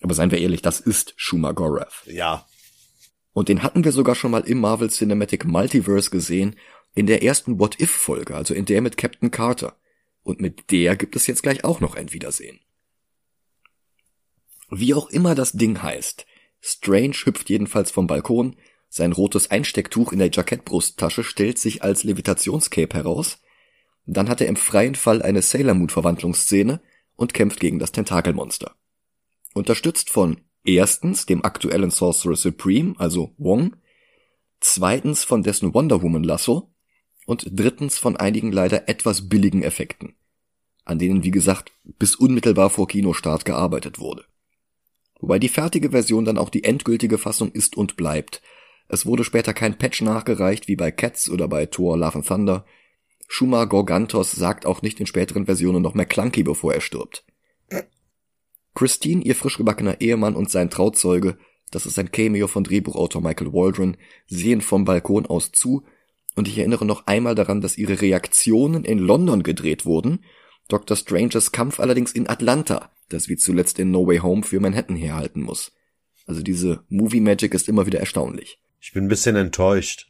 Aber 0.01 0.13
seien 0.13 0.31
wir 0.31 0.39
ehrlich, 0.39 0.61
das 0.61 0.79
ist 0.79 1.13
Shuma 1.15 1.53
Gorath. 1.53 2.03
Ja. 2.05 2.45
Und 3.33 3.49
den 3.49 3.63
hatten 3.63 3.83
wir 3.83 3.91
sogar 3.91 4.15
schon 4.15 4.31
mal 4.31 4.41
im 4.41 4.59
Marvel 4.59 4.89
Cinematic 4.89 5.45
Multiverse 5.45 6.09
gesehen, 6.09 6.55
in 6.95 7.05
der 7.05 7.23
ersten 7.23 7.59
What-If-Folge, 7.59 8.35
also 8.35 8.53
in 8.53 8.65
der 8.65 8.81
mit 8.81 8.97
Captain 8.97 9.31
Carter. 9.31 9.77
Und 10.23 10.41
mit 10.41 10.71
der 10.71 10.95
gibt 10.95 11.15
es 11.15 11.27
jetzt 11.27 11.43
gleich 11.43 11.63
auch 11.63 11.79
noch 11.79 11.95
ein 11.95 12.11
Wiedersehen. 12.11 12.59
Wie 14.69 14.93
auch 14.93 15.09
immer 15.09 15.35
das 15.35 15.53
Ding 15.53 15.81
heißt, 15.81 16.25
Strange 16.59 17.15
hüpft 17.23 17.49
jedenfalls 17.49 17.91
vom 17.91 18.07
Balkon, 18.07 18.55
sein 18.97 19.13
rotes 19.13 19.49
Einstecktuch 19.49 20.11
in 20.11 20.19
der 20.19 20.29
Jackettbrusttasche 20.31 21.23
stellt 21.23 21.57
sich 21.57 21.83
als 21.83 22.03
Levitationscape 22.03 22.95
heraus, 22.95 23.39
dann 24.05 24.29
hat 24.29 24.41
er 24.41 24.47
im 24.47 24.55
freien 24.55 24.95
Fall 24.95 25.21
eine 25.21 25.41
Sailor 25.41 25.73
Moon 25.73 25.89
Verwandlungsszene 25.89 26.81
und 27.15 27.33
kämpft 27.33 27.59
gegen 27.59 27.79
das 27.79 27.91
Tentakelmonster. 27.91 28.75
Unterstützt 29.53 30.09
von 30.09 30.41
erstens 30.63 31.25
dem 31.25 31.43
aktuellen 31.43 31.91
Sorcerer 31.91 32.35
Supreme, 32.35 32.95
also 32.97 33.33
Wong, 33.37 33.75
zweitens 34.59 35.23
von 35.23 35.43
dessen 35.43 35.73
Wonder 35.73 36.01
Woman 36.01 36.23
Lasso 36.23 36.71
und 37.25 37.47
drittens 37.51 37.97
von 37.97 38.15
einigen 38.15 38.51
leider 38.51 38.87
etwas 38.87 39.29
billigen 39.29 39.63
Effekten, 39.63 40.15
an 40.85 40.99
denen 40.99 41.23
wie 41.23 41.31
gesagt 41.31 41.71
bis 41.83 42.15
unmittelbar 42.15 42.69
vor 42.69 42.87
Kinostart 42.87 43.45
gearbeitet 43.45 43.99
wurde. 43.99 44.25
Wobei 45.19 45.39
die 45.39 45.49
fertige 45.49 45.91
Version 45.91 46.25
dann 46.25 46.37
auch 46.37 46.49
die 46.49 46.63
endgültige 46.63 47.17
Fassung 47.17 47.51
ist 47.51 47.75
und 47.75 47.97
bleibt. 47.97 48.41
Es 48.89 49.05
wurde 49.05 49.23
später 49.23 49.53
kein 49.53 49.77
Patch 49.77 50.01
nachgereicht 50.01 50.67
wie 50.67 50.75
bei 50.75 50.91
Cats 50.91 51.29
oder 51.29 51.47
bei 51.47 51.65
Thor 51.65 51.97
Love 51.97 52.15
and 52.15 52.27
Thunder. 52.27 52.65
Shuma 53.27 53.65
Gorgantos 53.65 54.31
sagt 54.31 54.65
auch 54.65 54.81
nicht 54.81 54.99
in 54.99 55.07
späteren 55.07 55.45
Versionen 55.45 55.81
noch 55.81 55.93
mehr 55.93 56.05
Clunky, 56.05 56.43
bevor 56.43 56.73
er 56.73 56.81
stirbt. 56.81 57.25
Christine, 58.73 59.23
ihr 59.23 59.35
frisch 59.35 59.57
gebackener 59.57 60.01
Ehemann 60.01 60.35
und 60.35 60.51
sein 60.51 60.69
Trauzeuge, 60.69 61.37
das 61.71 61.85
ist 61.85 61.99
ein 61.99 62.11
Cameo 62.11 62.47
von 62.47 62.63
Drehbuchautor 62.63 63.21
Michael 63.21 63.51
Waldron, 63.51 63.97
sehen 64.27 64.61
vom 64.61 64.85
Balkon 64.85 65.25
aus 65.25 65.51
zu, 65.51 65.83
und 66.35 66.47
ich 66.47 66.59
erinnere 66.59 66.85
noch 66.85 67.07
einmal 67.07 67.33
daran, 67.33 67.61
dass 67.61 67.79
ihre 67.79 67.99
Reaktionen 67.99 68.85
in 68.85 68.99
London 68.99 69.41
gedreht 69.41 69.85
wurden, 69.85 70.23
Dr. 70.67 70.95
Strangers 70.95 71.51
Kampf 71.51 71.79
allerdings 71.79 72.11
in 72.11 72.29
Atlanta, 72.29 72.91
das 73.09 73.27
wie 73.27 73.37
zuletzt 73.37 73.79
in 73.79 73.89
No 73.89 74.05
Way 74.05 74.19
Home 74.19 74.43
für 74.43 74.59
Manhattan 74.59 74.95
herhalten 74.95 75.41
muss. 75.41 75.71
Also 76.27 76.43
diese 76.43 76.83
Movie 76.89 77.21
Magic 77.21 77.55
ist 77.55 77.67
immer 77.67 77.87
wieder 77.87 77.99
erstaunlich. 77.99 78.59
Ich 78.87 78.93
bin 78.93 79.03
ein 79.03 79.09
bisschen 79.09 79.35
enttäuscht, 79.35 80.09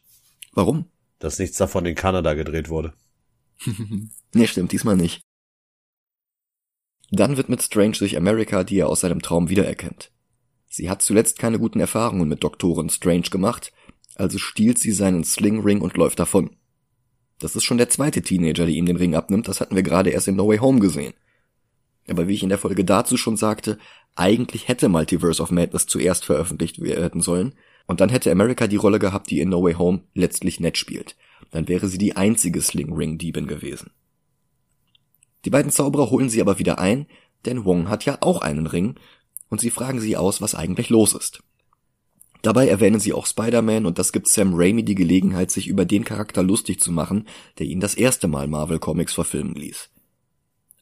Warum? 0.53 0.85
dass 1.17 1.39
nichts 1.39 1.57
davon 1.57 1.87
in 1.87 1.95
Kanada 1.95 2.35
gedreht 2.35 2.69
wurde. 2.69 2.93
nee, 4.35 4.45
stimmt, 4.45 4.71
diesmal 4.71 4.95
nicht. 4.95 5.23
Dann 7.09 7.37
widmet 7.37 7.63
Strange 7.63 7.95
sich 7.95 8.17
America, 8.17 8.63
die 8.63 8.77
er 8.77 8.89
aus 8.89 8.99
seinem 8.99 9.23
Traum 9.23 9.49
wiedererkennt. 9.49 10.11
Sie 10.67 10.91
hat 10.91 11.01
zuletzt 11.01 11.39
keine 11.39 11.57
guten 11.57 11.79
Erfahrungen 11.79 12.27
mit 12.27 12.43
Doktoren 12.43 12.91
Strange 12.91 13.31
gemacht, 13.31 13.73
also 14.13 14.37
stiehlt 14.37 14.77
sie 14.77 14.91
seinen 14.91 15.23
Slingring 15.23 15.81
und 15.81 15.97
läuft 15.97 16.19
davon. 16.19 16.55
Das 17.39 17.55
ist 17.55 17.63
schon 17.63 17.79
der 17.79 17.89
zweite 17.89 18.21
Teenager, 18.21 18.67
der 18.67 18.75
ihm 18.75 18.85
den 18.85 18.97
Ring 18.97 19.15
abnimmt, 19.15 19.47
das 19.47 19.59
hatten 19.59 19.75
wir 19.75 19.81
gerade 19.81 20.11
erst 20.11 20.27
in 20.27 20.35
No 20.35 20.49
Way 20.49 20.59
Home 20.59 20.81
gesehen. 20.81 21.15
Aber 22.07 22.27
wie 22.27 22.35
ich 22.35 22.43
in 22.43 22.49
der 22.49 22.59
Folge 22.59 22.85
dazu 22.85 23.17
schon 23.17 23.37
sagte, 23.37 23.79
eigentlich 24.13 24.67
hätte 24.67 24.87
Multiverse 24.87 25.41
of 25.41 25.49
Madness 25.49 25.87
zuerst 25.87 26.25
veröffentlicht 26.25 26.79
werden 26.79 27.21
sollen, 27.21 27.55
und 27.87 28.01
dann 28.01 28.09
hätte 28.09 28.31
America 28.31 28.67
die 28.67 28.75
Rolle 28.75 28.99
gehabt, 28.99 29.31
die 29.31 29.39
in 29.39 29.49
No 29.49 29.63
Way 29.63 29.73
Home 29.73 30.01
letztlich 30.13 30.59
nett 30.59 30.77
spielt. 30.77 31.15
Dann 31.51 31.67
wäre 31.67 31.87
sie 31.87 31.97
die 31.97 32.15
einzige 32.15 32.61
Sling 32.61 32.93
Ring 32.93 33.17
Diebin 33.17 33.47
gewesen. 33.47 33.91
Die 35.45 35.49
beiden 35.49 35.71
Zauberer 35.71 36.09
holen 36.11 36.29
sie 36.29 36.41
aber 36.41 36.59
wieder 36.59 36.77
ein, 36.79 37.07
denn 37.45 37.65
Wong 37.65 37.89
hat 37.89 38.05
ja 38.05 38.17
auch 38.21 38.41
einen 38.41 38.67
Ring, 38.67 38.95
und 39.49 39.61
sie 39.61 39.69
fragen 39.69 40.01
sie 40.01 40.17
aus, 40.17 40.41
was 40.41 40.55
eigentlich 40.55 40.89
los 40.89 41.13
ist. 41.13 41.41
Dabei 42.41 42.67
erwähnen 42.67 42.99
sie 42.99 43.13
auch 43.13 43.25
Spider-Man 43.25 43.85
und 43.85 43.97
das 43.97 44.11
gibt 44.11 44.27
Sam 44.27 44.53
Raimi 44.53 44.83
die 44.83 44.95
Gelegenheit, 44.95 45.49
sich 45.51 45.67
über 45.67 45.85
den 45.85 46.03
Charakter 46.03 46.43
lustig 46.43 46.79
zu 46.79 46.91
machen, 46.91 47.27
der 47.57 47.65
ihn 47.65 47.79
das 47.79 47.95
erste 47.95 48.27
Mal 48.27 48.47
Marvel 48.47 48.79
Comics 48.79 49.13
verfilmen 49.13 49.55
ließ. 49.55 49.89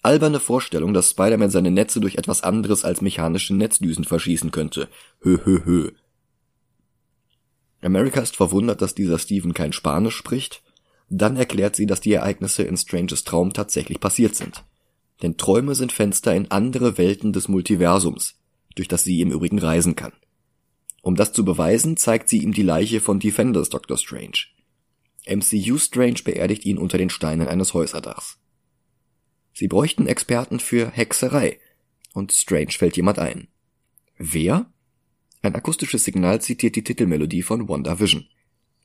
Alberne 0.02 0.40
Vorstellung, 0.40 0.94
dass 0.94 1.12
Spider-Man 1.12 1.50
seine 1.50 1.72
Netze 1.72 2.00
durch 2.00 2.16
etwas 2.16 2.44
anderes 2.44 2.86
als 2.86 3.02
mechanische 3.02 3.56
Netzdüsen 3.56 4.04
verschießen 4.04 4.52
könnte. 4.52 4.90
Hö, 5.22 5.40
hö, 5.44 5.62
hö. 5.66 5.92
America 7.86 8.20
ist 8.20 8.36
verwundert, 8.36 8.82
dass 8.82 8.96
dieser 8.96 9.20
Steven 9.20 9.54
kein 9.54 9.74
Spanisch 9.74 10.16
spricht. 10.16 10.64
Dann 11.10 11.38
erklärt 11.38 11.76
sie, 11.76 11.86
dass 11.86 12.02
die 12.02 12.14
Ereignisse 12.14 12.64
in 12.64 12.78
Stranges 12.78 13.24
Traum 13.24 13.54
tatsächlich 13.54 14.00
passiert 14.00 14.36
sind. 14.36 14.64
Denn 15.22 15.38
Träume 15.38 15.76
sind 15.76 15.92
Fenster 15.92 16.36
in 16.36 16.50
andere 16.52 16.98
Welten 16.98 17.32
des 17.32 17.48
Multiversums, 17.48 18.36
durch 18.76 18.88
das 18.88 19.04
sie 19.04 19.22
im 19.22 19.32
Übrigen 19.32 19.60
reisen 19.60 19.96
kann. 19.96 20.14
Um 21.02 21.16
das 21.16 21.32
zu 21.32 21.46
beweisen, 21.46 21.98
zeigt 21.98 22.30
sie 22.30 22.40
ihm 22.40 22.54
die 22.54 22.64
Leiche 22.64 23.00
von 23.00 23.20
Defenders 23.20 23.70
Dr. 23.70 23.98
Strange. 23.98 24.48
MCU 25.28 25.78
Strange 25.78 26.22
beerdigt 26.24 26.66
ihn 26.66 26.78
unter 26.78 26.98
den 26.98 27.10
Steinen 27.10 27.48
eines 27.48 27.74
Häuserdachs. 27.74 28.40
Sie 29.54 29.68
bräuchten 29.68 30.08
Experten 30.08 30.60
für 30.60 30.90
Hexerei, 30.90 31.60
und 32.14 32.32
Strange 32.32 32.72
fällt 32.72 32.98
jemand 32.98 33.20
ein. 33.20 33.48
Wer? 34.18 34.72
Ein 35.46 35.54
akustisches 35.54 36.04
Signal 36.04 36.42
zitiert 36.42 36.76
die 36.76 36.84
Titelmelodie 36.84 37.44
von 37.44 37.70
WandaVision. 37.70 38.26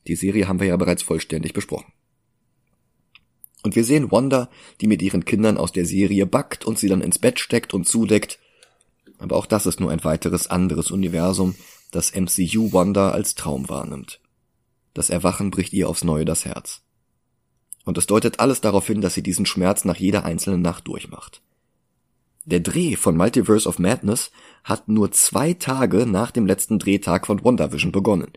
Die 0.05 0.15
Serie 0.15 0.47
haben 0.47 0.59
wir 0.59 0.67
ja 0.67 0.77
bereits 0.77 1.01
vollständig 1.01 1.53
besprochen. 1.53 1.91
Und 3.63 3.75
wir 3.75 3.83
sehen 3.83 4.11
Wanda, 4.11 4.47
die 4.79 4.85
mit 4.85 5.01
ihren 5.01 5.25
Kindern 5.25 5.57
aus 5.57 5.71
der 5.71 5.87
Serie 5.87 6.27
backt 6.27 6.63
und 6.63 6.77
sie 6.77 6.87
dann 6.87 7.01
ins 7.01 7.17
Bett 7.17 7.39
steckt 7.39 7.73
und 7.73 7.87
zudeckt. 7.87 8.37
Aber 9.17 9.37
auch 9.37 9.47
das 9.47 9.65
ist 9.65 9.79
nur 9.79 9.89
ein 9.89 10.03
weiteres 10.03 10.51
anderes 10.51 10.91
Universum, 10.91 11.55
das 11.89 12.13
MCU 12.13 12.71
Wanda 12.73 13.09
als 13.09 13.33
Traum 13.33 13.67
wahrnimmt. 13.67 14.19
Das 14.93 15.09
Erwachen 15.09 15.49
bricht 15.49 15.73
ihr 15.73 15.89
aufs 15.89 16.03
Neue 16.03 16.25
das 16.25 16.45
Herz. 16.45 16.83
Und 17.85 17.97
es 17.97 18.05
deutet 18.05 18.39
alles 18.39 18.61
darauf 18.61 18.85
hin, 18.85 19.01
dass 19.01 19.15
sie 19.15 19.23
diesen 19.23 19.47
Schmerz 19.47 19.83
nach 19.83 19.97
jeder 19.97 20.25
einzelnen 20.25 20.61
Nacht 20.61 20.87
durchmacht. 20.87 21.41
Der 22.45 22.59
Dreh 22.59 22.95
von 22.95 23.15
Multiverse 23.15 23.67
of 23.67 23.79
Madness 23.79 24.31
hat 24.63 24.87
nur 24.87 25.11
zwei 25.11 25.53
Tage 25.53 26.05
nach 26.05 26.31
dem 26.31 26.45
letzten 26.45 26.79
Drehtag 26.79 27.27
von 27.27 27.43
WandaVision 27.43 27.91
begonnen. 27.91 28.31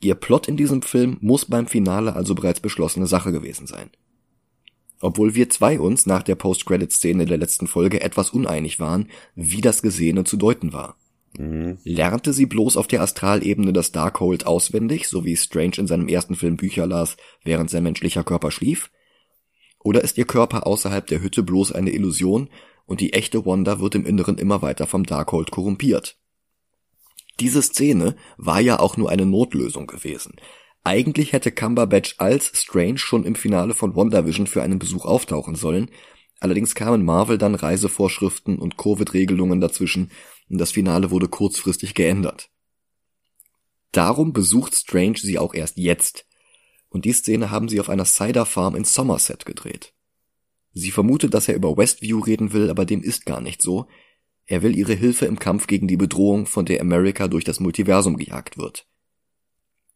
Ihr 0.00 0.14
Plot 0.14 0.48
in 0.48 0.56
diesem 0.56 0.82
Film 0.82 1.18
muss 1.20 1.44
beim 1.44 1.66
Finale 1.66 2.14
also 2.14 2.34
bereits 2.34 2.60
beschlossene 2.60 3.06
Sache 3.06 3.32
gewesen 3.32 3.66
sein. 3.66 3.90
Obwohl 5.00 5.34
wir 5.34 5.50
zwei 5.50 5.80
uns 5.80 6.06
nach 6.06 6.22
der 6.22 6.36
Post-Credit-Szene 6.36 7.24
der 7.24 7.38
letzten 7.38 7.66
Folge 7.66 8.00
etwas 8.00 8.30
uneinig 8.30 8.78
waren, 8.78 9.08
wie 9.34 9.60
das 9.60 9.82
Gesehene 9.82 10.22
zu 10.24 10.36
deuten 10.36 10.72
war. 10.72 10.96
Mhm. 11.36 11.78
Lernte 11.82 12.32
sie 12.32 12.46
bloß 12.46 12.76
auf 12.76 12.86
der 12.86 13.02
Astralebene 13.02 13.72
das 13.72 13.90
Darkhold 13.90 14.46
auswendig, 14.46 15.08
so 15.08 15.24
wie 15.24 15.36
Strange 15.36 15.78
in 15.78 15.86
seinem 15.86 16.08
ersten 16.08 16.36
Film 16.36 16.56
Bücher 16.56 16.86
las, 16.86 17.16
während 17.42 17.70
sein 17.70 17.82
menschlicher 17.82 18.22
Körper 18.22 18.50
schlief? 18.50 18.90
Oder 19.82 20.02
ist 20.02 20.18
ihr 20.18 20.26
Körper 20.26 20.66
außerhalb 20.66 21.06
der 21.06 21.22
Hütte 21.22 21.42
bloß 21.42 21.72
eine 21.72 21.90
Illusion 21.90 22.48
und 22.86 23.00
die 23.00 23.12
echte 23.12 23.44
Wanda 23.46 23.80
wird 23.80 23.94
im 23.94 24.06
Inneren 24.06 24.38
immer 24.38 24.62
weiter 24.62 24.86
vom 24.86 25.04
Darkhold 25.04 25.50
korrumpiert? 25.50 26.16
Diese 27.40 27.62
Szene 27.62 28.16
war 28.36 28.60
ja 28.60 28.78
auch 28.78 28.96
nur 28.96 29.10
eine 29.10 29.26
Notlösung 29.26 29.86
gewesen. 29.86 30.36
Eigentlich 30.84 31.32
hätte 31.32 31.52
Cumberbatch 31.52 32.16
als 32.18 32.50
Strange 32.54 32.98
schon 32.98 33.24
im 33.24 33.34
Finale 33.34 33.74
von 33.74 33.94
WandaVision 33.94 34.46
für 34.46 34.62
einen 34.62 34.78
Besuch 34.78 35.04
auftauchen 35.04 35.54
sollen, 35.54 35.90
allerdings 36.40 36.74
kamen 36.74 37.04
Marvel 37.04 37.38
dann 37.38 37.54
Reisevorschriften 37.54 38.58
und 38.58 38.76
Covid-Regelungen 38.76 39.60
dazwischen 39.60 40.10
und 40.48 40.58
das 40.58 40.72
Finale 40.72 41.10
wurde 41.10 41.28
kurzfristig 41.28 41.94
geändert. 41.94 42.50
Darum 43.92 44.32
besucht 44.32 44.74
Strange 44.74 45.18
sie 45.18 45.38
auch 45.38 45.54
erst 45.54 45.76
jetzt. 45.76 46.26
Und 46.88 47.04
die 47.04 47.12
Szene 47.12 47.50
haben 47.50 47.68
sie 47.68 47.80
auf 47.80 47.88
einer 47.88 48.04
Cider 48.04 48.44
Farm 48.44 48.74
in 48.74 48.84
Somerset 48.84 49.46
gedreht. 49.46 49.94
Sie 50.74 50.90
vermutet, 50.90 51.34
dass 51.34 51.48
er 51.48 51.54
über 51.54 51.76
Westview 51.76 52.20
reden 52.20 52.52
will, 52.52 52.70
aber 52.70 52.84
dem 52.84 53.02
ist 53.02 53.26
gar 53.26 53.40
nicht 53.40 53.60
so. 53.60 53.86
Er 54.46 54.62
will 54.62 54.76
ihre 54.76 54.94
Hilfe 54.94 55.26
im 55.26 55.38
Kampf 55.38 55.66
gegen 55.66 55.86
die 55.86 55.96
Bedrohung, 55.96 56.46
von 56.46 56.64
der 56.64 56.80
America 56.80 57.28
durch 57.28 57.44
das 57.44 57.60
Multiversum 57.60 58.16
gejagt 58.16 58.58
wird. 58.58 58.86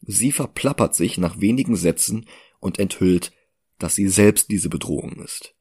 Sie 0.02 0.32
verplappert 0.32 0.94
sich 0.94 1.18
nach 1.18 1.40
wenigen 1.40 1.76
Sätzen 1.76 2.26
und 2.60 2.78
enthüllt, 2.78 3.32
dass 3.78 3.94
sie 3.94 4.08
selbst 4.08 4.50
diese 4.50 4.68
Bedrohung 4.68 5.16
ist. 5.22 5.54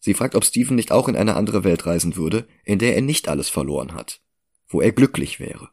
Sie 0.00 0.14
fragt, 0.14 0.34
ob 0.34 0.44
Stephen 0.44 0.76
nicht 0.76 0.92
auch 0.92 1.08
in 1.08 1.16
eine 1.16 1.34
andere 1.34 1.64
Welt 1.64 1.86
reisen 1.86 2.16
würde, 2.16 2.46
in 2.64 2.78
der 2.78 2.94
er 2.94 3.00
nicht 3.00 3.28
alles 3.28 3.48
verloren 3.48 3.94
hat, 3.94 4.20
wo 4.68 4.80
er 4.82 4.92
glücklich 4.92 5.40
wäre. 5.40 5.70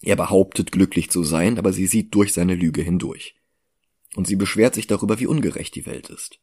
Er 0.00 0.16
behauptet 0.16 0.72
glücklich 0.72 1.10
zu 1.10 1.22
sein, 1.22 1.58
aber 1.58 1.72
sie 1.72 1.86
sieht 1.86 2.14
durch 2.14 2.32
seine 2.32 2.54
Lüge 2.54 2.82
hindurch. 2.82 3.36
Und 4.16 4.26
sie 4.26 4.36
beschwert 4.36 4.74
sich 4.74 4.86
darüber, 4.86 5.20
wie 5.20 5.26
ungerecht 5.26 5.74
die 5.74 5.86
Welt 5.86 6.10
ist. 6.10 6.40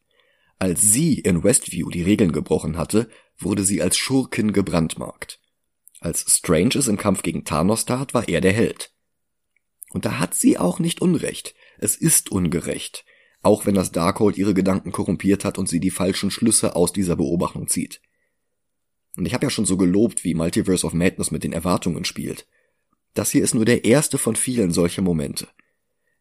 Als 0.60 0.80
sie 0.82 1.14
in 1.14 1.42
Westview 1.42 1.90
die 1.90 2.04
Regeln 2.04 2.30
gebrochen 2.30 2.76
hatte, 2.76 3.10
wurde 3.36 3.64
sie 3.64 3.82
als 3.82 3.96
Schurkin 3.96 4.52
gebrandmarkt. 4.52 5.40
Als 5.98 6.24
Strange 6.28 6.76
es 6.76 6.86
im 6.86 6.96
Kampf 6.96 7.22
gegen 7.22 7.44
Thanos 7.44 7.84
tat, 7.84 8.14
war 8.14 8.28
er 8.28 8.40
der 8.40 8.52
Held. 8.52 8.92
Und 9.90 10.04
da 10.04 10.20
hat 10.20 10.34
sie 10.34 10.56
auch 10.56 10.78
nicht 10.78 11.02
Unrecht. 11.02 11.56
Es 11.78 11.96
ist 11.96 12.30
ungerecht 12.30 13.04
auch 13.42 13.66
wenn 13.66 13.74
das 13.74 13.92
Darkhold 13.92 14.36
ihre 14.36 14.54
Gedanken 14.54 14.92
korrumpiert 14.92 15.44
hat 15.44 15.58
und 15.58 15.68
sie 15.68 15.80
die 15.80 15.90
falschen 15.90 16.30
Schlüsse 16.30 16.76
aus 16.76 16.92
dieser 16.92 17.16
Beobachtung 17.16 17.68
zieht. 17.68 18.00
Und 19.16 19.26
ich 19.26 19.34
habe 19.34 19.46
ja 19.46 19.50
schon 19.50 19.64
so 19.64 19.76
gelobt, 19.76 20.24
wie 20.24 20.34
Multiverse 20.34 20.86
of 20.86 20.92
Madness 20.92 21.30
mit 21.30 21.42
den 21.42 21.52
Erwartungen 21.52 22.04
spielt. 22.04 22.46
Das 23.14 23.30
hier 23.30 23.42
ist 23.42 23.54
nur 23.54 23.64
der 23.64 23.84
erste 23.84 24.18
von 24.18 24.36
vielen 24.36 24.70
solcher 24.70 25.02
Momente. 25.02 25.48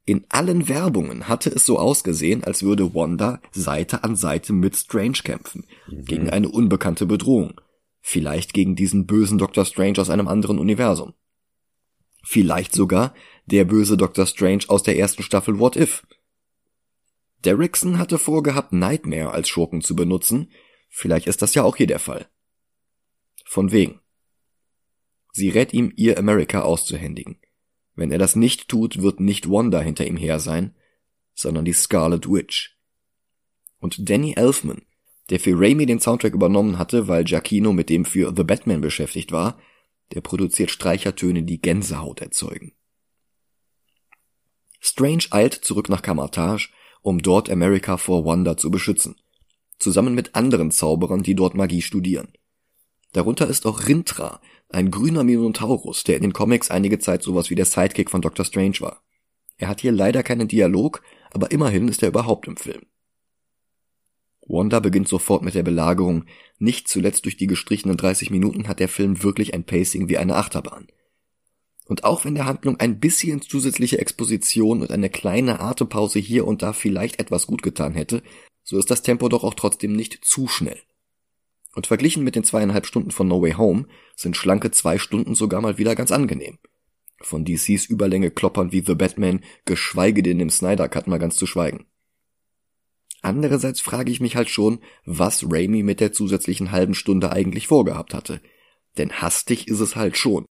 In 0.10 0.26
allen 0.30 0.68
Werbungen 0.68 1.28
hatte 1.28 1.52
es 1.52 1.68
so 1.68 1.78
ausgesehen, 1.78 2.44
als 2.44 2.64
würde 2.64 2.96
Wanda 2.96 3.40
Seite 3.52 4.04
an 4.04 4.16
Seite 4.16 4.54
mit 4.54 4.76
Strange 4.76 5.20
kämpfen, 5.24 5.68
mhm. 5.86 6.06
gegen 6.06 6.30
eine 6.32 6.50
unbekannte 6.50 7.06
Bedrohung. 7.06 7.62
Vielleicht 8.02 8.56
gegen 8.56 8.76
diesen 8.76 9.06
bösen 9.06 9.38
Dr. 9.38 9.66
Strange 9.66 10.02
aus 10.02 10.10
einem 10.10 10.28
anderen 10.28 10.58
Universum. 10.58 11.14
Vielleicht 12.24 12.74
sogar 12.74 13.14
der 13.46 13.66
böse 13.66 13.98
Dr. 13.98 14.26
Strange 14.26 14.64
aus 14.68 14.82
der 14.82 14.98
ersten 14.98 15.22
Staffel 15.22 15.60
What 15.60 15.76
If. 15.76 16.08
Derrickson 17.46 18.00
hatte 18.00 18.18
vorgehabt, 18.18 18.74
Nightmare 18.74 19.30
als 19.30 19.48
Schurken 19.48 19.82
zu 19.84 19.96
benutzen. 19.96 20.50
Vielleicht 20.90 21.28
ist 21.28 21.44
das 21.44 21.54
ja 21.54 21.62
auch 21.62 21.76
hier 21.76 21.86
der 21.86 22.00
Fall. 22.00 22.26
Von 23.46 23.72
wegen. 23.72 24.00
Sie 25.34 25.50
rät 25.50 25.72
ihm, 25.72 25.94
ihr 25.96 26.18
America 26.18 26.64
auszuhändigen. 26.64 27.40
Wenn 28.00 28.12
er 28.12 28.18
das 28.18 28.38
nicht 28.38 28.70
tut, 28.70 29.02
wird 29.02 29.20
nicht 29.20 29.50
Wanda 29.50 29.82
hinter 29.82 30.08
ihm 30.08 30.16
her 30.16 30.40
sein, 30.40 30.74
sondern 31.34 31.66
die 31.66 31.74
Scarlet 31.74 32.32
Witch. 32.32 32.78
Und 33.80 34.10
Danny 34.10 34.36
Elfman, 34.38 34.84
der 35.30 35.42
für 35.42 35.60
Raimi 35.60 35.86
den 35.86 36.00
Soundtrack 36.00 36.34
übernommen 36.34 36.78
hatte, 36.78 37.10
weil 37.10 37.26
Giacchino 37.26 37.74
mit 37.74 37.90
dem 37.90 38.06
für 38.06 38.34
The 38.34 38.46
Batman 38.46 38.80
beschäftigt 38.80 39.34
war, 39.34 39.60
der 40.14 40.22
produziert 40.22 40.72
Streichertöne, 40.72 41.44
die 41.44 41.60
Gänsehaut 41.60 42.22
erzeugen. 42.22 42.72
Strange 44.80 45.26
eilt 45.32 45.54
zurück 45.54 45.90
nach 45.90 46.02
Kammertage 46.02 46.70
um 47.02 47.22
dort 47.22 47.50
America 47.50 47.98
vor 47.98 48.26
Wanda 48.26 48.58
zu 48.58 48.72
beschützen. 48.72 49.16
Zusammen 49.78 50.14
mit 50.14 50.36
anderen 50.36 50.72
Zauberern, 50.72 51.24
die 51.24 51.36
dort 51.36 51.56
Magie 51.56 51.82
studieren. 51.82 52.34
Darunter 53.14 53.48
ist 53.48 53.66
auch 53.66 53.88
Rintra, 53.88 54.42
ein 54.70 54.92
grüner 54.92 55.24
Minotaurus, 55.24 56.04
der 56.04 56.16
in 56.16 56.22
den 56.22 56.34
Comics 56.34 56.70
einige 56.70 57.00
Zeit 57.00 57.24
sowas 57.24 57.50
wie 57.50 57.56
der 57.56 57.66
Sidekick 57.66 58.10
von 58.10 58.22
Doctor 58.22 58.46
Strange 58.46 58.80
war. 58.80 59.02
Er 59.58 59.68
hat 59.68 59.82
hier 59.82 59.92
leider 59.92 60.24
keinen 60.24 60.48
Dialog, 60.48 61.02
aber 61.32 61.52
immerhin 61.52 61.88
ist 61.88 62.02
er 62.02 62.10
überhaupt 62.10 62.48
im 62.48 62.56
Film. 62.56 62.84
Wanda 64.48 64.80
beginnt 64.80 65.08
sofort 65.08 65.44
mit 65.44 65.54
der 65.54 65.64
Belagerung. 65.64 66.26
Nicht 66.58 66.88
zuletzt 66.88 67.26
durch 67.26 67.38
die 67.38 67.48
gestrichenen 67.48 67.98
30 67.98 68.32
Minuten 68.32 68.68
hat 68.68 68.80
der 68.80 68.90
Film 68.90 69.22
wirklich 69.22 69.54
ein 69.54 69.64
Pacing 69.64 70.10
wie 70.10 70.18
eine 70.18 70.36
Achterbahn. 70.36 70.88
Und 71.86 72.04
auch 72.04 72.24
wenn 72.24 72.36
der 72.36 72.46
Handlung 72.46 72.80
ein 72.80 73.00
bisschen 73.00 73.42
zusätzliche 73.42 74.00
Exposition 74.00 74.82
und 74.82 74.92
eine 74.92 75.10
kleine 75.10 75.60
Atempause 75.60 76.20
hier 76.20 76.48
und 76.48 76.62
da 76.62 76.74
vielleicht 76.74 77.20
etwas 77.20 77.48
gut 77.48 77.64
getan 77.64 77.94
hätte, 77.94 78.24
so 78.64 78.78
ist 78.78 78.92
das 78.92 79.02
Tempo 79.02 79.30
doch 79.30 79.44
auch 79.44 79.56
trotzdem 79.56 79.94
nicht 79.94 80.24
zu 80.24 80.48
schnell. 80.48 80.80
Und 81.76 81.88
verglichen 81.88 82.24
mit 82.24 82.36
den 82.36 82.44
zweieinhalb 82.44 82.86
Stunden 82.86 83.12
von 83.12 83.28
No 83.28 83.42
Way 83.42 83.54
Home 83.54 83.88
sind 84.16 84.36
schlanke 84.36 84.72
zwei 84.72 84.98
Stunden 84.98 85.36
sogar 85.36 85.62
mal 85.62 85.78
wieder 85.78 85.96
ganz 85.96 86.12
angenehm. 86.12 86.58
Von 87.22 87.46
DCs 87.46 87.86
Überlänge 87.86 88.32
kloppern 88.32 88.72
wie 88.72 88.82
The 88.86 88.96
Batman, 88.96 89.44
geschweige 89.66 90.24
denn 90.24 90.40
dem 90.40 90.50
Snyder 90.50 90.88
Cut 90.90 91.08
mal 91.08 91.20
ganz 91.20 91.36
zu 91.36 91.46
schweigen. 91.46 91.86
Andererseits 93.22 93.82
frage 93.82 94.12
ich 94.12 94.22
mich 94.22 94.36
halt 94.36 94.50
schon, 94.50 94.80
was 95.06 95.46
Raimi 95.50 95.84
mit 95.84 96.00
der 96.00 96.14
zusätzlichen 96.14 96.72
halben 96.72 96.96
Stunde 96.96 97.32
eigentlich 97.32 97.68
vorgehabt 97.68 98.14
hatte. 98.14 98.42
Denn 98.98 99.12
hastig 99.22 99.68
ist 99.68 99.82
es 99.82 99.96
halt 99.96 100.18
schon. 100.18 100.46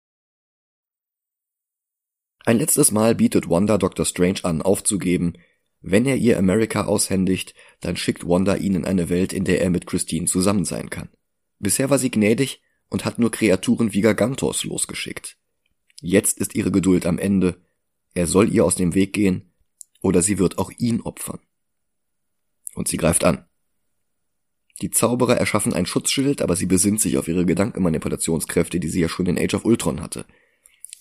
Ein 2.45 2.59
letztes 2.59 2.91
Mal 2.91 3.15
bietet 3.15 3.49
Wanda 3.49 3.77
Dr. 3.77 4.05
Strange 4.05 4.39
an, 4.43 4.61
aufzugeben. 4.61 5.33
Wenn 5.81 6.05
er 6.05 6.15
ihr 6.15 6.37
America 6.37 6.85
aushändigt, 6.85 7.53
dann 7.81 7.97
schickt 7.97 8.27
Wanda 8.27 8.55
ihn 8.55 8.75
in 8.75 8.85
eine 8.85 9.09
Welt, 9.09 9.33
in 9.33 9.45
der 9.45 9.61
er 9.61 9.69
mit 9.69 9.85
Christine 9.85 10.25
zusammen 10.25 10.65
sein 10.65 10.89
kann. 10.89 11.09
Bisher 11.59 11.89
war 11.89 11.99
sie 11.99 12.11
gnädig 12.11 12.61
und 12.89 13.05
hat 13.05 13.19
nur 13.19 13.31
Kreaturen 13.31 13.93
wie 13.93 14.01
Gargantos 14.01 14.63
losgeschickt. 14.63 15.37
Jetzt 16.01 16.39
ist 16.39 16.55
ihre 16.55 16.71
Geduld 16.71 17.05
am 17.05 17.17
Ende. 17.17 17.61
Er 18.13 18.27
soll 18.27 18.51
ihr 18.51 18.65
aus 18.65 18.75
dem 18.75 18.95
Weg 18.95 19.13
gehen, 19.13 19.53
oder 20.01 20.21
sie 20.21 20.39
wird 20.39 20.57
auch 20.57 20.71
ihn 20.77 21.01
opfern. 21.01 21.39
Und 22.75 22.87
sie 22.87 22.97
greift 22.97 23.23
an. 23.23 23.45
Die 24.81 24.91
Zauberer 24.91 25.37
erschaffen 25.37 25.73
ein 25.73 25.87
Schutzschild, 25.87 26.41
aber 26.41 26.55
sie 26.55 26.67
besinnt 26.67 27.01
sich 27.01 27.17
auf 27.17 27.27
ihre 27.27 27.45
Gedankenmanipulationskräfte, 27.45 28.79
die 28.79 28.89
sie 28.89 29.01
ja 29.01 29.09
schon 29.09 29.25
in 29.25 29.39
Age 29.39 29.55
of 29.55 29.65
Ultron 29.65 30.01
hatte. 30.01 30.25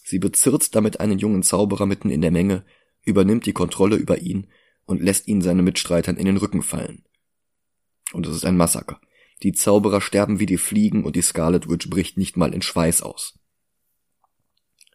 Sie 0.03 0.19
bezirzt 0.19 0.75
damit 0.75 1.01
einen 1.01 1.19
jungen 1.19 1.43
Zauberer 1.43 1.85
mitten 1.85 2.11
in 2.11 2.23
der 2.23 2.31
Menge, 2.31 2.65
übernimmt 3.03 3.45
die 3.45 3.53
Kontrolle 3.53 3.97
über 3.97 4.19
ihn 4.19 4.47
und 4.87 5.03
lässt 5.03 5.29
ihn 5.29 5.43
seinen 5.43 5.65
Mitstreitern 5.65 6.17
in 6.17 6.27
den 6.27 6.37
Rücken 6.37 6.63
fallen. 6.63 7.05
Und 8.13 8.27
es 8.27 8.35
ist 8.35 8.45
ein 8.45 8.57
Massaker. 8.57 9.01
Die 9.43 9.53
Zauberer 9.53 10.01
sterben 10.01 10.39
wie 10.39 10.47
die 10.47 10.57
Fliegen 10.57 11.05
und 11.05 11.17
die 11.17 11.23
Scarlet 11.23 11.69
Witch 11.69 11.91
bricht 11.91 12.17
nicht 12.17 12.37
mal 12.37 12.55
in 12.55 12.63
Schweiß 12.63 13.03
aus. 13.03 13.39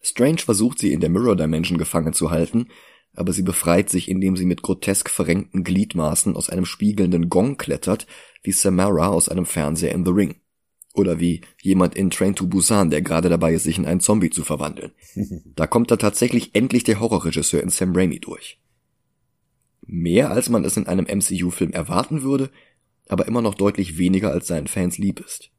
Strange 0.02 0.40
versucht 0.40 0.80
sie 0.80 0.94
in 0.94 1.00
der 1.00 1.10
Mirror 1.10 1.36
Dimension 1.36 1.78
gefangen 1.78 2.14
zu 2.14 2.32
halten, 2.32 2.70
aber 3.14 3.34
sie 3.34 3.44
befreit 3.44 3.90
sich, 3.90 4.10
indem 4.10 4.36
sie 4.36 4.46
mit 4.46 4.62
grotesk 4.62 5.10
verrenkten 5.10 5.64
Gliedmaßen 5.64 6.36
aus 6.36 6.50
einem 6.50 6.66
spiegelnden 6.66 7.30
Gong 7.30 7.58
klettert, 7.58 8.08
wie 8.42 8.52
Samara 8.52 9.10
aus 9.10 9.30
einem 9.30 9.46
Fernseher 9.46 9.94
in 9.94 10.06
The 10.06 10.12
Ring. 10.12 10.36
Oder 10.94 11.20
wie 11.20 11.42
jemand 11.62 11.96
in 11.96 12.10
Train 12.10 12.36
to 12.36 12.48
Busan, 12.48 12.90
der 12.90 13.02
gerade 13.02 13.30
dabei 13.30 13.54
ist, 13.54 13.64
sich 13.64 13.78
in 13.78 13.86
einen 13.86 14.02
Zombie 14.02 14.30
zu 14.30 14.44
verwandeln. 14.44 14.92
Da 15.56 15.68
kommt 15.68 15.92
da 15.92 15.98
tatsächlich 15.98 16.56
endlich 16.56 16.84
der 16.84 17.00
Horrorregisseur 17.00 17.62
in 17.62 17.70
Sam 17.70 17.96
Raimi 17.96 18.20
durch. 18.20 18.61
Mehr 19.82 20.32
als 20.32 20.50
man 20.50 20.64
es 20.64 20.78
in 20.78 20.88
einem 20.88 21.06
MCU-Film 21.06 21.72
erwarten 21.72 22.22
würde, 22.22 22.52
aber 23.08 23.28
immer 23.28 23.42
noch 23.42 23.56
deutlich 23.56 23.98
weniger 23.98 24.32
als 24.32 24.48
seinen 24.48 24.68
Fans 24.68 24.98
lieb 24.98 25.20
ist. 25.20 25.52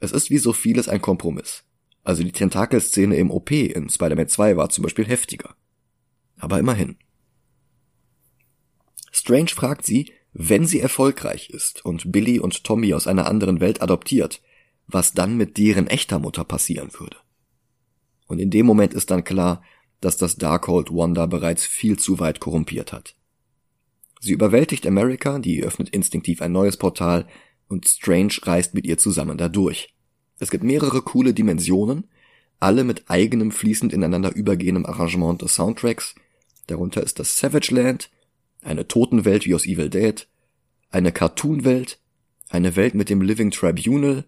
Es 0.00 0.12
ist 0.12 0.30
wie 0.30 0.38
so 0.38 0.52
vieles 0.52 0.88
ein 0.88 1.00
Kompromiss. 1.00 1.64
Also 2.02 2.22
die 2.22 2.32
Tentakelszene 2.32 3.16
im 3.16 3.30
OP 3.30 3.50
in 3.50 3.88
Spider-Man 3.88 4.28
2 4.28 4.56
war 4.56 4.68
zum 4.68 4.82
Beispiel 4.82 5.06
heftiger. 5.06 5.56
Aber 6.36 6.58
immerhin. 6.58 6.96
Strange 9.10 9.50
fragt 9.50 9.86
sie, 9.86 10.12
wenn 10.32 10.66
sie 10.66 10.80
erfolgreich 10.80 11.48
ist 11.50 11.84
und 11.84 12.10
Billy 12.12 12.40
und 12.40 12.64
Tommy 12.64 12.92
aus 12.92 13.06
einer 13.06 13.26
anderen 13.26 13.60
Welt 13.60 13.80
adoptiert, 13.80 14.42
was 14.86 15.12
dann 15.12 15.36
mit 15.36 15.56
deren 15.56 15.86
echter 15.86 16.18
Mutter 16.18 16.44
passieren 16.44 16.90
würde. 16.98 17.16
Und 18.26 18.40
in 18.40 18.50
dem 18.50 18.66
Moment 18.66 18.92
ist 18.92 19.10
dann 19.10 19.24
klar, 19.24 19.62
dass 20.04 20.16
das 20.16 20.36
Darkhold 20.36 20.90
Wanda 20.90 21.26
bereits 21.26 21.64
viel 21.64 21.98
zu 21.98 22.18
weit 22.18 22.40
korrumpiert 22.40 22.92
hat. 22.92 23.14
Sie 24.20 24.32
überwältigt 24.32 24.86
America, 24.86 25.38
die 25.38 25.62
öffnet 25.62 25.90
instinktiv 25.90 26.40
ein 26.42 26.52
neues 26.52 26.76
Portal 26.76 27.26
und 27.68 27.86
Strange 27.86 28.34
reist 28.42 28.74
mit 28.74 28.86
ihr 28.86 28.98
zusammen 28.98 29.38
dadurch. 29.38 29.94
Es 30.38 30.50
gibt 30.50 30.64
mehrere 30.64 31.02
coole 31.02 31.34
Dimensionen, 31.34 32.04
alle 32.60 32.84
mit 32.84 33.10
eigenem 33.10 33.50
fließend 33.50 33.92
ineinander 33.92 34.34
übergehendem 34.34 34.86
Arrangement 34.86 35.42
des 35.42 35.54
Soundtracks. 35.54 36.14
Darunter 36.66 37.02
ist 37.02 37.18
das 37.18 37.38
Savage 37.38 37.74
Land, 37.74 38.10
eine 38.62 38.88
Totenwelt 38.88 39.46
wie 39.46 39.54
aus 39.54 39.66
Evil 39.66 39.90
Dead, 39.90 40.26
eine 40.90 41.12
Cartoonwelt, 41.12 41.98
eine 42.48 42.76
Welt 42.76 42.94
mit 42.94 43.10
dem 43.10 43.20
Living 43.20 43.50
Tribunal, 43.50 44.24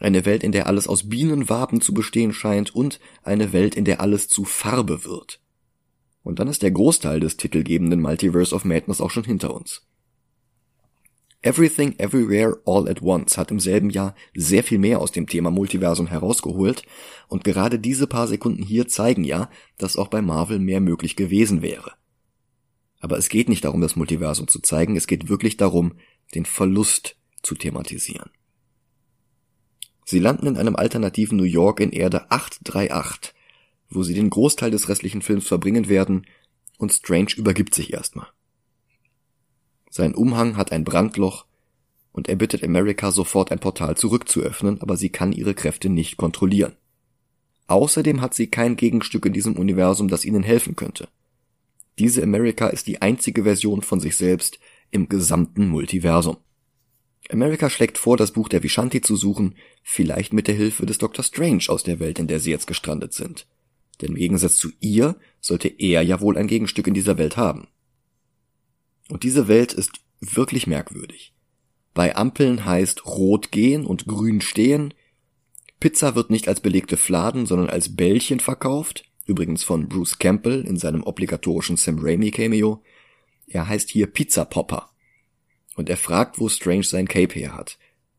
eine 0.00 0.24
Welt, 0.24 0.42
in 0.42 0.52
der 0.52 0.66
alles 0.66 0.86
aus 0.86 1.08
Bienenwaben 1.08 1.80
zu 1.80 1.94
bestehen 1.94 2.32
scheint 2.32 2.74
und 2.74 3.00
eine 3.22 3.52
Welt, 3.52 3.74
in 3.74 3.84
der 3.84 4.00
alles 4.00 4.28
zu 4.28 4.44
Farbe 4.44 5.04
wird. 5.04 5.40
Und 6.22 6.38
dann 6.38 6.48
ist 6.48 6.62
der 6.62 6.70
Großteil 6.72 7.20
des 7.20 7.36
titelgebenden 7.36 8.00
Multiverse 8.00 8.54
of 8.54 8.64
Madness 8.64 9.00
auch 9.00 9.10
schon 9.10 9.24
hinter 9.24 9.54
uns. 9.54 9.86
Everything 11.42 11.94
Everywhere 11.98 12.60
All 12.66 12.88
at 12.88 13.02
Once 13.02 13.38
hat 13.38 13.52
im 13.52 13.60
selben 13.60 13.90
Jahr 13.90 14.16
sehr 14.34 14.64
viel 14.64 14.78
mehr 14.78 15.00
aus 15.00 15.12
dem 15.12 15.28
Thema 15.28 15.52
Multiversum 15.52 16.08
herausgeholt 16.08 16.82
und 17.28 17.44
gerade 17.44 17.78
diese 17.78 18.08
paar 18.08 18.26
Sekunden 18.26 18.64
hier 18.64 18.88
zeigen 18.88 19.22
ja, 19.22 19.48
dass 19.78 19.96
auch 19.96 20.08
bei 20.08 20.22
Marvel 20.22 20.58
mehr 20.58 20.80
möglich 20.80 21.14
gewesen 21.14 21.62
wäre. 21.62 21.92
Aber 22.98 23.18
es 23.18 23.28
geht 23.28 23.48
nicht 23.48 23.64
darum, 23.64 23.80
das 23.80 23.94
Multiversum 23.94 24.48
zu 24.48 24.60
zeigen, 24.60 24.96
es 24.96 25.06
geht 25.06 25.28
wirklich 25.28 25.56
darum, 25.56 25.92
den 26.34 26.46
Verlust 26.46 27.16
zu 27.42 27.54
thematisieren. 27.54 28.30
Sie 30.08 30.20
landen 30.20 30.46
in 30.46 30.56
einem 30.56 30.76
alternativen 30.76 31.36
New 31.36 31.42
York 31.42 31.80
in 31.80 31.90
Erde 31.90 32.30
838, 32.30 33.34
wo 33.90 34.04
sie 34.04 34.14
den 34.14 34.30
Großteil 34.30 34.70
des 34.70 34.88
restlichen 34.88 35.20
Films 35.20 35.48
verbringen 35.48 35.88
werden, 35.88 36.26
und 36.78 36.92
Strange 36.92 37.30
übergibt 37.36 37.74
sich 37.74 37.92
erstmal. 37.92 38.28
Sein 39.90 40.14
Umhang 40.14 40.56
hat 40.56 40.70
ein 40.70 40.84
Brandloch, 40.84 41.44
und 42.12 42.28
er 42.28 42.36
bittet 42.36 42.62
America 42.62 43.10
sofort 43.10 43.50
ein 43.50 43.58
Portal 43.58 43.96
zurückzuöffnen, 43.96 44.80
aber 44.80 44.96
sie 44.96 45.08
kann 45.08 45.32
ihre 45.32 45.54
Kräfte 45.54 45.88
nicht 45.88 46.16
kontrollieren. 46.16 46.76
Außerdem 47.66 48.20
hat 48.20 48.32
sie 48.32 48.46
kein 48.46 48.76
Gegenstück 48.76 49.26
in 49.26 49.32
diesem 49.32 49.56
Universum, 49.56 50.06
das 50.06 50.24
ihnen 50.24 50.44
helfen 50.44 50.76
könnte. 50.76 51.08
Diese 51.98 52.22
America 52.22 52.68
ist 52.68 52.86
die 52.86 53.02
einzige 53.02 53.42
Version 53.42 53.82
von 53.82 53.98
sich 53.98 54.16
selbst 54.16 54.60
im 54.92 55.08
gesamten 55.08 55.66
Multiversum. 55.68 56.36
America 57.30 57.68
schlägt 57.70 57.98
vor, 57.98 58.16
das 58.16 58.32
Buch 58.32 58.48
der 58.48 58.62
Vishanti 58.62 59.00
zu 59.00 59.16
suchen, 59.16 59.56
vielleicht 59.82 60.32
mit 60.32 60.46
der 60.48 60.54
Hilfe 60.54 60.86
des 60.86 60.98
Dr. 60.98 61.24
Strange 61.24 61.64
aus 61.68 61.82
der 61.82 61.98
Welt, 61.98 62.18
in 62.18 62.28
der 62.28 62.40
sie 62.40 62.50
jetzt 62.50 62.66
gestrandet 62.66 63.12
sind. 63.12 63.46
Denn 64.00 64.10
im 64.10 64.16
Gegensatz 64.16 64.56
zu 64.56 64.70
ihr 64.80 65.16
sollte 65.40 65.68
er 65.68 66.02
ja 66.02 66.20
wohl 66.20 66.36
ein 66.36 66.46
Gegenstück 66.46 66.86
in 66.86 66.94
dieser 66.94 67.18
Welt 67.18 67.36
haben. 67.36 67.68
Und 69.08 69.22
diese 69.22 69.48
Welt 69.48 69.72
ist 69.72 69.92
wirklich 70.20 70.66
merkwürdig. 70.66 71.34
Bei 71.94 72.14
Ampeln 72.14 72.64
heißt 72.64 73.06
rot 73.06 73.50
gehen 73.50 73.86
und 73.86 74.06
grün 74.06 74.40
stehen. 74.40 74.94
Pizza 75.80 76.14
wird 76.14 76.30
nicht 76.30 76.48
als 76.48 76.60
belegte 76.60 76.96
Fladen, 76.96 77.46
sondern 77.46 77.70
als 77.70 77.96
Bällchen 77.96 78.40
verkauft 78.40 79.04
übrigens 79.26 79.64
von 79.64 79.88
Bruce 79.88 80.18
Campbell 80.18 80.64
in 80.64 80.76
seinem 80.76 81.02
obligatorischen 81.02 81.76
Sam 81.76 81.98
Raimi 81.98 82.30
Cameo. 82.30 82.82
Er 83.48 83.68
heißt 83.68 83.90
hier 83.90 84.06
Pizza 84.06 84.44
Popper. 84.44 84.90
Und 85.76 85.88
er 85.88 85.96
fragt, 85.96 86.40
wo 86.40 86.48
Strange 86.48 86.84
sein 86.84 87.06
Cape 87.06 87.34
her 87.34 87.54
hat. 87.54 87.78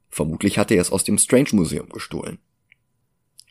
Vermutlich 0.10 0.58
hat 0.58 0.72
er 0.72 0.80
es 0.80 0.92
aus 0.92 1.04
dem 1.04 1.18
Strange 1.18 1.50
Museum 1.52 1.90
gestohlen. 1.90 2.40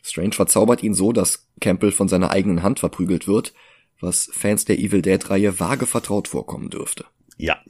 Strange 0.01 0.33
verzaubert 0.33 0.81
ihn 0.81 0.93
so, 0.93 1.11
dass 1.11 1.47
Campbell 1.59 1.91
von 1.91 2.07
seiner 2.07 2.31
eigenen 2.31 2.63
Hand 2.63 2.79
verprügelt 2.79 3.27
wird, 3.27 3.53
was 3.99 4.29
Fans 4.33 4.65
der 4.65 4.79
Evil 4.79 5.01
Dead 5.01 5.29
Reihe 5.29 5.59
vage 5.59 5.85
vertraut 5.85 6.27
vorkommen 6.27 6.69
dürfte. 6.69 7.05
Ja. 7.37 7.61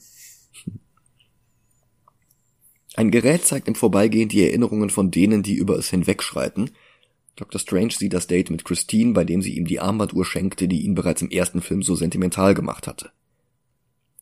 Ein 2.96 3.12
Gerät 3.12 3.44
zeigt 3.46 3.68
im 3.68 3.76
Vorbeigehen 3.76 4.30
die 4.30 4.44
Erinnerungen 4.44 4.90
von 4.90 5.12
denen, 5.12 5.44
die 5.44 5.56
über 5.56 5.78
es 5.78 5.90
hinwegschreiten, 5.90 6.72
Dr. 7.38 7.60
Strange 7.60 7.92
sieht 7.92 8.14
das 8.14 8.26
Date 8.26 8.50
mit 8.50 8.66
Christine, 8.66 9.14
bei 9.14 9.24
dem 9.24 9.44
sie 9.44 9.56
ihm 9.56 9.66
die 9.66 9.80
Armbanduhr 9.80 10.26
schenkte, 10.26 10.68
die 10.68 10.82
ihn 10.82 10.96
bereits 10.96 11.22
im 11.22 11.30
ersten 11.30 11.62
Film 11.62 11.84
so 11.84 11.96
sentimental 11.96 12.56
gemacht 12.56 12.88
hatte. 12.88 13.12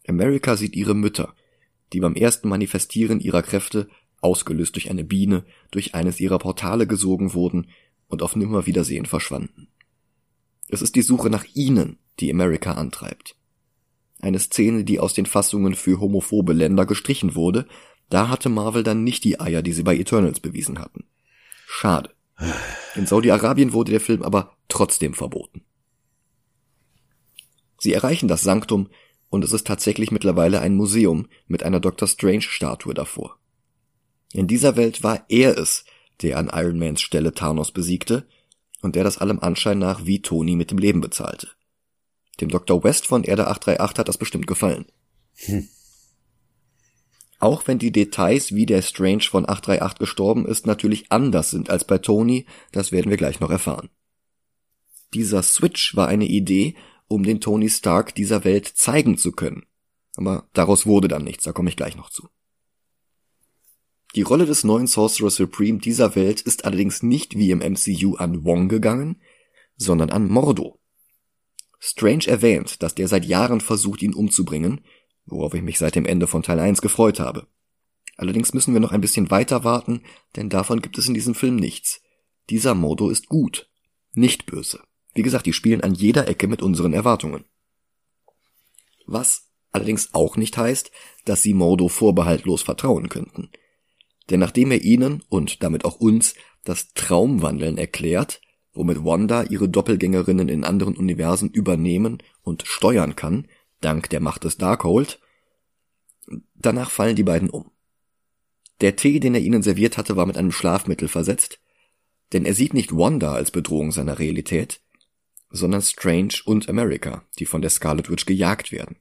America 0.06 0.58
sieht 0.58 0.76
ihre 0.76 0.94
Mütter, 0.94 1.34
die 1.94 2.00
beim 2.00 2.16
ersten 2.16 2.50
Manifestieren 2.50 3.20
ihrer 3.20 3.42
Kräfte, 3.42 3.88
ausgelöst 4.22 4.76
durch 4.76 4.90
eine 4.90 5.04
Biene, 5.04 5.46
durch 5.72 5.94
eines 5.94 6.20
ihrer 6.20 6.40
Portale 6.40 6.88
gesogen 6.88 7.34
wurden 7.34 7.68
und 8.08 8.22
auf 8.22 8.36
Nimmerwiedersehen 8.36 9.06
verschwanden. 9.06 9.68
Es 10.68 10.82
ist 10.82 10.96
die 10.96 11.04
Suche 11.04 11.30
nach 11.30 11.46
ihnen, 11.54 12.00
die 12.20 12.32
America 12.32 12.74
antreibt. 12.74 13.36
Eine 14.22 14.40
Szene, 14.40 14.84
die 14.84 15.00
aus 15.00 15.14
den 15.14 15.26
Fassungen 15.26 15.76
für 15.76 16.00
homophobe 16.00 16.54
Länder 16.54 16.86
gestrichen 16.86 17.36
wurde, 17.36 17.68
da 18.10 18.30
hatte 18.30 18.50
Marvel 18.50 18.84
dann 18.84 19.04
nicht 19.04 19.24
die 19.24 19.40
Eier, 19.40 19.62
die 19.62 19.74
sie 19.74 19.84
bei 19.84 19.96
Eternals 19.96 20.40
bewiesen 20.40 20.80
hatten. 20.80 21.06
Schade. 21.68 22.12
In 22.96 23.06
Saudi-Arabien 23.06 23.74
wurde 23.74 23.92
der 23.92 24.02
Film 24.02 24.24
aber 24.24 24.56
trotzdem 24.68 25.14
verboten. 25.14 25.64
Sie 27.78 27.94
erreichen 27.94 28.28
das 28.28 28.42
Sanktum 28.42 28.90
und 29.30 29.44
es 29.44 29.52
ist 29.52 29.68
tatsächlich 29.68 30.12
mittlerweile 30.12 30.62
ein 30.62 30.76
Museum 30.76 31.28
mit 31.48 31.64
einer 31.64 31.80
Dr. 31.80 32.08
Strange 32.08 32.42
Statue 32.42 32.94
davor. 32.94 33.38
In 34.34 34.48
dieser 34.48 34.76
Welt 34.76 35.04
war 35.04 35.26
er 35.30 35.58
es, 35.58 35.86
der 36.22 36.38
an 36.38 36.50
Iron 36.54 36.80
Mans 36.80 37.02
Stelle 37.02 37.34
Thanos 37.34 37.72
besiegte 37.72 38.28
und 38.82 38.96
der 38.96 39.04
das 39.04 39.18
allem 39.18 39.40
Anschein 39.40 39.80
nach 39.80 40.06
wie 40.06 40.22
Tony 40.22 40.56
mit 40.56 40.72
dem 40.72 40.78
Leben 40.78 41.02
bezahlte. 41.02 41.50
Dem 42.42 42.50
Dr. 42.50 42.84
West 42.84 43.08
von 43.08 43.24
Erde 43.24 43.48
838 43.48 44.00
hat 44.00 44.08
das 44.08 44.18
bestimmt 44.18 44.48
gefallen. 44.48 44.86
Hm. 45.46 45.68
Auch 47.40 47.68
wenn 47.68 47.80
die 47.80 47.92
Details, 47.92 48.54
wie 48.54 48.66
der 48.66 48.82
Strange 48.82 49.24
von 49.24 49.44
838 49.48 50.00
gestorben 50.00 50.46
ist, 50.46 50.66
natürlich 50.66 51.12
anders 51.12 51.52
sind 51.52 51.70
als 51.70 51.86
bei 51.86 51.98
Tony, 51.98 52.46
das 52.72 52.92
werden 52.92 53.10
wir 53.10 53.18
gleich 53.18 53.40
noch 53.40 53.52
erfahren. 53.52 53.90
Dieser 55.14 55.44
Switch 55.44 55.96
war 55.96 56.08
eine 56.08 56.26
Idee, 56.26 56.76
um 57.08 57.24
den 57.24 57.42
Tony 57.42 57.70
Stark 57.70 58.16
dieser 58.16 58.44
Welt 58.44 58.68
zeigen 58.68 59.18
zu 59.18 59.32
können. 59.32 59.66
Aber 60.16 60.48
daraus 60.54 60.86
wurde 60.86 61.08
dann 61.08 61.24
nichts, 61.24 61.44
da 61.44 61.52
komme 61.52 61.70
ich 61.70 61.76
gleich 61.76 61.96
noch 61.96 62.10
zu. 62.10 62.30
Die 64.16 64.22
Rolle 64.22 64.46
des 64.46 64.64
neuen 64.64 64.88
Sorcerer 64.88 65.30
Supreme 65.30 65.80
dieser 65.80 66.16
Welt 66.16 66.42
ist 66.42 66.64
allerdings 66.64 67.04
nicht 67.04 67.38
wie 67.38 67.52
im 67.52 67.60
MCU 67.60 68.16
an 68.16 68.46
Wong 68.46 68.70
gegangen, 68.70 69.22
sondern 69.76 70.10
an 70.10 70.30
Mordo. 70.30 70.80
Strange 71.80 72.28
erwähnt, 72.28 72.82
dass 72.82 72.96
der 72.96 73.10
seit 73.10 73.26
Jahren 73.26 73.60
versucht, 73.60 74.02
ihn 74.02 74.14
umzubringen, 74.14 74.82
worauf 75.26 75.54
ich 75.54 75.62
mich 75.62 75.78
seit 75.78 75.96
dem 75.96 76.06
Ende 76.06 76.28
von 76.28 76.44
Teil 76.44 76.60
1 76.60 76.82
gefreut 76.82 77.20
habe. 77.20 77.48
Allerdings 78.16 78.54
müssen 78.54 78.74
wir 78.74 78.80
noch 78.80 78.94
ein 78.94 79.02
bisschen 79.02 79.30
weiter 79.30 79.66
warten, 79.66 80.02
denn 80.38 80.50
davon 80.50 80.82
gibt 80.82 80.98
es 80.98 81.08
in 81.08 81.14
diesem 81.14 81.36
Film 81.36 81.58
nichts. 81.58 82.02
Dieser 82.50 82.74
Mordo 82.74 83.10
ist 83.10 83.28
gut, 83.28 83.70
nicht 84.14 84.46
böse. 84.46 84.82
Wie 85.16 85.24
gesagt, 85.24 85.46
die 85.46 85.54
spielen 85.54 85.82
an 85.82 85.96
jeder 85.96 86.28
Ecke 86.28 86.48
mit 86.48 86.62
unseren 86.62 86.94
Erwartungen. 86.94 87.46
Was 89.08 89.50
allerdings 89.72 90.14
auch 90.14 90.38
nicht 90.38 90.58
heißt, 90.58 90.92
dass 91.24 91.42
sie 91.42 91.54
Mordo 91.54 91.88
vorbehaltlos 91.88 92.62
vertrauen 92.62 93.10
könnten. 93.10 93.50
Denn 94.30 94.40
nachdem 94.40 94.72
er 94.72 94.84
ihnen 94.84 95.24
und 95.30 95.64
damit 95.64 95.86
auch 95.86 95.96
uns 95.96 96.36
das 96.64 96.94
Traumwandeln 96.94 97.78
erklärt, 97.78 98.42
womit 98.74 99.06
Wanda 99.06 99.44
ihre 99.44 99.70
Doppelgängerinnen 99.70 100.50
in 100.50 100.64
anderen 100.66 100.96
Universen 100.98 101.50
übernehmen 101.50 102.22
und 102.42 102.64
steuern 102.66 103.16
kann, 103.16 103.48
dank 103.82 104.10
der 104.10 104.20
Macht 104.20 104.44
des 104.44 104.58
Darkhold, 104.58 105.20
danach 106.56 106.92
fallen 106.92 107.16
die 107.16 107.24
beiden 107.24 107.50
um. 107.50 107.72
Der 108.82 108.98
Tee, 108.98 109.22
den 109.22 109.36
er 109.36 109.42
ihnen 109.42 109.64
serviert 109.64 109.98
hatte, 109.98 110.18
war 110.18 110.26
mit 110.26 110.38
einem 110.38 110.52
Schlafmittel 110.52 111.08
versetzt, 111.08 111.60
denn 112.34 112.44
er 112.44 112.54
sieht 112.54 112.74
nicht 112.74 112.92
Wanda 112.92 113.34
als 113.34 113.52
Bedrohung 113.52 113.92
seiner 113.92 114.20
Realität, 114.20 114.82
sondern 115.50 115.82
Strange 115.82 116.36
und 116.46 116.70
America, 116.70 117.24
die 117.40 117.46
von 117.46 117.62
der 117.62 117.70
Scarlet 117.70 118.10
Witch 118.10 118.26
gejagt 118.26 118.72
werden. 118.72 118.98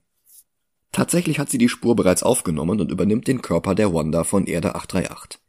Tatsächlich 0.91 1.39
hat 1.39 1.49
sie 1.49 1.57
die 1.57 1.69
Spur 1.69 1.95
bereits 1.95 2.23
aufgenommen 2.23 2.79
und 2.79 2.91
übernimmt 2.91 3.27
den 3.27 3.41
Körper 3.41 3.75
der 3.75 3.93
Wanda 3.93 4.23
von 4.23 4.45
Erde 4.45 4.75
838. 4.75 5.41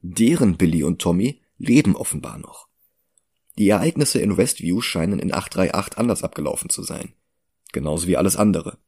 Deren 0.00 0.56
Billy 0.56 0.82
und 0.82 1.00
Tommy 1.00 1.40
leben 1.58 1.96
offenbar 1.96 2.38
noch. 2.38 2.68
Die 3.58 3.68
Ereignisse 3.68 4.18
in 4.18 4.36
Westview 4.36 4.80
scheinen 4.80 5.18
in 5.18 5.32
838 5.32 5.98
anders 5.98 6.22
abgelaufen 6.22 6.68
zu 6.68 6.82
sein. 6.82 7.12
Genauso 7.72 8.06
wie 8.06 8.16
alles 8.16 8.36
andere. 8.36 8.78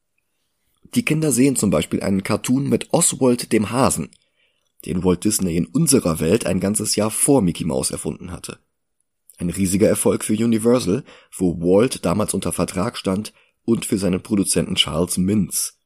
Die 0.95 1.05
Kinder 1.05 1.33
sehen 1.33 1.57
zum 1.57 1.71
Beispiel 1.71 2.03
einen 2.03 2.23
Cartoon 2.23 2.69
mit 2.69 2.93
Oswald 2.93 3.53
dem 3.53 3.71
Hasen, 3.71 4.11
den 4.85 5.05
Walt 5.05 5.25
Disney 5.25 5.57
in 5.57 5.67
unserer 5.67 6.21
Welt 6.21 6.47
ein 6.47 6.61
ganzes 6.61 6.97
Jahr 6.97 7.11
vor 7.11 7.43
Mickey 7.43 7.65
Mouse 7.65 7.91
erfunden 7.91 8.33
hatte. 8.33 8.59
Ein 9.39 9.51
riesiger 9.51 9.89
Erfolg 9.89 10.25
für 10.25 10.35
Universal, 10.35 11.05
wo 11.37 11.61
Walt 11.61 12.05
damals 12.05 12.35
unter 12.35 12.53
Vertrag 12.53 12.99
stand, 12.99 13.33
und 13.65 13.85
für 13.85 13.99
seinen 13.99 14.23
Produzenten 14.23 14.77
Charles 14.77 15.19
Mintz. 15.19 15.79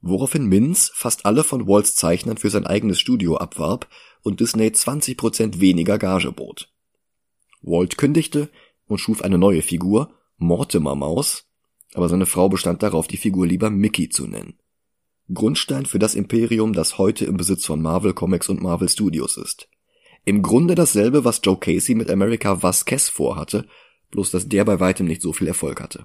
Woraufhin 0.00 0.46
Mintz 0.46 0.90
fast 0.94 1.26
alle 1.26 1.44
von 1.44 1.66
Walts 1.66 1.94
Zeichnern 1.94 2.38
für 2.38 2.50
sein 2.50 2.66
eigenes 2.66 2.98
Studio 2.98 3.36
abwarb 3.36 3.86
und 4.22 4.40
Disney 4.40 4.68
20% 4.68 5.60
weniger 5.60 5.98
Gage 5.98 6.32
bot. 6.32 6.72
Walt 7.62 7.98
kündigte 7.98 8.48
und 8.86 8.98
schuf 8.98 9.22
eine 9.22 9.38
neue 9.38 9.62
Figur, 9.62 10.10
Mortimer 10.38 10.94
Maus, 10.94 11.44
aber 11.94 12.08
seine 12.08 12.26
Frau 12.26 12.48
bestand 12.48 12.82
darauf, 12.82 13.06
die 13.08 13.16
Figur 13.16 13.46
lieber 13.46 13.70
Mickey 13.70 14.08
zu 14.08 14.26
nennen. 14.26 14.58
Grundstein 15.32 15.86
für 15.86 15.98
das 15.98 16.14
Imperium, 16.14 16.72
das 16.72 16.98
heute 16.98 17.24
im 17.24 17.36
Besitz 17.36 17.66
von 17.66 17.82
Marvel 17.82 18.14
Comics 18.14 18.48
und 18.48 18.62
Marvel 18.62 18.88
Studios 18.88 19.36
ist. 19.36 19.68
Im 20.26 20.42
Grunde 20.42 20.74
dasselbe, 20.74 21.24
was 21.24 21.40
Joe 21.42 21.56
Casey 21.56 21.94
mit 21.94 22.10
America 22.10 22.60
Vasquez 22.60 23.08
vorhatte, 23.08 23.68
bloß 24.10 24.32
dass 24.32 24.48
der 24.48 24.64
bei 24.64 24.80
weitem 24.80 25.06
nicht 25.06 25.22
so 25.22 25.32
viel 25.32 25.46
Erfolg 25.46 25.80
hatte. 25.80 26.04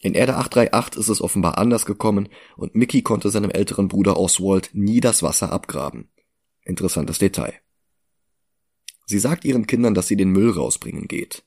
In 0.00 0.14
Erde 0.14 0.34
838 0.34 1.00
ist 1.00 1.08
es 1.08 1.22
offenbar 1.22 1.58
anders 1.58 1.86
gekommen 1.86 2.28
und 2.56 2.74
Mickey 2.74 3.02
konnte 3.02 3.30
seinem 3.30 3.50
älteren 3.50 3.86
Bruder 3.86 4.18
Oswald 4.18 4.70
nie 4.72 5.00
das 5.00 5.22
Wasser 5.22 5.52
abgraben. 5.52 6.10
Interessantes 6.64 7.18
Detail. 7.18 7.54
Sie 9.06 9.20
sagt 9.20 9.44
ihren 9.44 9.68
Kindern, 9.68 9.94
dass 9.94 10.08
sie 10.08 10.16
den 10.16 10.30
Müll 10.30 10.50
rausbringen 10.50 11.06
geht. 11.06 11.44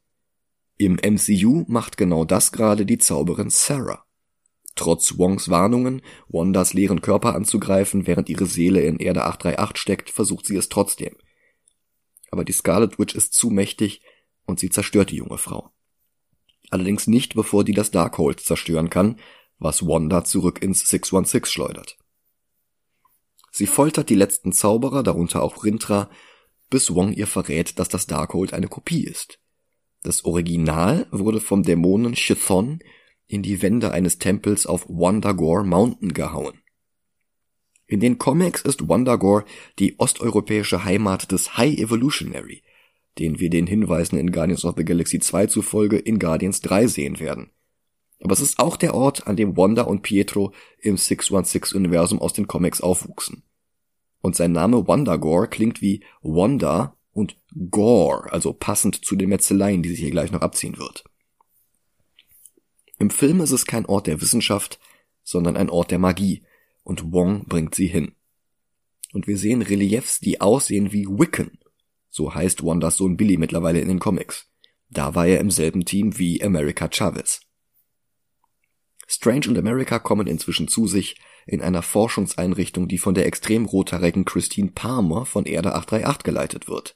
Im 0.77 0.93
MCU 0.93 1.65
macht 1.67 1.97
genau 1.97 2.23
das 2.23 2.53
gerade 2.53 2.85
die 2.85 2.97
Zauberin 2.97 3.49
Sarah. 3.49 4.05
Trotz 4.79 5.17
Wongs 5.17 5.49
Warnungen, 5.49 6.01
Wandas 6.27 6.73
leeren 6.73 7.01
Körper 7.01 7.35
anzugreifen, 7.35 8.07
während 8.07 8.29
ihre 8.29 8.45
Seele 8.45 8.81
in 8.81 8.97
Erde 8.97 9.25
838 9.25 9.77
steckt, 9.77 10.09
versucht 10.09 10.45
sie 10.45 10.55
es 10.55 10.69
trotzdem. 10.69 11.15
Aber 12.31 12.45
die 12.45 12.53
Scarlet 12.53 12.97
Witch 12.97 13.15
ist 13.15 13.33
zu 13.33 13.49
mächtig 13.49 14.01
und 14.45 14.59
sie 14.59 14.69
zerstört 14.69 15.11
die 15.11 15.17
junge 15.17 15.37
Frau 15.37 15.71
allerdings 16.69 17.07
nicht 17.07 17.35
bevor 17.35 17.63
die 17.63 17.73
das 17.73 17.91
Darkhold 17.91 18.39
zerstören 18.39 18.89
kann, 18.89 19.19
was 19.57 19.85
Wanda 19.85 20.23
zurück 20.23 20.61
ins 20.61 20.87
616 20.89 21.51
schleudert. 21.51 21.97
Sie 23.51 23.67
foltert 23.67 24.09
die 24.09 24.15
letzten 24.15 24.53
Zauberer, 24.53 25.03
darunter 25.03 25.41
auch 25.41 25.63
Rintra, 25.63 26.09
bis 26.69 26.93
Wong 26.93 27.13
ihr 27.13 27.27
verrät, 27.27 27.79
dass 27.79 27.89
das 27.89 28.05
Darkhold 28.05 28.53
eine 28.53 28.67
Kopie 28.67 29.03
ist. 29.03 29.39
Das 30.03 30.23
Original 30.23 31.07
wurde 31.11 31.41
vom 31.41 31.63
Dämonen 31.63 32.13
Chthon 32.13 32.79
in 33.29 33.43
die 33.43 33.61
Wände 33.61 33.91
eines 33.91 34.17
Tempels 34.17 34.65
auf 34.65 34.85
Wandagore 34.89 35.63
Mountain 35.63 36.13
gehauen. 36.13 36.55
In 37.87 38.01
den 38.01 38.17
Comics 38.17 38.61
ist 38.61 38.89
Wandagore 38.89 39.45
die 39.77 39.97
osteuropäische 39.99 40.83
Heimat 40.83 41.31
des 41.31 41.57
High 41.57 41.77
Evolutionary, 41.77 42.63
den 43.17 43.39
wir 43.39 43.49
den 43.49 43.67
Hinweisen 43.67 44.17
in 44.17 44.31
Guardians 44.31 44.65
of 44.65 44.75
the 44.77 44.83
Galaxy 44.83 45.19
2 45.19 45.47
zufolge 45.47 45.97
in 45.97 46.19
Guardians 46.19 46.61
3 46.61 46.87
sehen 46.87 47.19
werden. 47.19 47.51
Aber 48.21 48.33
es 48.33 48.41
ist 48.41 48.59
auch 48.59 48.75
der 48.77 48.95
Ort, 48.95 49.27
an 49.27 49.37
dem 49.37 49.55
Wanda 49.55 49.83
und 49.83 50.01
Pietro 50.01 50.53
im 50.79 50.97
616-Universum 50.97 52.19
aus 52.19 52.33
den 52.33 52.47
Comics 52.47 52.81
aufwuchsen. 52.81 53.43
Und 54.21 54.35
sein 54.35 54.51
Name 54.51 54.87
Wandagore 54.87 55.47
klingt 55.47 55.81
wie 55.81 56.03
Wanda 56.21 56.97
und 57.13 57.37
Gore, 57.69 58.31
also 58.31 58.53
passend 58.53 59.05
zu 59.05 59.15
den 59.15 59.29
Metzeleien, 59.29 59.83
die 59.83 59.89
sich 59.89 59.99
hier 59.99 60.11
gleich 60.11 60.31
noch 60.31 60.41
abziehen 60.41 60.77
wird. 60.77 61.05
Im 62.99 63.09
Film 63.09 63.39
ist 63.39 63.51
es 63.51 63.65
kein 63.65 63.85
Ort 63.85 64.07
der 64.07 64.21
Wissenschaft, 64.21 64.79
sondern 65.23 65.55
ein 65.55 65.69
Ort 65.69 65.91
der 65.91 65.99
Magie, 65.99 66.43
und 66.83 67.13
Wong 67.13 67.45
bringt 67.45 67.73
sie 67.73 67.87
hin. 67.87 68.13
Und 69.13 69.25
wir 69.25 69.37
sehen 69.37 69.61
Reliefs, 69.61 70.19
die 70.19 70.41
aussehen 70.41 70.91
wie 70.91 71.07
Wiccan, 71.07 71.57
so 72.09 72.35
heißt 72.35 72.63
Wandas 72.63 72.97
Sohn 72.97 73.15
Billy 73.15 73.37
mittlerweile 73.37 73.79
in 73.79 73.87
den 73.87 73.99
Comics. 73.99 74.51
Da 74.89 75.15
war 75.15 75.27
er 75.27 75.39
im 75.39 75.49
selben 75.49 75.85
Team 75.85 76.17
wie 76.17 76.43
America 76.43 76.89
Chavez. 76.91 77.41
Strange 79.07 79.47
und 79.47 79.57
America 79.57 79.97
kommen 79.97 80.27
inzwischen 80.27 80.67
zu 80.67 80.85
sich 80.85 81.15
in 81.47 81.61
einer 81.61 81.81
Forschungseinrichtung, 81.81 82.87
die 82.87 82.97
von 82.97 83.13
der 83.13 83.25
extrem 83.25 83.65
rothaarigen 83.65 84.25
Christine 84.25 84.71
Palmer 84.71 85.25
von 85.25 85.45
Erde 85.45 85.73
838 85.73 86.23
geleitet 86.23 86.67
wird. 86.67 86.95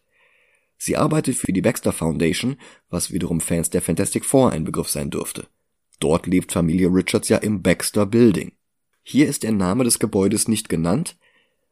Sie 0.77 0.97
arbeitet 0.97 1.35
für 1.35 1.53
die 1.53 1.61
Baxter 1.61 1.93
Foundation, 1.93 2.57
was 2.89 3.11
wiederum 3.11 3.39
Fans 3.39 3.69
der 3.69 3.81
Fantastic 3.81 4.25
Four 4.25 4.51
ein 4.51 4.63
Begriff 4.63 4.89
sein 4.89 5.09
dürfte. 5.09 5.47
Dort 6.03 6.27
lebt 6.27 6.51
Familie 6.51 6.89
Richards 6.89 7.29
ja 7.29 7.37
im 7.37 7.61
Baxter 7.61 8.05
Building. 8.05 8.51
Hier 9.03 9.29
ist 9.29 9.43
der 9.43 9.53
Name 9.53 9.85
des 9.85 9.99
Gebäudes 9.99 10.49
nicht 10.49 10.67
genannt, 10.67 11.15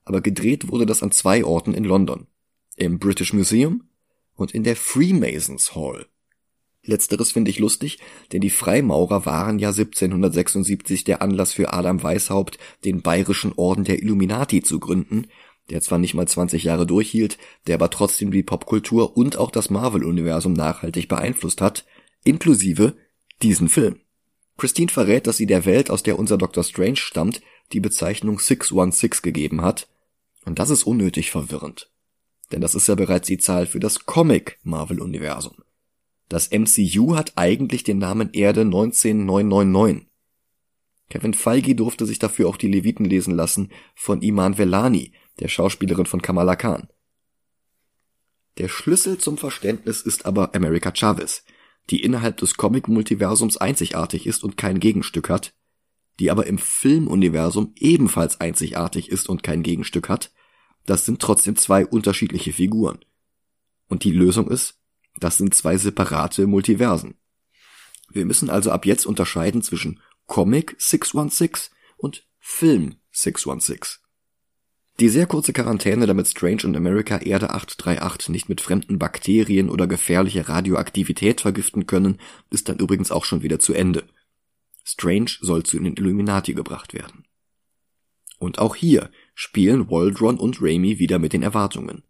aber 0.06 0.22
gedreht 0.22 0.70
wurde 0.70 0.86
das 0.86 1.04
an 1.04 1.12
zwei 1.12 1.44
Orten 1.44 1.74
in 1.74 1.84
London 1.84 2.28
im 2.78 2.98
British 2.98 3.34
Museum 3.34 3.84
und 4.36 4.54
in 4.54 4.63
der 4.63 4.78
Freemasons 4.78 5.76
Hall. 5.76 6.06
Letzteres 6.82 7.34
finde 7.34 7.52
ich 7.52 7.60
lustig, 7.60 8.00
denn 8.32 8.39
die 8.39 8.50
Freimaurer 8.50 9.26
waren 9.26 9.60
ja 9.60 9.67
1776 9.67 11.04
der 11.04 11.22
Anlass 11.22 11.52
für 11.52 11.74
Adam 11.74 12.02
Weishaupt, 12.02 12.58
den 12.86 13.02
Bayerischen 13.02 13.52
Orden 13.58 13.84
der 13.84 14.02
Illuminati 14.02 14.62
zu 14.62 14.80
gründen, 14.80 15.28
der 15.70 15.82
zwar 15.82 16.00
nicht 16.00 16.13
mal 16.13 16.26
20 16.26 16.63
Jahre 16.63 16.88
durchhielt, 16.88 17.38
der 17.67 17.76
aber 17.76 17.89
trotzdem 17.89 18.32
die 18.32 18.44
Popkultur 18.44 19.17
und 19.17 19.36
auch 19.36 19.52
das 19.52 19.70
Marvel-Universum 19.70 20.54
nachhaltig 20.54 21.10
beeinflusst 21.10 21.60
hat, 21.60 21.86
inklusive 22.24 22.96
diesen 23.41 23.67
Film. 23.67 24.00
Christine 24.62 24.91
verrät, 24.91 25.28
dass 25.28 25.38
sie 25.38 25.47
der 25.47 25.65
Welt, 25.65 25.89
aus 25.89 26.04
der 26.04 26.17
unser 26.17 26.38
Doctor 26.38 26.63
Strange 26.63 26.97
stammt, 26.97 27.41
die 27.74 27.80
Bezeichnung 27.80 28.39
616 28.39 29.21
gegeben 29.21 29.62
hat, 29.62 29.89
und 30.45 30.60
das 30.60 30.69
ist 30.69 30.84
unnötig 30.84 31.32
verwirrend 31.32 31.91
denn 32.52 32.62
das 32.62 32.76
ist 32.76 32.88
ja 32.88 32.95
bereits 32.95 33.28
die 33.28 33.38
Zahl 33.38 33.65
für 33.65 33.80
das 33.80 34.06
Comic-Marvel-Universum. 34.06 35.56
Das 36.30 36.50
MCU 36.52 37.15
hat 37.15 37.34
eigentlich 37.36 37.84
den 37.84 37.97
Namen 37.97 38.30
Erde 38.34 38.65
19999. 38.65 40.08
Kevin 41.10 41.34
Feige 41.34 41.76
durfte 41.76 42.05
sich 42.05 42.20
dafür 42.20 42.47
auch 42.47 42.55
die 42.55 42.70
Leviten 42.70 43.05
lesen 43.05 43.36
lassen 43.36 43.72
von 43.95 44.22
Iman 44.22 44.57
Velani, 44.57 45.12
der 45.39 45.49
Schauspielerin 45.49 46.05
von 46.05 46.22
Kamala 46.22 46.55
Khan. 46.55 46.88
Der 48.57 48.70
Schlüssel 48.70 49.18
zum 49.18 49.38
Verständnis 49.38 50.01
ist 50.01 50.26
aber 50.26 50.55
America 50.55 50.91
Chavez, 50.93 51.43
die 51.90 52.02
innerhalb 52.02 52.38
des 52.38 52.56
Comic-Multiversums 52.56 53.58
einzigartig 53.58 54.28
ist 54.28 54.44
und 54.44 54.58
kein 54.58 54.80
Gegenstück 54.80 55.30
hat, 55.30 55.54
die 56.20 56.32
aber 56.32 56.48
im 56.48 56.58
Filmuniversum 56.58 57.74
ebenfalls 57.76 58.40
einzigartig 58.40 59.10
ist 59.10 59.28
und 59.28 59.44
kein 59.44 59.64
Gegenstück 59.64 60.10
hat, 60.10 60.32
das 60.86 61.06
sind 61.06 61.22
trotzdem 61.22 61.56
zwei 61.56 61.86
unterschiedliche 61.86 62.54
Figuren. 62.54 63.00
Und 63.88 64.04
die 64.04 64.12
Lösung 64.12 64.50
ist, 64.50 64.80
das 65.20 65.38
sind 65.38 65.54
zwei 65.54 65.78
separate 65.78 66.48
Multiversen. 66.48 67.16
Wir 68.10 68.26
müssen 68.26 68.50
also 68.50 68.72
ab 68.72 68.86
jetzt 68.86 69.06
unterscheiden 69.06 69.62
zwischen 69.62 70.00
Comic 70.28 70.76
616 70.78 71.74
und 71.98 72.28
Film 72.40 72.96
616. 73.12 74.01
Die 75.00 75.10
sehr 75.10 75.26
kurze 75.26 75.54
Quarantäne, 75.54 76.06
damit 76.06 76.28
Strange 76.28 76.62
und 76.66 76.76
America 76.76 77.18
Erde 77.18 77.50
838 77.50 78.30
nicht 78.30 78.50
mit 78.50 78.62
fremden 78.62 79.00
Bakterien 79.00 79.70
oder 79.70 79.88
gefährlicher 79.88 80.48
Radioaktivität 80.48 81.42
vergiften 81.42 81.88
können, 81.88 82.20
ist 82.50 82.70
dann 82.70 82.78
übrigens 82.78 83.12
auch 83.12 83.26
schon 83.26 83.42
wieder 83.42 83.60
zu 83.60 83.74
Ende. 83.74 84.04
Strange 84.84 85.32
soll 85.39 85.64
zu 85.64 85.80
den 85.80 85.96
Illuminati 85.96 86.54
gebracht 86.54 86.94
werden. 86.94 87.26
Und 88.38 88.60
auch 88.60 88.76
hier 88.76 89.12
spielen 89.34 89.89
Waldron 89.89 90.38
und 90.38 90.62
Raimi 90.62 91.00
wieder 91.00 91.20
mit 91.20 91.34
den 91.34 91.44
Erwartungen. 91.44 92.04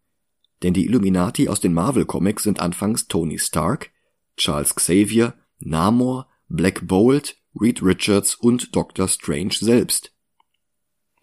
Denn 0.63 0.73
die 0.73 0.85
Illuminati 0.85 1.49
aus 1.49 1.59
den 1.59 1.73
Marvel 1.73 2.05
Comics 2.05 2.43
sind 2.43 2.59
anfangs 2.59 3.07
Tony 3.07 3.37
Stark, 3.37 3.91
Charles 4.37 4.75
Xavier, 4.75 5.33
Namor, 5.59 6.29
Black 6.47 6.87
Bolt, 6.87 7.37
Reed 7.59 7.83
Richards 7.83 8.35
und 8.35 8.75
Doctor 8.75 9.07
Strange 9.07 9.53
selbst. 9.53 10.13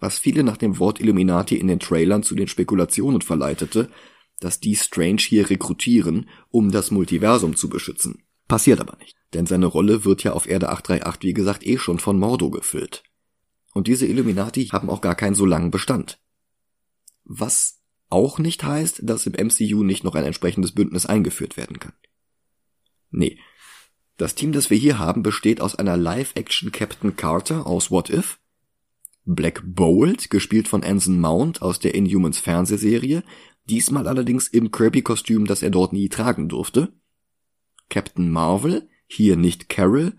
Was 0.01 0.19
viele 0.19 0.45
nach 0.45 0.57
dem 0.57 0.79
Wort 0.79 1.01
Illuminati 1.01 1.57
in 1.57 1.67
den 1.67 1.81
Trailern 1.81 2.23
zu 2.23 2.35
den 2.35 2.49
Spekulationen 2.49 3.21
verleitete, 3.21 3.91
dass 4.41 4.61
die 4.61 4.77
Strange 4.77 5.21
hier 5.21 5.51
rekrutieren, 5.51 6.29
um 6.51 6.71
das 6.71 6.91
Multiversum 6.91 7.57
zu 7.57 7.69
beschützen. 7.69 8.23
Passiert 8.47 8.81
aber 8.81 8.97
nicht, 8.99 9.17
denn 9.35 9.47
seine 9.47 9.67
Rolle 9.67 10.05
wird 10.05 10.23
ja 10.23 10.33
auf 10.33 10.49
Erde 10.49 10.69
838 10.69 11.23
wie 11.23 11.35
gesagt 11.35 11.67
eh 11.67 11.79
schon 11.79 11.99
von 11.99 12.19
Mordo 12.19 12.51
gefüllt. 12.51 13.03
Und 13.75 13.87
diese 13.89 14.07
Illuminati 14.07 14.67
haben 14.67 14.89
auch 14.89 15.01
gar 15.01 15.15
keinen 15.15 15.35
so 15.35 15.45
langen 15.45 15.71
Bestand. 15.71 16.19
Was 17.25 17.83
auch 18.09 18.39
nicht 18.39 18.65
heißt, 18.65 19.01
dass 19.03 19.27
im 19.27 19.35
MCU 19.35 19.83
nicht 19.83 20.03
noch 20.03 20.15
ein 20.15 20.25
entsprechendes 20.25 20.73
Bündnis 20.73 21.05
eingeführt 21.05 21.57
werden 21.57 21.79
kann. 21.79 21.93
Nee. 23.11 23.39
Das 24.17 24.35
Team, 24.35 24.53
das 24.53 24.71
wir 24.71 24.79
hier 24.79 24.99
haben, 24.99 25.23
besteht 25.23 25.61
aus 25.61 25.75
einer 25.75 25.97
Live-Action 25.97 26.73
Captain 26.73 27.17
Carter 27.17 27.67
aus 27.67 27.91
What 27.91 28.11
If, 28.11 28.39
Black 29.35 29.63
Bolt, 29.65 30.31
gespielt 30.31 30.69
von 30.69 30.83
Anson 30.83 31.21
Mount 31.21 31.61
aus 31.63 31.79
der 31.79 31.95
Inhumans 31.95 32.39
Fernsehserie, 32.39 33.23
diesmal 33.69 34.09
allerdings 34.09 34.49
im 34.49 34.71
Kirby-Kostüm, 34.71 35.47
das 35.47 35.63
er 35.63 35.71
dort 35.71 35.93
nie 35.93 36.09
tragen 36.09 36.49
durfte, 36.49 36.93
Captain 37.91 38.31
Marvel, 38.31 38.89
hier 39.07 39.37
nicht 39.37 39.69
Carol, 39.69 40.15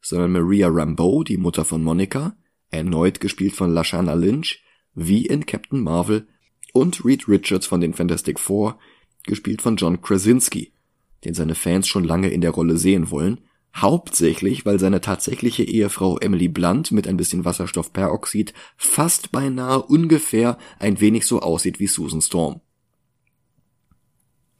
sondern 0.00 0.32
Maria 0.32 0.68
Rambeau, 0.68 1.24
die 1.24 1.36
Mutter 1.36 1.64
von 1.64 1.82
Monica, 1.82 2.36
erneut 2.70 3.20
gespielt 3.20 3.54
von 3.54 3.70
Lashana 3.70 4.14
Lynch, 4.14 4.62
wie 4.94 5.26
in 5.26 5.46
Captain 5.46 5.80
Marvel, 5.80 6.26
und 6.72 7.04
Reed 7.04 7.28
Richards 7.28 7.66
von 7.66 7.80
den 7.80 7.94
Fantastic 7.94 8.38
Four, 8.40 8.78
gespielt 9.24 9.62
von 9.62 9.76
John 9.76 10.02
Krasinski, 10.02 10.72
den 11.24 11.34
seine 11.34 11.54
Fans 11.54 11.86
schon 11.86 12.04
lange 12.04 12.28
in 12.28 12.40
der 12.40 12.50
Rolle 12.50 12.76
sehen 12.76 13.10
wollen, 13.10 13.40
hauptsächlich 13.74 14.64
weil 14.64 14.78
seine 14.78 15.00
tatsächliche 15.00 15.64
Ehefrau 15.64 16.18
Emily 16.18 16.48
Blunt 16.48 16.92
mit 16.92 17.08
ein 17.08 17.16
bisschen 17.16 17.44
Wasserstoffperoxid 17.44 18.54
fast 18.76 19.32
beinahe 19.32 19.82
ungefähr 19.82 20.58
ein 20.78 21.00
wenig 21.00 21.26
so 21.26 21.40
aussieht 21.40 21.80
wie 21.80 21.86
Susan 21.86 22.22
Storm. 22.22 22.60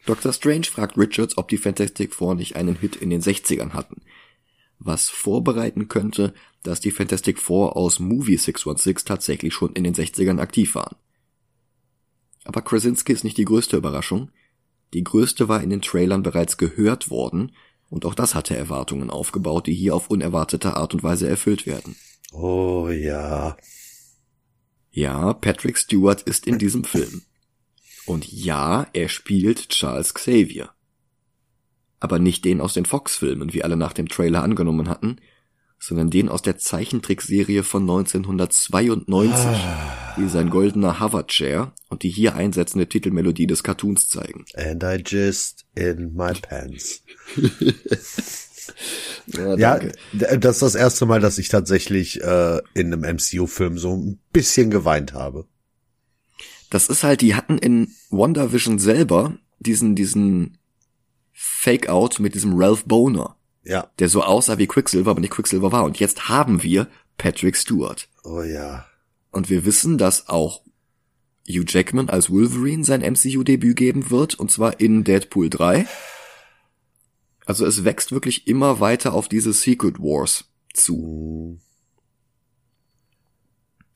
Dr. 0.06 0.32
Strange 0.32 0.64
fragt 0.64 0.98
Richards, 0.98 1.38
ob 1.38 1.48
die 1.48 1.56
Fantastic 1.56 2.12
Four 2.14 2.34
nicht 2.34 2.56
einen 2.56 2.76
Hit 2.76 2.96
in 2.96 3.10
den 3.10 3.22
60ern 3.22 3.70
hatten, 3.70 4.02
was 4.78 5.08
vorbereiten 5.08 5.88
könnte, 5.88 6.34
dass 6.62 6.80
die 6.80 6.90
Fantastic 6.90 7.38
Four 7.38 7.76
aus 7.76 8.00
Movie 8.00 8.36
616 8.36 9.06
tatsächlich 9.06 9.54
schon 9.54 9.72
in 9.72 9.84
den 9.84 9.94
60ern 9.94 10.40
aktiv 10.40 10.74
waren. 10.74 10.96
Aber 12.44 12.60
Krasinski 12.60 13.12
ist 13.12 13.24
nicht 13.24 13.38
die 13.38 13.46
größte 13.46 13.78
Überraschung. 13.78 14.30
Die 14.92 15.02
größte 15.02 15.48
war 15.48 15.62
in 15.62 15.70
den 15.70 15.80
Trailern 15.80 16.22
bereits 16.22 16.58
gehört 16.58 17.08
worden, 17.08 17.52
und 17.94 18.04
auch 18.06 18.16
das 18.16 18.34
hatte 18.34 18.56
Erwartungen 18.56 19.08
aufgebaut, 19.08 19.68
die 19.68 19.72
hier 19.72 19.94
auf 19.94 20.10
unerwartete 20.10 20.76
Art 20.76 20.94
und 20.94 21.04
Weise 21.04 21.28
erfüllt 21.28 21.64
werden. 21.64 21.94
Oh 22.32 22.88
ja. 22.88 23.56
Ja, 24.90 25.32
Patrick 25.32 25.78
Stewart 25.78 26.20
ist 26.22 26.48
in 26.48 26.58
diesem 26.58 26.82
Film. 26.82 27.22
Und 28.04 28.26
ja, 28.32 28.88
er 28.94 29.08
spielt 29.08 29.68
Charles 29.68 30.12
Xavier. 30.12 30.70
Aber 32.00 32.18
nicht 32.18 32.44
den 32.44 32.60
aus 32.60 32.74
den 32.74 32.84
Fox-Filmen, 32.84 33.52
wie 33.52 33.62
alle 33.62 33.76
nach 33.76 33.92
dem 33.92 34.08
Trailer 34.08 34.42
angenommen 34.42 34.88
hatten, 34.88 35.20
sondern 35.86 36.08
den 36.08 36.30
aus 36.30 36.40
der 36.40 36.56
Zeichentrickserie 36.56 37.62
von 37.62 37.82
1992, 37.82 39.34
ah. 39.34 40.14
die 40.16 40.28
sein 40.28 40.48
goldener 40.48 40.98
Hoverchair 40.98 41.72
und 41.88 42.02
die 42.02 42.08
hier 42.08 42.34
einsetzende 42.36 42.88
Titelmelodie 42.88 43.46
des 43.46 43.62
Cartoons 43.62 44.08
zeigen. 44.08 44.46
And 44.54 44.82
I 44.82 45.02
just 45.04 45.66
in 45.74 46.14
my 46.14 46.32
pants. 46.32 47.02
ja, 49.26 49.56
ja, 49.56 49.80
das 50.12 50.56
ist 50.56 50.62
das 50.62 50.74
erste 50.74 51.04
Mal, 51.04 51.20
dass 51.20 51.36
ich 51.36 51.50
tatsächlich 51.50 52.22
äh, 52.22 52.62
in 52.72 52.92
einem 52.92 53.16
MCU-Film 53.16 53.76
so 53.76 53.94
ein 53.94 54.18
bisschen 54.32 54.70
geweint 54.70 55.12
habe. 55.12 55.46
Das 56.70 56.88
ist 56.88 57.04
halt, 57.04 57.20
die 57.20 57.34
hatten 57.34 57.58
in 57.58 57.88
WandaVision 58.08 58.78
selber 58.78 59.36
diesen, 59.58 59.94
diesen 59.94 60.56
Fake-Out 61.32 62.20
mit 62.20 62.34
diesem 62.34 62.54
Ralph 62.54 62.86
Boner. 62.86 63.36
Ja. 63.64 63.90
Der 63.98 64.08
so 64.08 64.22
aussah 64.22 64.58
wie 64.58 64.66
Quicksilver, 64.66 65.10
aber 65.10 65.20
nicht 65.20 65.32
Quicksilver 65.32 65.72
war. 65.72 65.84
Und 65.84 65.98
jetzt 65.98 66.28
haben 66.28 66.62
wir 66.62 66.88
Patrick 67.16 67.56
Stewart. 67.56 68.08
Oh 68.22 68.42
ja. 68.42 68.86
Und 69.30 69.50
wir 69.50 69.64
wissen, 69.64 69.98
dass 69.98 70.28
auch 70.28 70.62
Hugh 71.48 71.64
Jackman 71.66 72.08
als 72.08 72.30
Wolverine 72.30 72.84
sein 72.84 73.00
MCU-Debüt 73.00 73.76
geben 73.76 74.10
wird, 74.10 74.34
und 74.34 74.50
zwar 74.50 74.80
in 74.80 75.04
Deadpool 75.04 75.50
3. 75.50 75.86
Also 77.44 77.66
es 77.66 77.84
wächst 77.84 78.12
wirklich 78.12 78.46
immer 78.46 78.80
weiter 78.80 79.12
auf 79.12 79.28
diese 79.28 79.52
Secret 79.52 79.98
Wars 79.98 80.44
zu. 80.72 81.58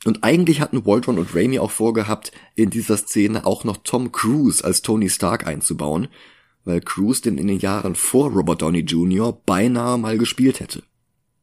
Und 0.05 0.23
eigentlich 0.23 0.61
hatten 0.61 0.85
Waldron 0.87 1.19
und 1.19 1.35
Raimi 1.35 1.59
auch 1.59 1.71
vorgehabt, 1.71 2.33
in 2.55 2.71
dieser 2.71 2.97
Szene 2.97 3.47
auch 3.47 3.65
noch 3.65 3.79
Tom 3.79 4.13
Cruise 4.13 4.63
als 4.63 4.83
Tony 4.83 5.09
Stark 5.09 5.47
einzubauen, 5.47 6.09
weil 6.69 6.81
Cruise 6.83 7.23
den 7.23 7.39
in 7.39 7.49
den 7.49 7.59
Jahren 7.59 7.97
vor 7.97 8.31
Robert 8.31 8.63
Downey 8.63 8.81
Jr. 8.81 9.33
beinahe 9.33 9.99
mal 9.99 10.19
gespielt 10.19 10.61
hätte. 10.61 10.83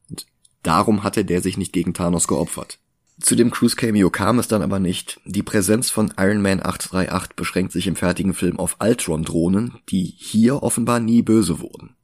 Und 0.08 0.24
darum 0.62 1.02
hatte 1.02 1.24
der 1.24 1.42
sich 1.42 1.58
nicht 1.58 1.72
gegen 1.72 1.92
Thanos 1.92 2.28
geopfert. 2.28 2.78
Zu 3.20 3.34
dem 3.34 3.50
Cruise-Cameo 3.50 4.10
kam 4.10 4.38
es 4.38 4.46
dann 4.46 4.62
aber 4.62 4.78
nicht. 4.78 5.20
Die 5.24 5.42
Präsenz 5.42 5.90
von 5.90 6.12
Iron 6.18 6.42
Man 6.42 6.60
838 6.60 7.34
beschränkt 7.34 7.72
sich 7.72 7.86
im 7.86 7.96
fertigen 7.96 8.34
Film 8.34 8.58
auf 8.58 8.76
Ultron-Drohnen, 8.78 9.80
die 9.88 10.04
hier 10.16 10.62
offenbar 10.62 11.00
nie 11.00 11.22
böse 11.22 11.60
wurden. 11.60 11.96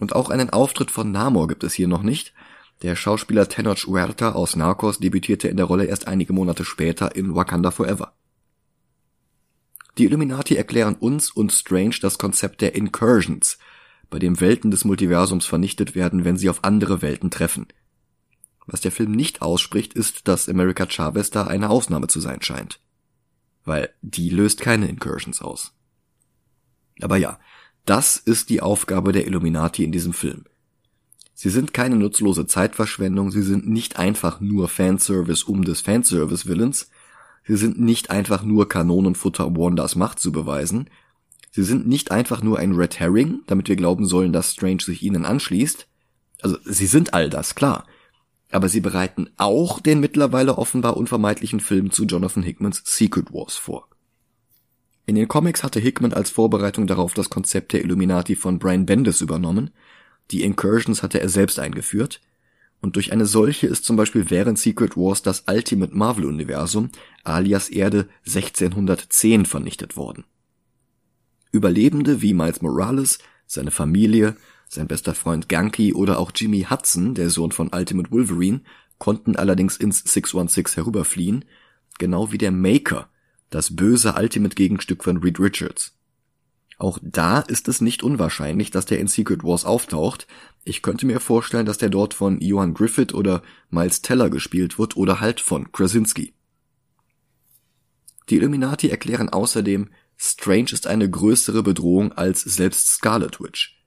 Und 0.00 0.14
auch 0.14 0.30
einen 0.30 0.50
Auftritt 0.50 0.90
von 0.90 1.12
Namor 1.12 1.48
gibt 1.48 1.64
es 1.64 1.74
hier 1.74 1.88
noch 1.88 2.02
nicht. 2.02 2.32
Der 2.82 2.96
Schauspieler 2.96 3.48
Tenoch 3.48 3.86
Huerta 3.86 4.32
aus 4.32 4.56
Narcos 4.56 5.00
debütierte 5.00 5.48
in 5.48 5.56
der 5.56 5.66
Rolle 5.66 5.84
erst 5.84 6.06
einige 6.08 6.32
Monate 6.32 6.64
später 6.64 7.14
in 7.14 7.34
Wakanda 7.34 7.70
Forever. 7.70 8.14
Die 9.98 10.04
Illuminati 10.04 10.56
erklären 10.56 10.96
uns 10.96 11.30
und 11.30 11.52
Strange 11.52 11.96
das 12.00 12.18
Konzept 12.18 12.60
der 12.60 12.74
Incursions, 12.74 13.58
bei 14.10 14.18
dem 14.18 14.40
Welten 14.40 14.70
des 14.70 14.84
Multiversums 14.84 15.46
vernichtet 15.46 15.94
werden, 15.94 16.24
wenn 16.24 16.36
sie 16.36 16.50
auf 16.50 16.64
andere 16.64 17.02
Welten 17.02 17.30
treffen. 17.30 17.66
Was 18.66 18.80
der 18.80 18.92
Film 18.92 19.12
nicht 19.12 19.42
ausspricht, 19.42 19.94
ist, 19.94 20.26
dass 20.28 20.48
America 20.48 20.86
Chavez 20.88 21.30
da 21.30 21.46
eine 21.46 21.70
Ausnahme 21.70 22.06
zu 22.06 22.20
sein 22.20 22.42
scheint. 22.42 22.80
Weil 23.64 23.90
die 24.02 24.30
löst 24.30 24.60
keine 24.60 24.88
Incursions 24.88 25.42
aus. 25.42 25.72
Aber 27.00 27.16
ja, 27.16 27.38
das 27.86 28.16
ist 28.16 28.50
die 28.50 28.62
Aufgabe 28.62 29.12
der 29.12 29.26
Illuminati 29.26 29.84
in 29.84 29.92
diesem 29.92 30.12
Film. 30.12 30.44
Sie 31.34 31.50
sind 31.50 31.74
keine 31.74 31.96
nutzlose 31.96 32.46
Zeitverschwendung, 32.46 33.30
sie 33.30 33.42
sind 33.42 33.68
nicht 33.68 33.98
einfach 33.98 34.40
nur 34.40 34.68
Fanservice 34.68 35.42
um 35.42 35.64
des 35.64 35.80
Fanservice 35.80 36.46
Willens, 36.46 36.88
Sie 37.46 37.56
sind 37.56 37.78
nicht 37.80 38.10
einfach 38.10 38.42
nur 38.42 38.68
Kanonenfutter, 38.68 39.46
um 39.46 39.56
Wandas 39.56 39.96
Macht 39.96 40.18
zu 40.18 40.32
beweisen. 40.32 40.88
Sie 41.50 41.62
sind 41.62 41.86
nicht 41.86 42.10
einfach 42.10 42.42
nur 42.42 42.58
ein 42.58 42.72
Red 42.72 42.98
Herring, 42.98 43.42
damit 43.46 43.68
wir 43.68 43.76
glauben 43.76 44.06
sollen, 44.06 44.32
dass 44.32 44.52
Strange 44.52 44.80
sich 44.82 45.02
ihnen 45.02 45.24
anschließt. 45.24 45.86
Also, 46.40 46.56
sie 46.64 46.86
sind 46.86 47.14
all 47.14 47.28
das, 47.28 47.54
klar. 47.54 47.86
Aber 48.50 48.68
sie 48.68 48.80
bereiten 48.80 49.30
auch 49.36 49.80
den 49.80 50.00
mittlerweile 50.00 50.58
offenbar 50.58 50.96
unvermeidlichen 50.96 51.60
Film 51.60 51.90
zu 51.90 52.04
Jonathan 52.04 52.42
Hickmans 52.42 52.82
Secret 52.84 53.32
Wars 53.32 53.56
vor. 53.56 53.88
In 55.06 55.16
den 55.16 55.28
Comics 55.28 55.62
hatte 55.62 55.80
Hickman 55.80 56.14
als 56.14 56.30
Vorbereitung 56.30 56.86
darauf 56.86 57.12
das 57.12 57.28
Konzept 57.28 57.72
der 57.72 57.82
Illuminati 57.82 58.36
von 58.36 58.58
Brian 58.58 58.86
Bendis 58.86 59.20
übernommen. 59.20 59.70
Die 60.30 60.42
Incursions 60.42 61.02
hatte 61.02 61.20
er 61.20 61.28
selbst 61.28 61.58
eingeführt 61.58 62.20
und 62.84 62.96
durch 62.96 63.12
eine 63.12 63.24
solche 63.24 63.66
ist 63.66 63.86
zum 63.86 63.96
Beispiel 63.96 64.28
während 64.28 64.58
Secret 64.58 64.94
Wars 64.94 65.22
das 65.22 65.44
Ultimate 65.48 65.96
Marvel 65.96 66.26
Universum 66.26 66.90
alias 67.22 67.70
Erde 67.70 68.10
1610 68.26 69.46
vernichtet 69.46 69.96
worden. 69.96 70.24
Überlebende 71.50 72.20
wie 72.20 72.34
Miles 72.34 72.60
Morales, 72.60 73.20
seine 73.46 73.70
Familie, 73.70 74.36
sein 74.68 74.86
bester 74.86 75.14
Freund 75.14 75.48
Ganke 75.48 75.94
oder 75.94 76.18
auch 76.18 76.30
Jimmy 76.34 76.66
Hudson, 76.68 77.14
der 77.14 77.30
Sohn 77.30 77.52
von 77.52 77.70
Ultimate 77.72 78.10
Wolverine, 78.10 78.60
konnten 78.98 79.34
allerdings 79.34 79.78
ins 79.78 80.00
616 80.00 80.82
herüberfliehen, 80.82 81.46
genau 81.98 82.32
wie 82.32 82.38
der 82.38 82.52
Maker, 82.52 83.08
das 83.48 83.74
böse 83.74 84.14
Ultimate 84.18 84.56
Gegenstück 84.56 85.04
von 85.04 85.16
Reed 85.16 85.40
Richards. 85.40 85.96
Auch 86.76 86.98
da 87.00 87.40
ist 87.40 87.68
es 87.68 87.80
nicht 87.80 88.02
unwahrscheinlich, 88.02 88.70
dass 88.70 88.84
der 88.84 88.98
in 88.98 89.06
Secret 89.06 89.42
Wars 89.42 89.64
auftaucht. 89.64 90.26
Ich 90.64 90.80
könnte 90.80 91.06
mir 91.06 91.20
vorstellen, 91.20 91.66
dass 91.66 91.78
der 91.78 91.90
dort 91.90 92.14
von 92.14 92.40
Johan 92.40 92.72
Griffith 92.72 93.12
oder 93.12 93.42
Miles 93.70 94.00
Teller 94.00 94.30
gespielt 94.30 94.78
wird 94.78 94.96
oder 94.96 95.20
halt 95.20 95.40
von 95.40 95.70
Krasinski. 95.72 96.32
Die 98.30 98.36
Illuminati 98.36 98.88
erklären 98.88 99.28
außerdem, 99.28 99.90
Strange 100.16 100.72
ist 100.72 100.86
eine 100.86 101.10
größere 101.10 101.62
Bedrohung 101.62 102.12
als 102.12 102.40
selbst 102.42 102.88
Scarlet 102.88 103.40
Witch. 103.40 103.82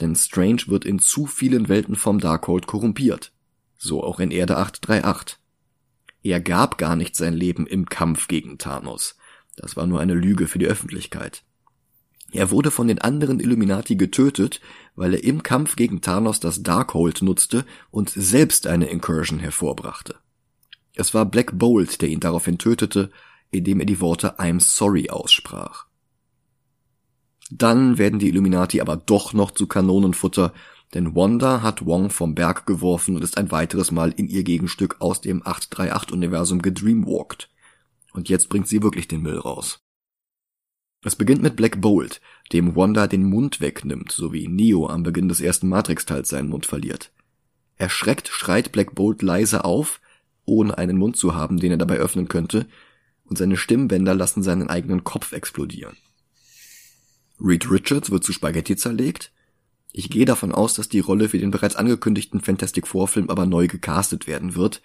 Denn 0.00 0.16
Strange 0.16 0.62
wird 0.66 0.84
in 0.84 0.98
zu 0.98 1.26
vielen 1.26 1.68
Welten 1.68 1.94
vom 1.94 2.18
Darkhold 2.18 2.66
korrumpiert. 2.66 3.32
So 3.78 4.02
auch 4.02 4.18
in 4.18 4.30
Erde 4.32 4.56
838. 4.56 5.38
Er 6.22 6.40
gab 6.40 6.76
gar 6.76 6.96
nicht 6.96 7.14
sein 7.14 7.34
Leben 7.34 7.66
im 7.66 7.86
Kampf 7.86 8.26
gegen 8.26 8.58
Thanos. 8.58 9.16
Das 9.54 9.76
war 9.76 9.86
nur 9.86 10.00
eine 10.00 10.14
Lüge 10.14 10.48
für 10.48 10.58
die 10.58 10.66
Öffentlichkeit. 10.66 11.44
Er 12.32 12.50
wurde 12.50 12.70
von 12.70 12.88
den 12.88 13.00
anderen 13.00 13.40
Illuminati 13.40 13.96
getötet, 13.96 14.60
weil 14.94 15.14
er 15.14 15.24
im 15.24 15.42
Kampf 15.42 15.76
gegen 15.76 16.00
Thanos 16.00 16.40
das 16.40 16.62
Darkhold 16.62 17.22
nutzte 17.22 17.64
und 17.90 18.10
selbst 18.10 18.66
eine 18.66 18.86
Incursion 18.86 19.38
hervorbrachte. 19.38 20.16
Es 20.94 21.14
war 21.14 21.26
Black 21.26 21.58
Bolt, 21.58 22.00
der 22.02 22.08
ihn 22.08 22.20
daraufhin 22.20 22.58
tötete, 22.58 23.10
indem 23.50 23.80
er 23.80 23.86
die 23.86 24.00
Worte 24.00 24.38
I'm 24.38 24.60
sorry 24.60 25.08
aussprach. 25.08 25.86
Dann 27.50 27.96
werden 27.98 28.18
die 28.18 28.28
Illuminati 28.28 28.80
aber 28.80 28.96
doch 28.96 29.32
noch 29.32 29.52
zu 29.52 29.66
Kanonenfutter, 29.68 30.52
denn 30.94 31.14
Wanda 31.14 31.62
hat 31.62 31.84
Wong 31.86 32.10
vom 32.10 32.34
Berg 32.34 32.66
geworfen 32.66 33.16
und 33.16 33.22
ist 33.22 33.38
ein 33.38 33.50
weiteres 33.50 33.90
Mal 33.92 34.12
in 34.12 34.28
ihr 34.28 34.42
Gegenstück 34.42 34.96
aus 35.00 35.20
dem 35.20 35.42
838-Universum 35.42 36.60
gedreamwalkt. 36.60 37.50
Und 38.12 38.28
jetzt 38.28 38.48
bringt 38.48 38.66
sie 38.66 38.82
wirklich 38.82 39.06
den 39.06 39.22
Müll 39.22 39.38
raus. 39.38 39.85
Es 41.02 41.16
beginnt 41.16 41.42
mit 41.42 41.56
Black 41.56 41.80
Bolt, 41.80 42.20
dem 42.52 42.74
Wanda 42.74 43.06
den 43.06 43.24
Mund 43.24 43.60
wegnimmt, 43.60 44.12
so 44.12 44.32
wie 44.32 44.48
Neo 44.48 44.88
am 44.88 45.02
Beginn 45.02 45.28
des 45.28 45.40
ersten 45.40 45.68
Matrix-Teils 45.68 46.28
seinen 46.28 46.48
Mund 46.48 46.66
verliert. 46.66 47.12
Erschreckt 47.76 48.28
schreit 48.28 48.72
Black 48.72 48.94
Bolt 48.94 49.22
leise 49.22 49.64
auf, 49.64 50.00
ohne 50.44 50.76
einen 50.78 50.96
Mund 50.96 51.16
zu 51.16 51.34
haben, 51.34 51.58
den 51.58 51.72
er 51.72 51.78
dabei 51.78 51.96
öffnen 51.96 52.28
könnte, 52.28 52.66
und 53.24 53.36
seine 53.36 53.56
Stimmbänder 53.56 54.14
lassen 54.14 54.42
seinen 54.42 54.68
eigenen 54.70 55.04
Kopf 55.04 55.32
explodieren. 55.32 55.96
Reed 57.40 57.70
Richards 57.70 58.10
wird 58.10 58.24
zu 58.24 58.32
Spaghetti 58.32 58.76
zerlegt. 58.76 59.32
Ich 59.92 60.10
gehe 60.10 60.24
davon 60.24 60.52
aus, 60.52 60.74
dass 60.74 60.88
die 60.88 61.00
Rolle 61.00 61.28
für 61.28 61.38
den 61.38 61.50
bereits 61.50 61.76
angekündigten 61.76 62.40
Fantastic 62.40 62.86
Four 62.86 63.08
Film 63.08 63.30
aber 63.30 63.46
neu 63.46 63.66
gecastet 63.66 64.26
werden 64.26 64.54
wird. 64.54 64.80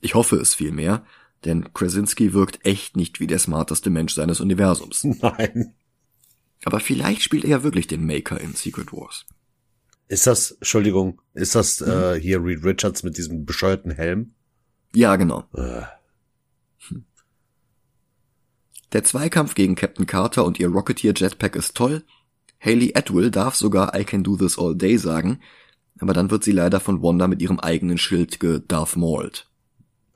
Ich 0.00 0.14
hoffe 0.14 0.36
es 0.36 0.54
vielmehr, 0.54 1.04
denn 1.44 1.72
Krasinski 1.74 2.32
wirkt 2.32 2.64
echt 2.64 2.96
nicht 2.96 3.20
wie 3.20 3.26
der 3.26 3.38
smarteste 3.38 3.90
Mensch 3.90 4.14
seines 4.14 4.40
Universums. 4.40 5.04
Nein. 5.20 5.74
Aber 6.64 6.80
vielleicht 6.80 7.22
spielt 7.22 7.44
er 7.44 7.50
ja 7.50 7.62
wirklich 7.62 7.86
den 7.86 8.06
Maker 8.06 8.40
in 8.40 8.54
Secret 8.54 8.92
Wars. 8.92 9.26
Ist 10.08 10.26
das, 10.26 10.52
Entschuldigung, 10.52 11.20
ist 11.34 11.54
das 11.54 11.80
äh, 11.80 12.18
hier 12.20 12.42
Reed 12.42 12.64
Richards 12.64 13.02
mit 13.02 13.18
diesem 13.18 13.44
bescheuerten 13.44 13.90
Helm? 13.90 14.34
Ja, 14.94 15.16
genau. 15.16 15.44
Äh, 15.54 15.82
Der 18.92 19.04
Zweikampf 19.04 19.54
gegen 19.54 19.74
Captain 19.74 20.06
Carter 20.06 20.44
und 20.44 20.60
ihr 20.60 20.68
Rocketeer 20.68 21.12
Jetpack 21.14 21.56
ist 21.56 21.76
toll. 21.76 22.04
Haley 22.60 22.92
Atwell 22.94 23.30
darf 23.30 23.54
sogar 23.56 23.98
I 23.98 24.04
can 24.04 24.22
do 24.22 24.36
this 24.36 24.58
all 24.58 24.74
day 24.76 24.96
sagen, 24.96 25.40
aber 25.98 26.14
dann 26.14 26.30
wird 26.30 26.44
sie 26.44 26.52
leider 26.52 26.80
von 26.80 27.02
Wanda 27.02 27.26
mit 27.28 27.42
ihrem 27.42 27.60
eigenen 27.60 27.98
Schild 27.98 28.40
gedarth 28.40 28.96
Mauled. 28.96 29.50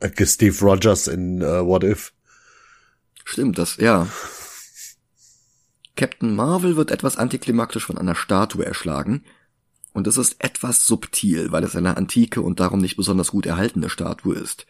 Äh, 0.01 0.27
Steve 0.27 0.59
Rogers 0.61 1.07
in 1.07 1.41
äh, 1.41 1.65
What 1.65 1.85
If. 1.85 2.13
Stimmt, 3.25 3.59
das, 3.59 3.77
ja. 3.77 4.09
Captain 5.97 6.35
Marvel 6.35 6.77
wird 6.77 6.91
etwas 6.91 7.17
antiklimaktisch 7.17 7.87
von 7.87 7.99
einer 7.99 8.15
Statue 8.15 8.65
erschlagen. 8.65 9.25
Und 9.93 10.07
es 10.07 10.17
ist 10.17 10.37
etwas 10.39 10.87
subtil, 10.87 11.53
weil 11.53 11.65
es 11.65 11.77
eine 11.77 11.97
antike 11.97 12.41
und 12.41 12.61
darum 12.61 12.81
nicht 12.81 12.97
besonders 12.97 13.33
gut 13.33 13.47
erhaltene 13.47 13.91
Statue 13.91 14.35
ist. 14.35 14.67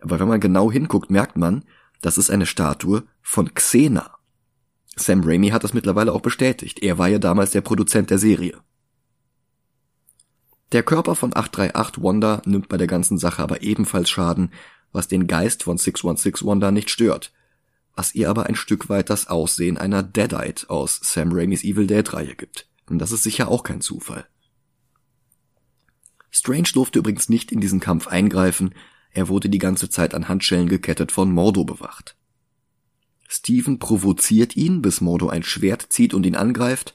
Aber 0.00 0.18
wenn 0.20 0.28
man 0.28 0.40
genau 0.40 0.70
hinguckt, 0.70 1.10
merkt 1.10 1.36
man, 1.36 1.64
das 2.00 2.18
ist 2.18 2.30
eine 2.30 2.46
Statue 2.46 3.04
von 3.20 3.54
Xena. 3.54 4.18
Sam 4.96 5.22
Raimi 5.24 5.50
hat 5.50 5.64
das 5.64 5.74
mittlerweile 5.74 6.12
auch 6.12 6.20
bestätigt. 6.20 6.82
Er 6.82 6.98
war 6.98 7.08
ja 7.08 7.18
damals 7.18 7.50
der 7.50 7.60
Produzent 7.60 8.10
der 8.10 8.18
Serie. 8.18 8.58
Der 10.72 10.82
Körper 10.82 11.14
von 11.14 11.36
838 11.36 12.02
Wanda 12.02 12.42
nimmt 12.46 12.68
bei 12.68 12.78
der 12.78 12.86
ganzen 12.86 13.18
Sache 13.18 13.42
aber 13.42 13.62
ebenfalls 13.62 14.08
Schaden, 14.08 14.52
was 14.90 15.06
den 15.06 15.26
Geist 15.26 15.62
von 15.62 15.76
616 15.76 16.46
Wanda 16.48 16.70
nicht 16.70 16.88
stört, 16.88 17.32
was 17.94 18.14
ihr 18.14 18.30
aber 18.30 18.46
ein 18.46 18.54
Stück 18.54 18.88
weit 18.88 19.10
das 19.10 19.26
Aussehen 19.26 19.76
einer 19.76 20.02
Deadite 20.02 20.70
aus 20.70 20.98
Sam 21.02 21.32
Raimis 21.32 21.62
Evil 21.62 21.86
Dead 21.86 22.10
Reihe 22.12 22.34
gibt. 22.34 22.68
Und 22.88 22.98
das 22.98 23.12
ist 23.12 23.22
sicher 23.22 23.48
auch 23.48 23.64
kein 23.64 23.82
Zufall. 23.82 24.26
Strange 26.30 26.70
durfte 26.72 27.00
übrigens 27.00 27.28
nicht 27.28 27.52
in 27.52 27.60
diesen 27.60 27.80
Kampf 27.80 28.06
eingreifen, 28.06 28.74
er 29.14 29.28
wurde 29.28 29.50
die 29.50 29.58
ganze 29.58 29.90
Zeit 29.90 30.14
an 30.14 30.28
Handschellen 30.28 30.70
gekettet 30.70 31.12
von 31.12 31.30
Mordo 31.30 31.64
bewacht. 31.64 32.16
Steven 33.28 33.78
provoziert 33.78 34.56
ihn, 34.56 34.80
bis 34.80 35.02
Mordo 35.02 35.28
ein 35.28 35.42
Schwert 35.42 35.86
zieht 35.90 36.14
und 36.14 36.24
ihn 36.24 36.36
angreift, 36.36 36.94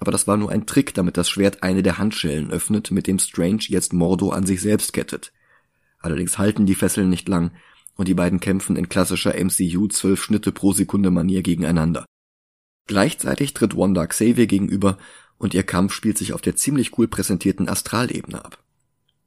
aber 0.00 0.10
das 0.10 0.26
war 0.26 0.38
nur 0.38 0.50
ein 0.50 0.66
Trick, 0.66 0.94
damit 0.94 1.16
das 1.16 1.28
Schwert 1.28 1.62
eine 1.62 1.82
der 1.82 1.98
Handschellen 1.98 2.50
öffnet, 2.50 2.90
mit 2.90 3.06
dem 3.06 3.18
Strange 3.18 3.64
jetzt 3.68 3.92
Mordo 3.92 4.30
an 4.30 4.46
sich 4.46 4.62
selbst 4.62 4.94
kettet. 4.94 5.32
Allerdings 5.98 6.38
halten 6.38 6.64
die 6.64 6.74
Fesseln 6.74 7.10
nicht 7.10 7.28
lang 7.28 7.52
und 7.96 8.08
die 8.08 8.14
beiden 8.14 8.40
kämpfen 8.40 8.76
in 8.76 8.88
klassischer 8.88 9.34
MCU 9.34 9.86
12 9.86 10.24
Schnitte 10.24 10.52
pro 10.52 10.72
Sekunde 10.72 11.10
Manier 11.10 11.42
gegeneinander. 11.42 12.06
Gleichzeitig 12.86 13.52
tritt 13.52 13.76
Wanda 13.76 14.06
Xavier 14.06 14.46
gegenüber 14.46 14.96
und 15.36 15.52
ihr 15.52 15.62
Kampf 15.62 15.92
spielt 15.92 16.16
sich 16.16 16.32
auf 16.32 16.40
der 16.40 16.56
ziemlich 16.56 16.96
cool 16.98 17.06
präsentierten 17.06 17.68
Astralebene 17.68 18.42
ab. 18.42 18.64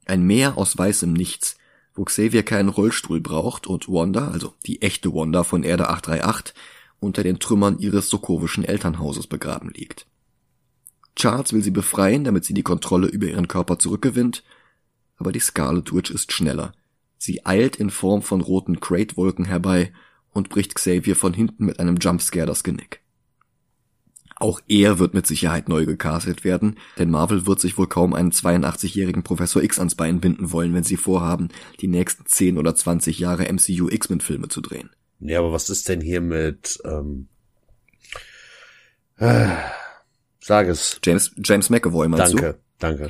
Ein 0.06 0.24
Meer 0.24 0.58
aus 0.58 0.76
weißem 0.76 1.14
Nichts, 1.14 1.56
wo 1.94 2.04
Xavier 2.04 2.44
keinen 2.44 2.70
Rollstuhl 2.70 3.22
braucht 3.22 3.68
und 3.68 3.88
Wanda, 3.88 4.30
also 4.30 4.56
die 4.66 4.82
echte 4.82 5.14
Wanda 5.14 5.44
von 5.44 5.62
Erde 5.62 5.90
838, 5.90 6.56
unter 7.00 7.22
den 7.22 7.38
Trümmern 7.38 7.78
ihres 7.78 8.10
sokovischen 8.10 8.66
Elternhauses 8.66 9.28
begraben 9.28 9.70
liegt. 9.70 10.08
Charles 11.16 11.54
will 11.54 11.64
sie 11.64 11.72
befreien, 11.72 12.24
damit 12.24 12.46
sie 12.46 12.54
die 12.54 12.64
Kontrolle 12.64 13.08
über 13.08 13.28
ihren 13.28 13.48
Körper 13.48 13.80
zurückgewinnt, 13.80 14.44
aber 15.18 15.32
die 15.32 15.40
Scarlet 15.40 15.94
Witch 15.94 16.12
ist 16.12 16.32
schneller. 16.32 16.74
Sie 17.18 17.46
eilt 17.46 17.76
in 17.76 17.90
Form 17.90 18.22
von 18.22 18.42
roten 18.42 18.80
Crate-Wolken 18.80 19.46
herbei 19.46 19.94
und 20.32 20.50
bricht 20.50 20.76
Xavier 20.76 21.16
von 21.16 21.34
hinten 21.34 21.66
mit 21.66 21.80
einem 21.80 21.98
Jumpscare 21.98 22.48
das 22.48 22.64
Genick. 22.64 23.02
Auch 24.36 24.60
er 24.68 25.00
wird 25.00 25.14
mit 25.14 25.28
Sicherheit 25.28 25.70
neu 25.70 25.86
gecastet 25.86 26.44
werden, 26.44 26.78
denn 26.98 27.10
Marvel 27.10 27.46
wird 27.46 27.62
sich 27.62 27.78
wohl 27.78 27.88
kaum 27.88 28.14
einen 28.14 28.32
82-jährigen 28.32 29.24
Professor 29.24 29.64
X 29.64 29.78
ans 29.80 29.96
Bein 29.96 30.20
binden 30.20 30.52
wollen, 30.52 30.74
wenn 30.74 30.84
sie 30.84 30.98
vorhaben, 30.98 31.50
die 31.80 31.88
nächsten 31.88 32.26
10 32.26 32.58
oder 32.58 32.76
20 32.76 33.20
Jahre 33.20 33.44
MCU 33.44 33.88
X-Men-Filme 33.90 34.50
zu 34.50 34.60
drehen. 34.60 34.90
Ja, 35.20 35.40
aber 35.40 35.54
was 35.54 35.70
ist 35.70 35.88
denn 35.88 36.02
hier 36.02 36.20
mit, 36.20 36.82
ähm, 36.84 37.28
äh, 39.18 39.56
sag 40.44 40.68
es. 40.68 41.00
James, 41.04 41.32
James 41.44 41.70
McAvoy 41.70 42.08
meinst 42.08 42.34
Danke, 42.34 42.54
du? 42.54 42.60
danke. 42.80 43.10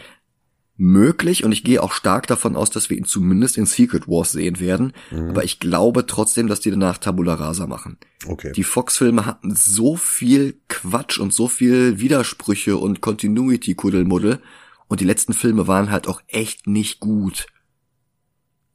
Möglich 0.76 1.44
und 1.44 1.52
ich 1.52 1.64
gehe 1.64 1.84
auch 1.84 1.94
stark 1.94 2.26
davon 2.26 2.56
aus, 2.56 2.72
dass 2.72 2.90
wir 2.90 2.98
ihn 2.98 3.06
zumindest 3.06 3.58
in 3.60 3.68
Secret 3.68 4.08
Wars 4.08 4.32
sehen 4.32 4.60
werden, 4.60 4.94
Mhm. 5.12 5.30
aber 5.30 5.44
ich 5.44 5.60
glaube 5.60 6.08
trotzdem, 6.08 6.48
dass 6.48 6.62
die 6.62 6.72
danach 6.72 6.98
Tabula 6.98 7.36
Rasa 7.36 7.68
machen. 7.68 7.98
Okay. 8.26 8.52
Die 8.54 8.64
Fox-Filme 8.64 9.28
hatten 9.28 9.54
so 9.56 9.96
viel 9.96 10.60
Quatsch 10.70 11.20
und 11.20 11.32
so 11.32 11.48
viel 11.48 12.00
Widersprüche 12.00 12.76
und 12.78 13.02
Continuity-Kuddelmuddel 13.02 14.42
und 14.88 15.00
die 15.00 15.06
letzten 15.06 15.34
Filme 15.34 15.68
waren 15.68 15.92
halt 15.92 16.08
auch 16.08 16.22
echt 16.28 16.66
nicht 16.66 17.00
gut. 17.00 17.46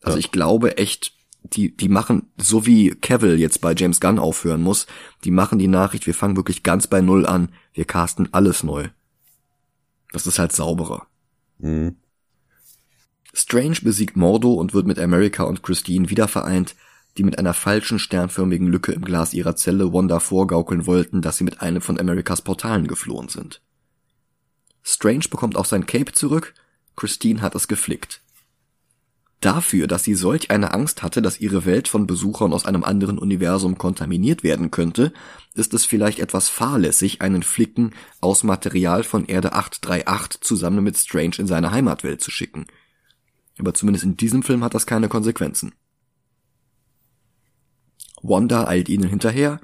Also 0.00 0.18
Ja. 0.18 0.20
ich 0.20 0.30
glaube 0.30 0.76
echt, 0.78 1.12
die, 1.42 1.76
die 1.76 1.88
machen, 1.88 2.30
so 2.36 2.66
wie 2.66 2.90
Cavill 2.90 3.38
jetzt 3.38 3.60
bei 3.60 3.74
James 3.74 4.00
Gunn 4.00 4.18
aufhören 4.18 4.62
muss, 4.62 4.86
die 5.24 5.30
machen 5.30 5.58
die 5.58 5.68
Nachricht, 5.68 6.06
wir 6.06 6.14
fangen 6.14 6.36
wirklich 6.36 6.62
ganz 6.62 6.86
bei 6.86 7.00
Null 7.00 7.26
an, 7.26 7.50
wir 7.72 7.84
casten 7.84 8.28
alles 8.32 8.62
neu. 8.62 8.88
Das 10.12 10.26
ist 10.26 10.38
halt 10.38 10.52
sauberer. 10.52 11.06
Mhm. 11.58 11.96
Strange 13.32 13.76
besiegt 13.82 14.16
Mordo 14.16 14.54
und 14.54 14.74
wird 14.74 14.86
mit 14.86 14.98
America 14.98 15.44
und 15.44 15.62
Christine 15.62 16.10
wieder 16.10 16.28
vereint, 16.28 16.74
die 17.16 17.24
mit 17.24 17.38
einer 17.38 17.54
falschen 17.54 17.98
sternförmigen 17.98 18.68
Lücke 18.68 18.92
im 18.92 19.02
Glas 19.02 19.34
ihrer 19.34 19.56
Zelle 19.56 19.92
Wanda 19.92 20.20
vorgaukeln 20.20 20.86
wollten, 20.86 21.20
dass 21.20 21.36
sie 21.36 21.44
mit 21.44 21.60
einem 21.60 21.80
von 21.80 21.98
Americas 21.98 22.42
Portalen 22.42 22.86
geflohen 22.86 23.28
sind. 23.28 23.60
Strange 24.82 25.26
bekommt 25.30 25.56
auch 25.56 25.66
sein 25.66 25.86
Cape 25.86 26.12
zurück, 26.12 26.54
Christine 26.96 27.42
hat 27.42 27.54
es 27.54 27.68
geflickt. 27.68 28.22
Dafür, 29.40 29.86
dass 29.86 30.02
sie 30.02 30.14
solch 30.14 30.50
eine 30.50 30.74
Angst 30.74 31.02
hatte, 31.04 31.22
dass 31.22 31.40
ihre 31.40 31.64
Welt 31.64 31.86
von 31.86 32.08
Besuchern 32.08 32.52
aus 32.52 32.66
einem 32.66 32.82
anderen 32.82 33.18
Universum 33.18 33.78
kontaminiert 33.78 34.42
werden 34.42 34.72
könnte, 34.72 35.12
ist 35.54 35.74
es 35.74 35.84
vielleicht 35.84 36.18
etwas 36.18 36.48
fahrlässig, 36.48 37.22
einen 37.22 37.44
Flicken 37.44 37.94
aus 38.20 38.42
Material 38.42 39.04
von 39.04 39.26
Erde 39.26 39.52
838 39.52 40.40
zusammen 40.40 40.82
mit 40.82 40.96
Strange 40.96 41.36
in 41.38 41.46
seine 41.46 41.70
Heimatwelt 41.70 42.20
zu 42.20 42.32
schicken. 42.32 42.66
Aber 43.58 43.74
zumindest 43.74 44.04
in 44.04 44.16
diesem 44.16 44.42
Film 44.42 44.64
hat 44.64 44.74
das 44.74 44.86
keine 44.86 45.08
Konsequenzen. 45.08 45.72
Wanda 48.22 48.66
eilt 48.66 48.88
ihnen 48.88 49.08
hinterher, 49.08 49.60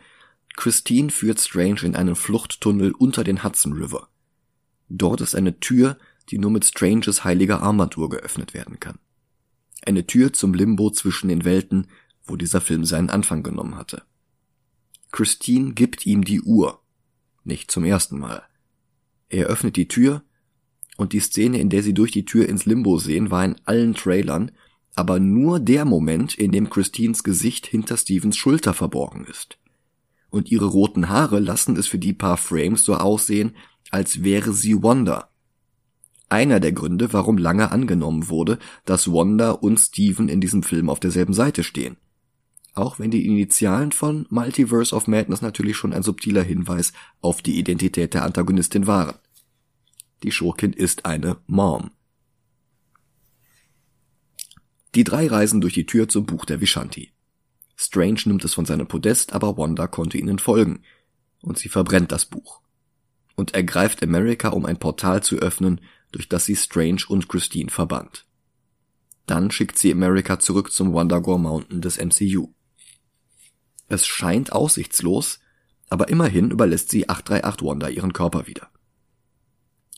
Christine 0.57 1.11
führt 1.11 1.41
Strange 1.41 1.83
in 1.83 1.97
einen 1.97 2.15
Fluchttunnel 2.15 2.93
unter 2.93 3.25
den 3.25 3.43
Hudson 3.43 3.73
River. 3.73 4.09
Dort 4.89 5.21
ist 5.21 5.35
eine 5.35 5.59
Tür, 5.59 5.99
die 6.31 6.39
nur 6.39 6.53
mit 6.53 6.65
Stranges 6.65 7.25
heiliger 7.25 7.61
Armbanduhr 7.61 8.09
geöffnet 8.09 8.55
werden 8.55 8.79
kann. 8.79 9.01
Eine 9.87 10.07
Tür 10.07 10.33
zum 10.33 10.55
Limbo 10.55 10.91
zwischen 10.91 11.29
den 11.29 11.45
Welten, 11.45 11.89
wo 12.25 12.37
dieser 12.37 12.61
Film 12.61 12.85
seinen 12.85 13.11
Anfang 13.11 13.43
genommen 13.43 13.77
hatte. 13.77 14.03
Christine 15.13 15.75
gibt 15.75 16.07
ihm 16.07 16.25
die 16.25 16.41
Uhr. 16.41 16.81
Nicht 17.45 17.71
zum 17.71 17.85
ersten 17.85 18.19
Mal. 18.19 18.43
Er 19.29 19.47
öffnet 19.47 19.77
die 19.77 19.89
Tür 19.89 20.23
und 20.97 21.13
die 21.13 21.21
Szene, 21.21 21.61
in 21.61 21.69
der 21.69 21.83
sie 21.83 21.93
durch 21.93 22.13
die 22.13 22.25
Tür 22.25 22.49
ins 22.49 22.67
Limbo 22.67 22.99
sehen, 22.99 23.31
war 23.31 23.45
in 23.45 23.57
allen 23.65 23.95
Trailern, 23.95 24.53
aber 24.95 25.19
nur 25.19 25.61
der 25.61 25.85
Moment, 25.85 26.35
in 26.35 26.53
dem 26.53 26.71
Christines 26.71 27.23
Gesicht 27.25 27.67
hinter 27.67 27.97
Stevens 27.97 28.37
Schulter 28.37 28.75
verborgen 28.75 29.25
ist. 29.25 29.59
Und 30.31 30.51
ihre 30.51 30.67
roten 30.67 31.09
Haare 31.09 31.41
lassen 31.41 31.77
es 31.77 31.87
für 31.87 31.99
die 31.99 32.13
paar 32.13 32.37
Frames 32.37 32.85
so 32.85 32.95
aussehen, 32.95 33.55
als 33.91 34.25
wäre 34.25 34.53
sie 34.53 34.83
Wanda. 34.83 35.31
Einer 36.35 36.59
der 36.59 36.73
Gründe, 36.73 37.13
warum 37.13 37.39
lange 37.39 37.71
angenommen 37.71 38.29
wurde, 38.29 38.59
dass 38.85 39.07
Wanda 39.07 39.53
und 39.53 39.79
Steven 39.79 40.29
in 40.29 40.41
diesem 40.41 40.65
Film 40.65 40.91
auf 40.91 40.99
derselben 40.99 41.33
Seite 41.33 41.63
stehen. 41.63 41.97
Auch 42.75 42.99
wenn 42.99 43.13
die 43.13 43.25
Initialen 43.25 43.93
von 43.93 44.27
Multiverse 44.31 44.97
of 44.97 45.07
Madness 45.07 45.43
natürlich 45.43 45.77
schon 45.77 45.93
ein 45.93 46.03
subtiler 46.03 46.43
Hinweis 46.43 46.93
auf 47.21 47.41
die 47.41 47.57
Identität 47.57 48.15
der 48.15 48.25
Antagonistin 48.25 48.89
waren. 48.89 49.15
Die 50.25 50.33
Schurkin 50.33 50.73
ist 50.73 51.07
eine 51.07 51.37
Mom. 51.47 51.93
Die 54.97 55.05
drei 55.05 55.29
reisen 55.29 55.61
durch 55.61 55.75
die 55.75 55.87
Tür 55.87 56.09
zum 56.09 56.27
Buch 56.27 56.47
der 56.47 56.61
Vishanti. 56.61 57.13
Strange 57.77 58.23
nimmt 58.25 58.45
es 58.45 58.55
von 58.55 58.67
seinem 58.67 58.89
Podest, 58.89 59.35
aber 59.35 59.57
Wanda 59.57 59.87
konnte 59.87 60.19
ihnen 60.19 60.41
folgen, 60.41 60.83
und 61.43 61.59
sie 61.59 61.69
verbrennt 61.69 62.11
das 62.11 62.25
Buch. 62.25 62.61
Und 63.37 63.55
ergreift 63.55 64.03
America, 64.03 64.49
um 64.49 64.67
ein 64.67 64.81
Portal 64.81 65.23
zu 65.23 65.37
öffnen, 65.37 65.81
durch 66.15 66.29
das 66.29 66.45
sie 66.45 66.55
Strange 66.55 67.03
und 67.09 67.29
Christine 67.29 67.71
verbannt. 67.71 68.25
Dann 69.27 69.51
schickt 69.51 69.79
sie 69.79 69.91
America 69.91 70.39
zurück 70.39 70.71
zum 70.71 70.93
Wondagore 70.93 71.41
Mountain 71.41 71.81
des 71.81 71.99
MCU. 71.99 72.53
Es 73.89 74.07
scheint 74.07 74.53
aussichtslos, 74.53 75.41
aber 75.89 76.09
immerhin 76.09 76.51
überlässt 76.51 76.91
sie 76.91 77.09
838 77.09 77.67
Wanda 77.67 77.89
ihren 77.89 78.13
Körper 78.13 78.47
wieder. 78.47 78.69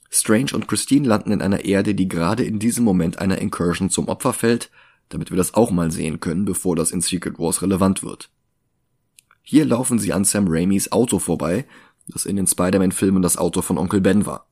Strange 0.09 0.53
und 0.55 0.69
Christine 0.69 1.07
landen 1.07 1.33
in 1.33 1.43
einer 1.43 1.64
Erde, 1.64 1.95
die 1.95 2.09
gerade 2.09 2.45
in 2.45 2.59
diesem 2.59 2.85
Moment 2.85 3.19
einer 3.19 3.39
Incursion 3.39 3.91
zum 3.91 4.09
Opfer 4.09 4.33
fällt, 4.33 4.71
damit 5.11 5.31
wir 5.31 5.37
das 5.37 5.55
auch 5.55 5.71
mal 5.71 5.91
sehen 5.91 6.21
können, 6.21 6.45
bevor 6.47 6.77
das 6.77 6.93
in 6.93 7.03
Secret 7.03 7.39
Wars 7.39 7.61
relevant 7.61 8.03
wird. 8.03 8.31
Hier 9.43 9.64
laufen 9.64 9.99
sie 9.99 10.12
an 10.12 10.25
Sam 10.25 10.47
Raimis 10.49 10.91
Auto 10.93 11.19
vorbei, 11.19 11.67
das 12.09 12.25
in 12.25 12.37
den 12.37 12.47
Spider-Man-Filmen 12.47 13.23
das 13.23 13.37
Auto 13.37 13.61
von 13.62 13.77
Onkel 13.77 14.01
Ben 14.01 14.25
war. 14.25 14.49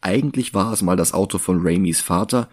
Eigentlich 0.00 0.54
war 0.54 0.72
es 0.72 0.82
mal 0.82 0.96
das 0.96 1.12
Auto 1.12 1.38
von 1.38 1.60
Raimis 1.60 2.00
Vater, 2.00 2.48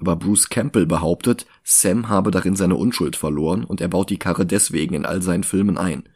aber 0.00 0.16
Bruce 0.16 0.48
Campbell 0.48 0.86
behauptet, 0.86 1.46
Sam 1.64 2.08
habe 2.08 2.30
darin 2.30 2.56
seine 2.56 2.76
Unschuld 2.76 3.16
verloren 3.16 3.64
und 3.64 3.80
er 3.80 3.88
baut 3.88 4.10
die 4.10 4.18
Karre 4.18 4.46
deswegen 4.46 4.94
in 4.94 5.06
all 5.06 5.22
seinen 5.22 5.44
Filmen 5.44 5.78
ein. 5.78 6.08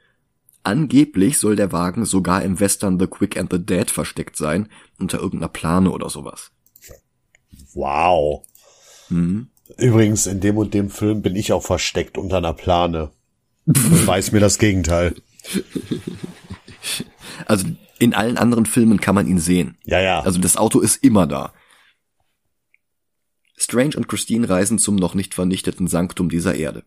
Angeblich 0.64 1.38
soll 1.38 1.56
der 1.56 1.72
Wagen 1.72 2.04
sogar 2.04 2.42
im 2.42 2.60
Western 2.60 2.98
The 3.00 3.08
Quick 3.08 3.36
and 3.36 3.52
the 3.52 3.58
Dead 3.58 3.90
versteckt 3.90 4.36
sein, 4.36 4.68
unter 4.98 5.18
irgendeiner 5.18 5.48
Plane 5.48 5.90
oder 5.90 6.08
sowas. 6.08 6.52
Wow. 7.74 8.46
Hm. 9.08 9.48
Übrigens, 9.78 10.26
in 10.26 10.40
dem 10.40 10.56
und 10.58 10.74
dem 10.74 10.90
Film 10.90 11.22
bin 11.22 11.34
ich 11.34 11.52
auch 11.52 11.62
versteckt 11.62 12.18
unter 12.18 12.36
einer 12.36 12.52
Plane. 12.52 13.10
Weiß 13.66 14.32
mir 14.32 14.40
das 14.40 14.58
Gegenteil. 14.58 15.16
Also 17.46 17.66
in 18.02 18.14
allen 18.14 18.36
anderen 18.36 18.66
Filmen 18.66 19.00
kann 19.00 19.14
man 19.14 19.28
ihn 19.28 19.38
sehen. 19.38 19.78
Ja, 19.84 20.00
ja. 20.00 20.20
Also 20.22 20.40
das 20.40 20.56
Auto 20.56 20.80
ist 20.80 21.04
immer 21.04 21.28
da. 21.28 21.52
Strange 23.56 23.96
und 23.96 24.08
Christine 24.08 24.48
reisen 24.48 24.80
zum 24.80 24.96
noch 24.96 25.14
nicht 25.14 25.34
vernichteten 25.34 25.86
Sanktum 25.86 26.28
dieser 26.28 26.56
Erde. 26.56 26.82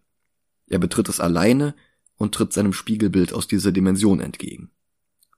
Er 0.67 0.77
betritt 0.77 1.07
es 1.07 1.21
alleine 1.21 1.73
und 2.17 2.35
tritt 2.35 2.51
seinem 2.51 2.73
Spiegelbild 2.73 3.31
aus 3.31 3.47
dieser 3.47 3.71
Dimension 3.71 4.19
entgegen. 4.19 4.71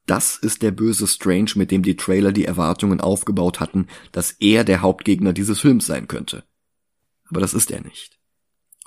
Das 0.08 0.36
ist 0.38 0.64
der 0.64 0.72
böse 0.72 1.06
Strange, 1.06 1.52
mit 1.54 1.70
dem 1.70 1.84
die 1.84 1.96
Trailer 1.96 2.32
die 2.32 2.46
Erwartungen 2.46 3.00
aufgebaut 3.00 3.60
hatten, 3.60 3.86
dass 4.12 4.32
er 4.32 4.64
der 4.64 4.82
Hauptgegner 4.82 5.32
dieses 5.32 5.60
Films 5.60 5.86
sein 5.86 6.08
könnte. 6.08 6.44
Aber 7.30 7.40
das 7.40 7.54
ist 7.54 7.70
er 7.70 7.82
nicht. 7.82 8.18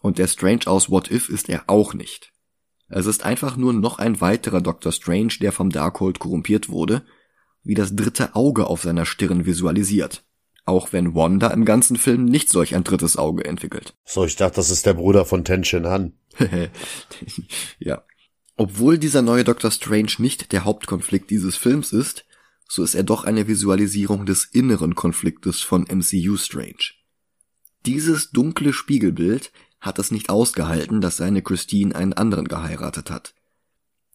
Und 0.03 0.18
der 0.18 0.26
Strange 0.26 0.66
aus 0.66 0.91
What 0.91 1.09
If 1.09 1.28
ist 1.28 1.49
er 1.49 1.62
auch 1.68 1.95
nicht. 1.95 2.32
Es 2.91 3.07
ist 3.07 3.24
einfach 3.24 3.57
nur 3.57 3.72
noch 3.72 3.99
ein 3.99 4.20
weiterer 4.20 4.61
Dr. 4.61 4.91
Strange, 4.93 5.34
der 5.41 5.53
vom 5.53 5.70
Darkhold 5.70 6.18
korrumpiert 6.18 6.68
wurde, 6.68 7.03
wie 7.62 7.74
das 7.74 7.95
dritte 7.95 8.34
Auge 8.34 8.66
auf 8.66 8.82
seiner 8.82 9.07
Stirn 9.07 9.47
visualisiert. 9.47 10.24
Auch 10.66 10.93
wenn 10.93 11.14
Wanda 11.14 11.49
im 11.49 11.64
ganzen 11.64 11.97
Film 11.97 12.24
nicht 12.24 12.51
solch 12.51 12.74
ein 12.74 12.84
drittes 12.84 13.16
Auge 13.16 13.45
entwickelt. 13.45 13.95
So, 14.05 14.24
ich 14.24 14.36
dachte, 14.36 14.57
das 14.57 14.70
ist 14.70 14.86
der 14.86 14.95
Bruder 14.95 15.24
von 15.24 15.45
Ten 15.45 15.64
Shin 15.64 15.86
Han. 15.86 16.12
ja. 17.78 18.05
Obwohl 18.57 18.99
dieser 18.99 19.22
neue 19.22 19.45
Dr. 19.45 19.70
Strange 19.70 20.12
nicht 20.18 20.53
der 20.53 20.64
Hauptkonflikt 20.64 21.30
dieses 21.30 21.57
Films 21.57 21.93
ist, 21.93 22.26
so 22.68 22.82
ist 22.82 22.95
er 22.95 23.05
doch 23.05 23.24
eine 23.24 23.49
Visualisierung 23.49 24.26
des 24.26 24.45
inneren 24.45 24.95
Konfliktes 24.95 25.61
von 25.61 25.82
MCU 25.82 26.36
Strange. 26.36 26.93
Dieses 27.86 28.30
dunkle 28.30 28.72
Spiegelbild 28.72 29.51
hat 29.81 29.99
es 29.99 30.11
nicht 30.11 30.28
ausgehalten, 30.28 31.01
dass 31.01 31.16
seine 31.16 31.43
Christine 31.43 31.95
einen 31.95 32.12
anderen 32.12 32.49
geheiratet 32.49 33.11
hat. 33.11 33.35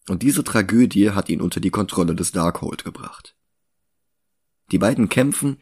Und 0.08 0.22
diese 0.22 0.44
Tragödie 0.44 1.12
hat 1.12 1.30
ihn 1.30 1.42
unter 1.42 1.60
die 1.60 1.72
Kontrolle 1.72 2.16
des 2.16 2.32
Darkhold 2.32 2.84
gebracht. 2.84 3.36
Die 4.72 4.78
beiden 4.78 5.10
kämpfen 5.10 5.58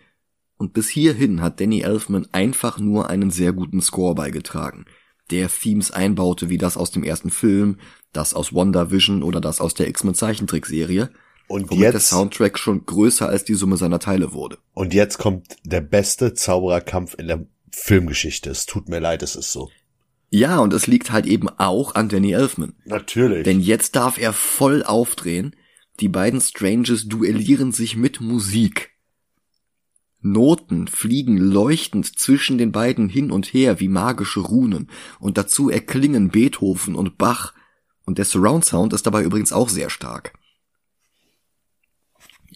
und 0.58 0.74
bis 0.74 0.90
hierhin 0.90 1.42
hat 1.42 1.60
Danny 1.60 1.82
Elfman 1.82 2.28
einfach 2.32 2.80
nur 2.80 3.10
einen 3.10 3.32
sehr 3.32 3.54
guten 3.54 3.82
Score 3.82 4.16
beigetragen, 4.16 4.86
der 5.32 5.50
Themes 5.50 5.92
einbaute 5.92 6.50
wie 6.50 6.58
das 6.58 6.78
aus 6.78 6.92
dem 6.92 7.04
ersten 7.04 7.30
Film, 7.30 7.80
das 8.12 8.34
aus 8.34 8.54
WandaVision 8.54 9.24
oder 9.24 9.42
das 9.42 9.62
aus 9.62 9.74
der 9.74 9.88
X-Men 9.88 10.14
Zeichentrickserie. 10.14 11.10
Und 11.48 11.70
womit 11.70 11.82
jetzt 11.82 11.94
der 11.94 12.00
Soundtrack 12.00 12.58
schon 12.58 12.86
größer 12.86 13.28
als 13.28 13.44
die 13.44 13.56
Summe 13.56 13.78
seiner 13.78 14.00
Teile 14.00 14.34
wurde. 14.34 14.58
Und 14.74 14.94
jetzt 14.94 15.18
kommt 15.18 15.58
der 15.64 15.82
beste 15.82 16.34
Zaubererkampf 16.34 17.16
in 17.18 17.28
der 17.28 17.46
Filmgeschichte. 17.70 18.50
Es 18.50 18.66
tut 18.66 18.88
mir 18.88 19.00
leid, 19.00 19.24
es 19.24 19.36
ist 19.36 19.52
so. 19.52 19.70
Ja, 20.34 20.58
und 20.58 20.74
es 20.74 20.88
liegt 20.88 21.12
halt 21.12 21.28
eben 21.28 21.48
auch 21.48 21.94
an 21.94 22.10
Danny 22.10 22.32
Elfman. 22.32 22.74
Natürlich. 22.86 23.44
Denn 23.44 23.60
jetzt 23.60 23.96
darf 23.96 24.18
er 24.18 24.34
voll 24.34 24.82
aufdrehen. 24.82 25.56
Die 26.00 26.10
beiden 26.10 26.42
Stranges 26.42 27.08
duellieren 27.08 27.72
sich 27.72 27.96
mit 27.96 28.20
Musik. 28.20 28.94
Noten 30.22 30.88
fliegen 30.88 31.38
leuchtend 31.38 32.18
zwischen 32.18 32.58
den 32.58 32.72
beiden 32.72 33.10
hin 33.10 33.30
und 33.30 33.54
her 33.54 33.80
wie 33.80 33.90
magische 33.90 34.40
Runen 34.40 34.90
und 35.20 35.38
dazu 35.38 35.70
erklingen 35.70 36.30
Beethoven 36.30 36.96
und 36.96 37.20
Bach 37.20 37.54
und 38.04 38.18
der 38.18 38.26
Surround 38.26 38.66
Sound 38.66 38.94
ist 38.94 39.06
dabei 39.06 39.22
übrigens 39.22 39.54
auch 39.54 39.70
sehr 39.70 39.92
stark. 39.92 40.34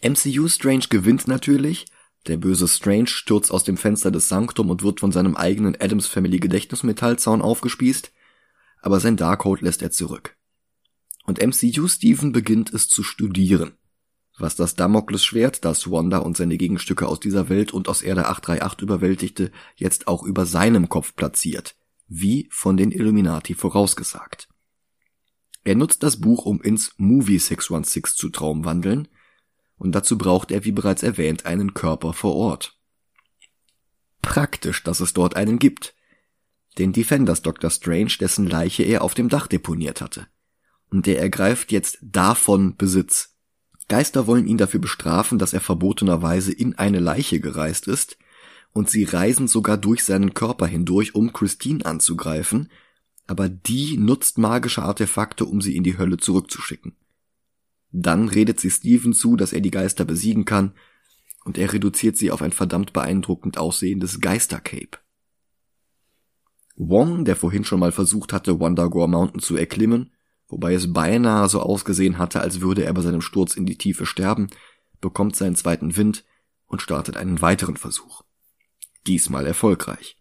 MCU 0.02 0.48
Strange 0.48 0.86
gewinnt 0.90 1.28
natürlich, 1.28 1.86
der 2.28 2.38
böse 2.38 2.68
Strange 2.68 3.08
stürzt 3.08 3.52
aus 3.52 3.64
dem 3.64 3.78
Fenster 3.78 4.12
des 4.12 4.30
Sanktum 4.30 4.70
und 4.70 4.84
wird 4.84 5.00
von 5.00 5.12
seinem 5.12 5.36
eigenen 5.36 5.76
Adams 5.80 6.08
Family 6.08 6.40
Gedächtnismetallzaun 6.40 7.42
aufgespießt, 7.42 8.12
aber 8.82 9.00
sein 9.00 9.18
Darkhold 9.18 9.62
lässt 9.62 9.82
er 9.82 9.92
zurück. 9.92 10.36
Und 11.26 11.42
MCU 11.42 11.88
Steven 11.88 12.32
beginnt 12.32 12.74
es 12.74 12.88
zu 12.88 13.04
studieren 13.04 13.74
was 14.38 14.56
das 14.56 14.76
Damoklesschwert, 14.76 15.66
das 15.66 15.90
Wanda 15.90 16.20
und 16.20 16.38
seine 16.38 16.58
Gegenstücke 16.58 17.08
aus 17.08 17.20
dieser 17.20 17.50
Welt 17.50 17.74
und 17.74 17.90
aus 17.90 18.02
Erde 18.02 18.28
838 18.28 18.82
überwältigte, 18.82 19.52
jetzt 19.76 20.08
auch 20.08 20.24
über 20.24 20.46
seinem 20.46 20.90
Kopf 20.90 21.16
platziert, 21.16 21.76
wie 22.08 22.48
von 22.52 22.78
den 22.78 22.92
Illuminati 22.92 23.56
vorausgesagt. 23.56 24.48
Er 25.64 25.76
nutzt 25.76 26.04
das 26.04 26.22
Buch, 26.22 26.46
um 26.46 26.62
ins 26.62 26.94
Movie 26.98 27.40
616 27.40 28.18
zu 28.18 28.30
Traumwandeln, 28.30 29.08
und 29.78 29.94
dazu 29.94 30.18
braucht 30.18 30.52
er, 30.52 30.66
wie 30.66 30.72
bereits 30.72 31.04
erwähnt, 31.04 31.46
einen 31.46 31.74
Körper 31.74 32.14
vor 32.14 32.36
Ort. 32.36 32.78
Praktisch, 34.22 34.84
dass 34.84 35.00
es 35.00 35.14
dort 35.14 35.36
einen 35.36 35.60
gibt. 35.60 35.96
Den 36.78 36.94
Defenders 36.94 37.42
Dr. 37.42 37.70
Strange, 37.70 38.14
dessen 38.20 38.48
Leiche 38.48 38.84
er 38.84 39.04
auf 39.04 39.14
dem 39.14 39.30
Dach 39.30 39.48
deponiert 39.48 40.02
hatte. 40.02 40.28
Und 40.90 41.06
der 41.06 41.20
ergreift 41.20 41.72
jetzt 41.72 42.00
davon 42.02 42.76
Besitz. 42.76 43.36
Geister 43.88 44.28
wollen 44.28 44.48
ihn 44.48 44.58
dafür 44.58 44.80
bestrafen, 44.80 45.40
dass 45.40 45.54
er 45.54 45.62
verbotenerweise 45.62 46.52
in 46.52 46.78
eine 46.78 47.00
Leiche 47.00 47.40
gereist 47.40 47.88
ist, 47.88 48.18
und 48.74 48.90
sie 48.90 49.06
reisen 49.06 49.48
sogar 49.48 49.78
durch 49.78 50.04
seinen 50.04 50.34
Körper 50.34 50.68
hindurch, 50.68 51.16
um 51.16 51.34
Christine 51.34 51.86
anzugreifen, 51.86 52.70
aber 53.26 53.50
die 53.50 53.98
nutzt 53.98 54.38
magische 54.38 54.84
Artefakte, 54.84 55.46
um 55.46 55.62
sie 55.62 55.76
in 55.76 55.84
die 55.84 55.98
Hölle 55.98 56.18
zurückzuschicken. 56.18 56.96
Dann 57.92 58.30
redet 58.30 58.60
sie 58.60 58.70
Steven 58.70 59.14
zu, 59.14 59.36
dass 59.36 59.54
er 59.54 59.62
die 59.62 59.72
Geister 59.72 60.06
besiegen 60.06 60.46
kann, 60.46 60.74
und 61.46 61.58
er 61.58 61.72
reduziert 61.72 62.18
sie 62.18 62.32
auf 62.32 62.42
ein 62.42 62.52
verdammt 62.52 62.92
beeindruckend 62.92 63.58
aussehendes 63.58 64.20
Geistercape. 64.20 64.98
Wong, 66.76 67.26
der 67.26 67.36
vorhin 67.36 67.64
schon 67.64 67.80
mal 67.80 67.92
versucht 67.92 68.34
hatte, 68.34 68.60
Wondagore 68.60 69.08
Mountain 69.08 69.42
zu 69.42 69.56
erklimmen, 69.56 70.12
wobei 70.48 70.74
es 70.74 70.92
beinahe 70.94 71.48
so 71.50 71.62
ausgesehen 71.62 72.18
hatte, 72.18 72.42
als 72.42 72.62
würde 72.62 72.84
er 72.84 72.94
bei 72.94 73.02
seinem 73.02 73.22
Sturz 73.22 73.56
in 73.56 73.66
die 73.66 73.78
Tiefe 73.78 74.06
sterben, 74.06 74.48
bekommt 75.02 75.36
seinen 75.36 75.56
zweiten 75.56 75.96
Wind 75.96 76.26
und 76.68 76.82
startet 76.82 77.18
einen 77.18 77.42
weiteren 77.42 77.78
Versuch. 77.78 78.24
Diesmal 79.08 79.48
erfolgreich. 79.48 80.18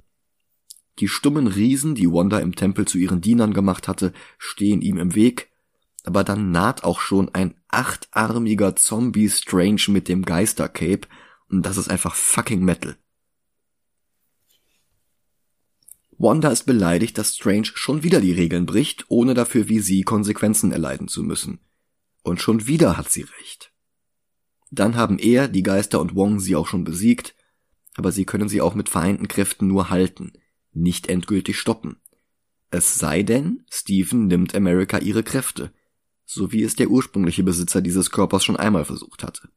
Die 0.99 1.09
stummen 1.09 1.47
Riesen, 1.47 1.95
die 1.95 2.11
Wanda 2.11 2.39
im 2.39 2.55
Tempel 2.55 2.87
zu 2.87 2.97
ihren 2.99 3.21
Dienern 3.21 3.53
gemacht 3.53 3.87
hatte, 3.87 4.13
stehen 4.39 4.81
ihm 4.81 4.97
im 4.97 5.15
Weg, 5.15 5.51
aber 6.07 6.23
dann 6.25 6.53
naht 6.53 6.85
auch 6.85 7.01
schon 7.01 7.35
ein 7.35 7.55
achtarmiger 7.69 8.77
Zombie 8.77 9.29
Strange 9.29 9.83
mit 9.89 10.09
dem 10.09 10.25
Geistercape 10.25 11.09
und 11.49 11.67
das 11.67 11.77
ist 11.77 11.91
einfach 11.91 12.15
fucking 12.15 12.65
Metal. 12.65 12.97
Wanda 16.17 16.49
ist 16.51 16.65
beleidigt, 16.65 17.19
dass 17.19 17.35
Strange 17.35 17.67
schon 17.75 18.03
wieder 18.05 18.21
die 18.21 18.33
Regeln 18.33 18.67
bricht, 18.67 19.05
ohne 19.09 19.35
dafür 19.35 19.69
wie 19.69 19.81
sie 19.81 20.03
Konsequenzen 20.03 20.73
erleiden 20.73 21.09
zu 21.09 21.23
müssen. 21.23 21.59
Und 22.23 22.41
schon 22.41 22.67
wieder 22.67 22.97
hat 22.97 23.11
sie 23.11 23.23
recht. 23.23 23.73
Dann 24.71 24.97
haben 24.97 25.19
er, 25.19 25.49
die 25.49 25.63
Geister 25.63 26.01
und 26.01 26.15
Wong 26.15 26.41
sie 26.41 26.57
auch 26.57 26.69
schon 26.69 26.85
besiegt, 26.85 27.35
aber 27.97 28.13
sie 28.13 28.25
können 28.25 28.49
sie 28.49 28.61
auch 28.61 28.75
mit 28.75 28.89
vereinten 28.89 29.29
Kräften 29.29 29.67
nur 29.67 29.91
halten, 29.91 30.33
nicht 30.73 31.09
endgültig 31.09 31.59
stoppen. 31.59 31.97
Es 32.71 32.95
sei 32.97 33.23
denn, 33.23 33.65
Stephen 33.71 34.29
nimmt 34.29 34.55
America 34.55 34.99
ihre 34.99 35.23
Kräfte, 35.23 35.73
so 36.27 36.53
wie 36.53 36.63
es 36.63 36.75
der 36.75 36.91
ursprüngliche 36.91 37.45
Besitzer 37.45 37.81
dieses 37.81 38.11
Körpers 38.11 38.45
schon 38.45 38.57
einmal 38.57 38.85
versucht 38.85 39.23
hatte. 39.23 39.49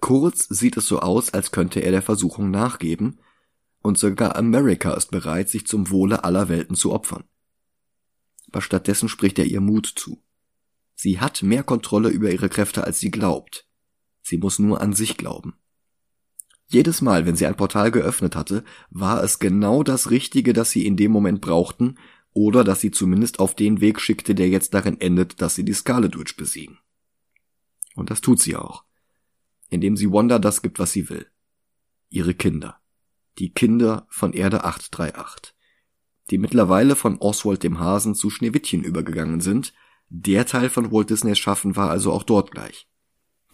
Kurz 0.00 0.48
sieht 0.48 0.76
es 0.76 0.86
so 0.86 1.00
aus, 1.00 1.34
als 1.34 1.50
könnte 1.50 1.80
er 1.80 1.90
der 1.90 2.02
Versuchung 2.02 2.50
nachgeben, 2.50 3.18
und 3.82 3.98
sogar 3.98 4.36
America 4.36 4.94
ist 4.94 5.10
bereit, 5.10 5.50
sich 5.50 5.66
zum 5.66 5.90
Wohle 5.90 6.22
aller 6.24 6.48
Welten 6.48 6.76
zu 6.76 6.92
opfern. 6.92 7.24
Aber 8.48 8.62
stattdessen 8.62 9.08
spricht 9.08 9.38
er 9.40 9.44
ihr 9.44 9.60
Mut 9.60 9.86
zu. 9.86 10.22
Sie 10.94 11.18
hat 11.18 11.42
mehr 11.42 11.64
Kontrolle 11.64 12.10
über 12.10 12.30
ihre 12.30 12.48
Kräfte, 12.48 12.84
als 12.84 13.00
sie 13.00 13.10
glaubt. 13.10 13.66
Sie 14.22 14.38
muss 14.38 14.60
nur 14.60 14.80
an 14.80 14.92
sich 14.92 15.16
glauben. 15.16 15.54
Jedes 16.68 17.02
Mal, 17.02 17.26
wenn 17.26 17.34
sie 17.34 17.46
ein 17.46 17.56
Portal 17.56 17.90
geöffnet 17.90 18.36
hatte, 18.36 18.64
war 18.90 19.22
es 19.22 19.40
genau 19.40 19.82
das 19.82 20.10
Richtige, 20.10 20.52
das 20.52 20.70
sie 20.70 20.86
in 20.86 20.96
dem 20.96 21.10
Moment 21.10 21.40
brauchten, 21.40 21.96
oder 22.32 22.64
dass 22.64 22.80
sie 22.80 22.90
zumindest 22.90 23.38
auf 23.40 23.54
den 23.54 23.80
Weg 23.80 24.00
schickte, 24.00 24.34
der 24.34 24.48
jetzt 24.48 24.74
darin 24.74 25.00
endet, 25.00 25.40
dass 25.42 25.54
sie 25.54 25.64
die 25.64 25.74
Scarlet 25.74 26.18
Witch 26.18 26.36
besiegen. 26.36 26.78
Und 27.94 28.10
das 28.10 28.20
tut 28.20 28.40
sie 28.40 28.56
auch, 28.56 28.84
indem 29.68 29.96
sie 29.96 30.10
Wanda 30.10 30.38
das 30.38 30.62
gibt, 30.62 30.78
was 30.78 30.92
sie 30.92 31.08
will. 31.10 31.26
Ihre 32.08 32.34
Kinder 32.34 32.82
die 33.38 33.52
Kinder 33.52 34.06
von 34.10 34.32
Erde 34.32 34.64
838, 34.64 35.54
die 36.30 36.38
mittlerweile 36.38 36.96
von 36.96 37.18
Oswald 37.18 37.62
dem 37.62 37.78
Hasen 37.78 38.14
zu 38.14 38.30
Schneewittchen 38.30 38.84
übergegangen 38.84 39.40
sind, 39.40 39.72
der 40.08 40.44
Teil 40.46 40.68
von 40.68 40.92
Walt 40.92 41.10
Disneys 41.10 41.38
Schaffen 41.38 41.74
war 41.74 41.90
also 41.90 42.12
auch 42.12 42.22
dort 42.22 42.50
gleich. 42.50 42.88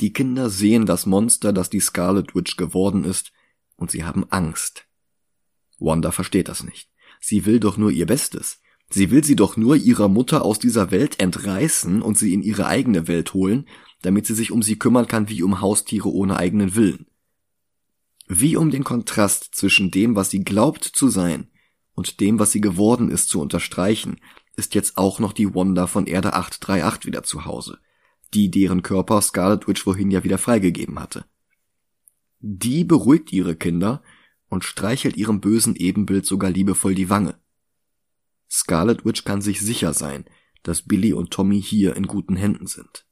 Die 0.00 0.12
Kinder 0.12 0.50
sehen 0.50 0.86
das 0.86 1.06
Monster, 1.06 1.52
das 1.52 1.70
die 1.70 1.80
Scarlet 1.80 2.34
Witch 2.34 2.56
geworden 2.56 3.04
ist, 3.04 3.32
und 3.76 3.90
sie 3.90 4.04
haben 4.04 4.30
Angst. 4.30 4.86
Wanda 5.78 6.10
versteht 6.10 6.48
das 6.48 6.64
nicht. 6.64 6.90
Sie 7.20 7.46
will 7.46 7.60
doch 7.60 7.76
nur 7.76 7.90
ihr 7.90 8.06
Bestes. 8.06 8.60
Sie 8.90 9.10
will 9.10 9.22
sie 9.22 9.36
doch 9.36 9.56
nur 9.56 9.76
ihrer 9.76 10.08
Mutter 10.08 10.44
aus 10.44 10.58
dieser 10.58 10.90
Welt 10.90 11.20
entreißen 11.20 12.00
und 12.00 12.16
sie 12.16 12.32
in 12.32 12.42
ihre 12.42 12.66
eigene 12.66 13.06
Welt 13.06 13.34
holen, 13.34 13.66
damit 14.02 14.26
sie 14.26 14.34
sich 14.34 14.50
um 14.50 14.62
sie 14.62 14.78
kümmern 14.78 15.06
kann 15.06 15.28
wie 15.28 15.42
um 15.42 15.60
Haustiere 15.60 16.10
ohne 16.10 16.38
eigenen 16.38 16.74
Willen. 16.74 17.06
Wie 18.26 18.56
um 18.56 18.70
den 18.70 18.84
Kontrast 18.84 19.54
zwischen 19.54 19.90
dem, 19.90 20.16
was 20.16 20.30
sie 20.30 20.44
glaubt 20.44 20.84
zu 20.84 21.08
sein, 21.08 21.48
und 21.94 22.20
dem, 22.20 22.38
was 22.38 22.52
sie 22.52 22.60
geworden 22.60 23.10
ist, 23.10 23.28
zu 23.28 23.40
unterstreichen, 23.40 24.20
ist 24.54 24.74
jetzt 24.74 24.98
auch 24.98 25.18
noch 25.18 25.32
die 25.32 25.54
Wanda 25.54 25.88
von 25.88 26.06
Erde 26.06 26.34
838 26.34 27.06
wieder 27.06 27.24
zu 27.24 27.44
Hause, 27.44 27.78
die 28.34 28.50
deren 28.50 28.82
Körper 28.82 29.20
Scarlet 29.20 29.66
Witch 29.66 29.82
vorhin 29.82 30.10
ja 30.10 30.22
wieder 30.22 30.38
freigegeben 30.38 31.00
hatte. 31.00 31.24
Die 32.38 32.84
beruhigt 32.84 33.32
ihre 33.32 33.56
Kinder 33.56 34.02
und 34.48 34.64
streichelt 34.64 35.16
ihrem 35.16 35.40
bösen 35.40 35.74
Ebenbild 35.74 36.24
sogar 36.24 36.50
liebevoll 36.50 36.94
die 36.94 37.10
Wange. 37.10 37.34
Scarlet 38.50 39.04
Witch 39.04 39.24
kann 39.24 39.40
sich 39.40 39.60
sicher 39.60 39.92
sein, 39.92 40.24
dass 40.62 40.82
Billy 40.82 41.12
und 41.12 41.30
Tommy 41.30 41.62
hier 41.62 41.96
in 41.96 42.06
guten 42.06 42.36
Händen 42.36 42.66
sind. 42.66 43.06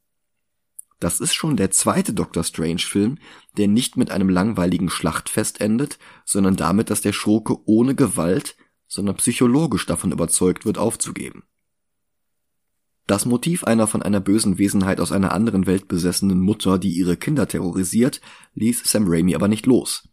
Das 0.99 1.21
ist 1.21 1.35
schon 1.35 1.57
der 1.57 1.71
zweite 1.71 2.15
Doctor 2.15 2.43
Strange 2.43 2.79
Film, 2.79 3.19
der 3.59 3.69
nicht 3.69 3.97
mit 3.97 4.11
einem 4.11 4.31
langweiligen 4.31 4.89
Schlachtfest 4.89 5.61
endet, 5.61 5.99
sondern 6.25 6.57
damit, 6.57 6.89
dass 6.89 7.03
der 7.03 7.13
Schurke 7.13 7.59
ohne 7.67 7.95
Gewalt, 7.95 8.57
sondern 8.87 9.17
psychologisch 9.17 9.85
davon 9.85 10.13
überzeugt 10.13 10.65
wird, 10.65 10.79
aufzugeben. 10.79 11.45
Das 13.07 13.25
Motiv 13.25 13.63
einer 13.65 13.87
von 13.87 14.03
einer 14.03 14.21
bösen 14.21 14.59
Wesenheit 14.59 15.01
aus 15.01 15.13
einer 15.13 15.33
anderen 15.33 15.67
Welt 15.67 15.87
besessenen 15.87 16.41
Mutter, 16.41 16.79
die 16.79 16.91
ihre 16.91 17.17
Kinder 17.17 17.47
terrorisiert, 17.47 18.21
ließ 18.55 18.83
Sam 18.85 19.05
Raimi 19.07 19.35
aber 19.35 19.49
nicht 19.49 19.67
los. 19.67 20.09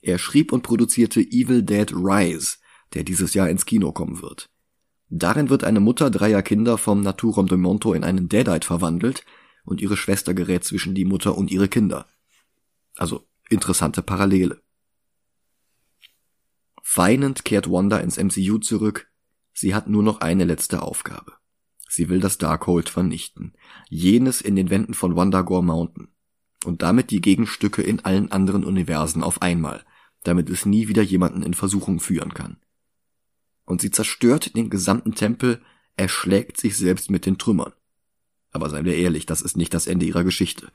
Er 0.00 0.18
schrieb 0.18 0.52
und 0.52 0.62
produzierte 0.62 1.20
Evil 1.20 1.62
Dead 1.62 1.92
Rise, 1.92 2.58
der 2.94 3.04
dieses 3.04 3.34
Jahr 3.34 3.48
ins 3.48 3.66
Kino 3.66 3.92
kommen 3.92 4.22
wird. 4.22 4.49
Darin 5.10 5.50
wird 5.50 5.64
eine 5.64 5.80
Mutter 5.80 6.08
dreier 6.08 6.42
Kinder 6.42 6.78
vom 6.78 7.02
Naturom 7.02 7.48
de 7.48 7.58
Monto 7.58 7.92
in 7.92 8.04
einen 8.04 8.28
Deadite 8.28 8.66
verwandelt, 8.66 9.24
und 9.64 9.80
ihre 9.80 9.96
Schwester 9.96 10.34
gerät 10.34 10.64
zwischen 10.64 10.94
die 10.94 11.04
Mutter 11.04 11.36
und 11.36 11.50
ihre 11.50 11.68
Kinder. 11.68 12.06
Also 12.96 13.26
interessante 13.48 14.02
Parallele. 14.02 14.62
Weinend 16.94 17.44
kehrt 17.44 17.70
Wanda 17.70 17.98
ins 17.98 18.16
MCU 18.16 18.58
zurück. 18.58 19.10
Sie 19.52 19.74
hat 19.74 19.88
nur 19.88 20.02
noch 20.02 20.20
eine 20.20 20.44
letzte 20.44 20.82
Aufgabe. 20.82 21.34
Sie 21.88 22.08
will 22.08 22.20
das 22.20 22.38
Darkhold 22.38 22.88
vernichten. 22.88 23.52
Jenes 23.88 24.40
in 24.40 24.56
den 24.56 24.70
Wänden 24.70 24.94
von 24.94 25.16
Wandagore 25.16 25.62
Mountain. 25.62 26.08
Und 26.64 26.82
damit 26.82 27.10
die 27.10 27.20
Gegenstücke 27.20 27.82
in 27.82 28.00
allen 28.04 28.30
anderen 28.32 28.64
Universen 28.64 29.22
auf 29.22 29.42
einmal, 29.42 29.84
damit 30.22 30.50
es 30.50 30.66
nie 30.66 30.88
wieder 30.88 31.02
jemanden 31.02 31.42
in 31.42 31.54
Versuchung 31.54 32.00
führen 32.00 32.34
kann. 32.34 32.58
Und 33.70 33.80
sie 33.80 33.92
zerstört 33.92 34.56
den 34.56 34.68
gesamten 34.68 35.14
Tempel, 35.14 35.62
erschlägt 35.96 36.58
sich 36.58 36.76
selbst 36.76 37.08
mit 37.08 37.24
den 37.24 37.38
Trümmern. 37.38 37.72
Aber 38.50 38.68
seien 38.68 38.84
wir 38.84 38.96
ehrlich, 38.96 39.26
das 39.26 39.42
ist 39.42 39.56
nicht 39.56 39.72
das 39.72 39.86
Ende 39.86 40.06
ihrer 40.06 40.24
Geschichte. 40.24 40.72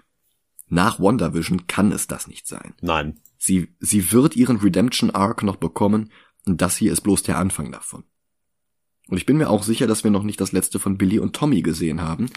Nach 0.70 0.98
WandaVision 0.98 1.68
kann 1.68 1.92
es 1.92 2.08
das 2.08 2.26
nicht 2.26 2.48
sein. 2.48 2.74
Nein. 2.80 3.20
Sie, 3.38 3.68
sie 3.82 4.14
wird 4.14 4.38
ihren 4.38 4.56
Redemption 4.56 5.12
Arc 5.12 5.44
noch 5.44 5.58
bekommen 5.58 6.10
und 6.46 6.62
das 6.62 6.78
hier 6.78 6.94
ist 6.94 7.02
bloß 7.02 7.24
der 7.24 7.38
Anfang 7.38 7.70
davon. 7.70 8.06
Und 9.10 9.18
ich 9.18 9.26
bin 9.26 9.36
mir 9.36 9.50
auch 9.50 9.64
sicher, 9.64 9.88
dass 9.88 10.06
wir 10.06 10.12
noch 10.12 10.24
nicht 10.24 10.40
das 10.40 10.54
letzte 10.54 10.80
von 10.80 10.98
Billy 10.98 11.20
und 11.20 11.36
Tommy 11.36 11.64
gesehen 11.64 12.02
haben, 12.02 12.30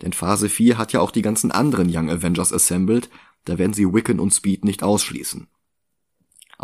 denn 0.00 0.12
Phase 0.12 0.48
4 0.48 0.78
hat 0.78 0.92
ja 0.92 1.00
auch 1.00 1.10
die 1.10 1.22
ganzen 1.22 1.50
anderen 1.50 1.88
Young 1.92 2.08
Avengers 2.08 2.52
assembled, 2.52 3.10
da 3.46 3.58
werden 3.58 3.74
sie 3.74 3.92
Wiccan 3.92 4.20
und 4.20 4.32
Speed 4.32 4.64
nicht 4.64 4.84
ausschließen. 4.84 5.48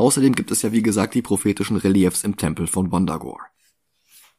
Außerdem 0.00 0.34
gibt 0.34 0.50
es 0.50 0.62
ja 0.62 0.72
wie 0.72 0.80
gesagt 0.80 1.14
die 1.14 1.20
prophetischen 1.20 1.76
Reliefs 1.76 2.24
im 2.24 2.38
Tempel 2.38 2.66
von 2.66 2.90
Wondagore. 2.90 3.44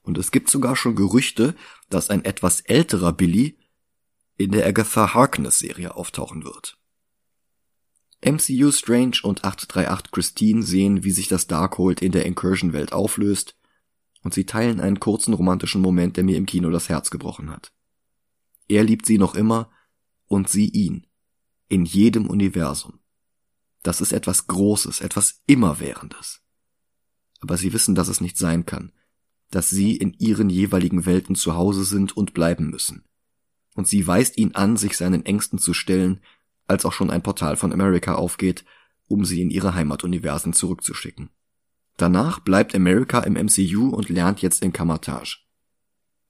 Und 0.02 0.18
es 0.18 0.32
gibt 0.32 0.50
sogar 0.50 0.76
schon 0.76 0.96
Gerüchte, 0.96 1.54
dass 1.88 2.10
ein 2.10 2.26
etwas 2.26 2.62
älterer 2.62 3.14
Billy 3.14 3.60
in 4.38 4.50
der 4.54 4.66
Agatha 4.66 5.14
Harkness 5.14 5.60
Serie 5.60 5.96
auftauchen 5.96 6.46
wird. 6.46 6.80
MCU 8.26 8.72
Strange 8.72 9.20
und 9.22 9.44
838 9.44 10.12
Christine 10.12 10.64
sehen, 10.64 11.04
wie 11.04 11.12
sich 11.12 11.28
das 11.28 11.46
Darkhold 11.46 12.02
in 12.02 12.12
der 12.12 12.26
Incursion 12.26 12.74
Welt 12.74 12.92
auflöst, 12.92 13.56
und 14.24 14.34
sie 14.34 14.48
teilen 14.48 14.80
einen 14.80 15.00
kurzen 15.00 15.36
romantischen 15.36 15.84
Moment, 15.84 16.18
der 16.18 16.24
mir 16.24 16.38
im 16.38 16.48
Kino 16.48 16.72
das 16.72 16.90
Herz 16.90 17.12
gebrochen 17.12 17.52
hat. 17.52 17.72
Er 18.68 18.84
liebt 18.84 19.06
sie 19.06 19.20
noch 19.20 19.36
immer 19.36 19.70
und 20.26 20.50
sie 20.50 20.70
ihn. 20.70 21.06
In 21.68 21.86
jedem 21.86 22.28
Universum. 22.28 23.01
Das 23.84 24.02
ist 24.02 24.14
etwas 24.14 24.48
Großes, 24.48 25.02
etwas 25.02 25.42
Immerwährendes. 25.48 26.42
Aber 27.40 27.58
sie 27.58 27.74
wissen, 27.74 27.96
dass 27.96 28.08
es 28.08 28.22
nicht 28.22 28.38
sein 28.38 28.66
kann, 28.66 28.92
dass 29.50 29.70
sie 29.70 29.96
in 29.96 30.14
ihren 30.14 30.50
jeweiligen 30.50 31.06
Welten 31.06 31.36
zu 31.36 31.56
Hause 31.56 31.84
sind 31.84 32.16
und 32.16 32.34
bleiben 32.34 32.70
müssen 32.70 33.04
und 33.76 33.88
sie 33.88 34.06
weist 34.06 34.38
ihn 34.38 34.54
an, 34.54 34.78
sich 34.78 34.98
seinen 34.98 35.26
Ängsten 35.26 35.60
zu 35.60 35.74
stellen, 35.74 36.22
als 36.68 36.86
auch 36.86 36.94
schon 36.94 37.10
ein 37.10 37.24
Portal 37.24 37.56
von 37.56 37.74
America 37.74 38.16
aufgeht, 38.16 38.66
um 39.08 39.26
sie 39.26 39.42
in 39.42 39.50
ihre 39.50 39.74
Heimatuniversen 39.76 40.54
zurückzuschicken. 40.54 41.30
Danach 41.98 42.40
bleibt 42.40 42.74
America 42.74 43.20
im 43.22 43.34
MCU 43.34 43.90
und 43.90 44.10
lernt 44.10 44.42
jetzt 44.42 44.64
in 44.64 44.74
Kamatage. 44.74 45.40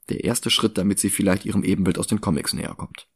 Der 0.09 0.23
erste 0.23 0.49
Schritt, 0.49 0.77
damit 0.77 0.99
sie 0.99 1.09
vielleicht 1.09 1.45
ihrem 1.45 1.63
Ebenbild 1.63 1.97
aus 1.97 2.07
den 2.07 2.21
Comics 2.21 2.53
näher 2.53 2.75
kommt. 2.75 3.07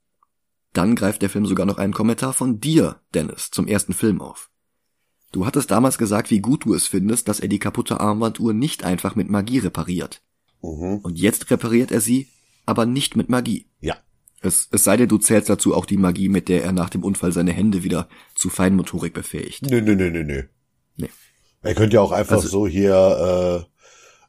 Dann 0.75 0.95
greift 0.95 1.21
der 1.21 1.29
Film 1.29 1.45
sogar 1.45 1.65
noch 1.65 1.77
einen 1.77 1.93
Kommentar 1.93 2.33
von 2.33 2.59
dir, 2.59 2.97
Dennis, 3.13 3.49
zum 3.49 3.65
ersten 3.65 3.93
Film 3.93 4.21
auf. 4.21 4.49
Du 5.31 5.45
hattest 5.45 5.71
damals 5.71 5.97
gesagt, 5.97 6.31
wie 6.31 6.41
gut 6.41 6.65
du 6.65 6.73
es 6.73 6.85
findest, 6.85 7.29
dass 7.29 7.39
er 7.39 7.47
die 7.47 7.59
kaputte 7.59 8.01
Armbanduhr 8.01 8.53
nicht 8.53 8.83
einfach 8.83 9.15
mit 9.15 9.29
Magie 9.29 9.59
repariert. 9.59 10.21
Mhm. 10.61 10.97
Und 10.97 11.17
jetzt 11.17 11.49
repariert 11.49 11.91
er 11.91 12.01
sie, 12.01 12.27
aber 12.65 12.85
nicht 12.85 13.15
mit 13.15 13.29
Magie. 13.29 13.67
Ja. 13.79 13.95
Es, 14.41 14.67
es 14.69 14.83
sei 14.83 14.97
denn, 14.97 15.07
du 15.07 15.17
zählst 15.17 15.49
dazu 15.49 15.73
auch 15.73 15.85
die 15.85 15.97
Magie, 15.97 16.27
mit 16.27 16.49
der 16.49 16.63
er 16.65 16.73
nach 16.73 16.89
dem 16.89 17.03
Unfall 17.03 17.31
seine 17.31 17.53
Hände 17.53 17.83
wieder 17.83 18.09
zu 18.35 18.49
Feinmotorik 18.49 19.13
befähigt. 19.13 19.61
Nö, 19.63 19.81
nö, 19.81 19.95
nö, 19.95 20.11
nö, 20.11 20.23
nö. 20.23 20.43
Nee. 20.97 21.09
Er 21.61 21.73
könnte 21.73 21.95
ja 21.95 22.01
auch 22.01 22.11
einfach 22.11 22.35
Also- 22.35 22.49
so 22.49 22.67
hier 22.67 23.65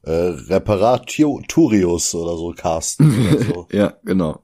äh, 0.04 0.10
Reparaturius 0.10 2.14
oder 2.14 2.36
so 2.36 2.54
casten. 2.56 3.26
Oder 3.28 3.44
so. 3.44 3.68
ja, 3.72 3.94
genau. 4.04 4.42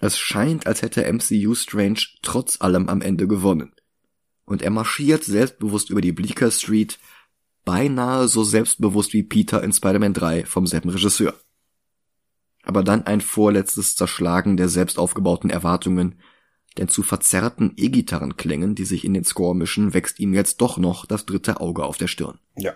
Es 0.00 0.18
scheint, 0.18 0.66
als 0.66 0.80
hätte 0.80 1.10
MCU 1.12 1.54
Strange 1.54 2.00
trotz 2.22 2.60
allem 2.60 2.88
am 2.88 3.02
Ende 3.02 3.28
gewonnen. 3.28 3.74
Und 4.46 4.62
er 4.62 4.70
marschiert 4.70 5.22
selbstbewusst 5.24 5.90
über 5.90 6.00
die 6.00 6.12
Bleecker 6.12 6.50
Street, 6.50 6.98
beinahe 7.66 8.26
so 8.26 8.42
selbstbewusst 8.42 9.12
wie 9.12 9.22
Peter 9.22 9.62
in 9.62 9.72
Spider-Man 9.72 10.14
3 10.14 10.46
vom 10.46 10.66
selben 10.66 10.88
Regisseur. 10.88 11.34
Aber 12.62 12.82
dann 12.82 13.06
ein 13.06 13.20
vorletztes 13.20 13.94
Zerschlagen 13.94 14.56
der 14.56 14.70
selbst 14.70 14.98
aufgebauten 14.98 15.50
Erwartungen, 15.50 16.18
denn 16.78 16.88
zu 16.88 17.02
verzerrten 17.02 17.74
E-Gitarrenklängen, 17.76 18.74
die 18.74 18.86
sich 18.86 19.04
in 19.04 19.12
den 19.12 19.24
Score 19.24 19.54
mischen, 19.54 19.92
wächst 19.92 20.18
ihm 20.18 20.32
jetzt 20.32 20.62
doch 20.62 20.78
noch 20.78 21.04
das 21.04 21.26
dritte 21.26 21.60
Auge 21.60 21.84
auf 21.84 21.98
der 21.98 22.06
Stirn. 22.06 22.38
Ja. 22.56 22.72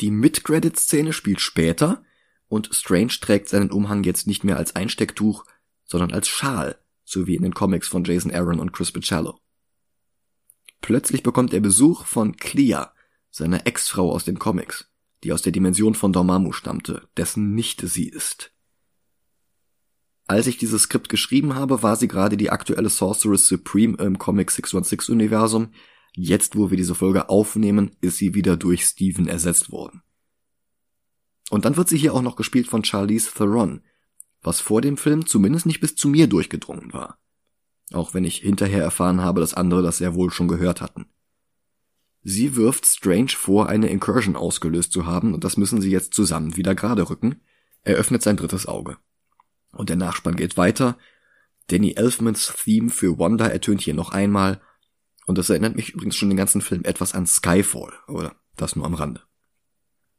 Die 0.00 0.10
Mid-Credit-Szene 0.10 1.12
spielt 1.14 1.40
später 1.40 2.02
und 2.50 2.68
Strange 2.72 3.12
trägt 3.20 3.48
seinen 3.48 3.70
Umhang 3.70 4.02
jetzt 4.02 4.26
nicht 4.26 4.42
mehr 4.44 4.58
als 4.58 4.74
Einstecktuch, 4.74 5.46
sondern 5.84 6.12
als 6.12 6.28
Schal, 6.28 6.76
so 7.04 7.26
wie 7.26 7.36
in 7.36 7.42
den 7.42 7.54
Comics 7.54 7.88
von 7.88 8.04
Jason 8.04 8.34
Aaron 8.34 8.58
und 8.58 8.72
Chris 8.72 8.90
Bichello. 8.90 9.38
Plötzlich 10.80 11.22
bekommt 11.22 11.54
er 11.54 11.60
Besuch 11.60 12.04
von 12.04 12.36
Clea, 12.36 12.92
seiner 13.30 13.66
Ex-Frau 13.66 14.10
aus 14.10 14.24
den 14.24 14.40
Comics, 14.40 14.90
die 15.22 15.32
aus 15.32 15.42
der 15.42 15.52
Dimension 15.52 15.94
von 15.94 16.12
Dormammu 16.12 16.50
stammte, 16.50 17.08
dessen 17.16 17.54
Nichte 17.54 17.86
sie 17.86 18.08
ist. 18.08 18.52
Als 20.26 20.48
ich 20.48 20.58
dieses 20.58 20.82
Skript 20.82 21.08
geschrieben 21.08 21.54
habe, 21.54 21.84
war 21.84 21.94
sie 21.94 22.08
gerade 22.08 22.36
die 22.36 22.50
aktuelle 22.50 22.90
Sorceress 22.90 23.46
Supreme 23.46 23.96
im 23.98 24.18
Comic 24.18 24.50
616 24.50 25.14
Universum. 25.14 25.72
Jetzt, 26.16 26.56
wo 26.56 26.70
wir 26.70 26.76
diese 26.76 26.96
Folge 26.96 27.28
aufnehmen, 27.28 27.92
ist 28.00 28.16
sie 28.16 28.34
wieder 28.34 28.56
durch 28.56 28.84
Steven 28.84 29.28
ersetzt 29.28 29.70
worden. 29.70 30.02
Und 31.50 31.64
dann 31.64 31.76
wird 31.76 31.88
sie 31.88 31.98
hier 31.98 32.14
auch 32.14 32.22
noch 32.22 32.36
gespielt 32.36 32.68
von 32.68 32.84
Charlize 32.84 33.32
Theron, 33.34 33.82
was 34.40 34.60
vor 34.60 34.80
dem 34.80 34.96
Film 34.96 35.26
zumindest 35.26 35.66
nicht 35.66 35.80
bis 35.80 35.96
zu 35.96 36.08
mir 36.08 36.28
durchgedrungen 36.28 36.92
war. 36.92 37.18
Auch 37.92 38.14
wenn 38.14 38.24
ich 38.24 38.36
hinterher 38.36 38.82
erfahren 38.82 39.20
habe, 39.20 39.40
dass 39.40 39.52
andere 39.52 39.82
das 39.82 39.98
sehr 39.98 40.14
wohl 40.14 40.30
schon 40.30 40.48
gehört 40.48 40.80
hatten. 40.80 41.06
Sie 42.22 42.54
wirft 42.54 42.86
Strange 42.86 43.32
vor, 43.32 43.68
eine 43.68 43.88
Incursion 43.88 44.36
ausgelöst 44.36 44.92
zu 44.92 45.06
haben, 45.06 45.34
und 45.34 45.42
das 45.42 45.56
müssen 45.56 45.80
sie 45.80 45.90
jetzt 45.90 46.14
zusammen 46.14 46.56
wieder 46.56 46.74
gerade 46.74 47.10
rücken. 47.10 47.40
Er 47.82 47.96
öffnet 47.96 48.22
sein 48.22 48.36
drittes 48.36 48.66
Auge. 48.66 48.98
Und 49.72 49.88
der 49.88 49.96
Nachspann 49.96 50.36
geht 50.36 50.56
weiter. 50.56 50.98
Danny 51.66 51.94
Elfmans 51.96 52.52
Theme 52.62 52.90
für 52.90 53.18
Wanda 53.18 53.46
ertönt 53.46 53.80
hier 53.80 53.94
noch 53.94 54.10
einmal. 54.10 54.60
Und 55.26 55.38
das 55.38 55.50
erinnert 55.50 55.76
mich 55.76 55.94
übrigens 55.94 56.16
schon 56.16 56.28
den 56.28 56.36
ganzen 56.36 56.60
Film 56.60 56.84
etwas 56.84 57.14
an 57.14 57.26
Skyfall, 57.26 57.92
oder 58.06 58.36
das 58.56 58.76
nur 58.76 58.86
am 58.86 58.94
Rande. 58.94 59.22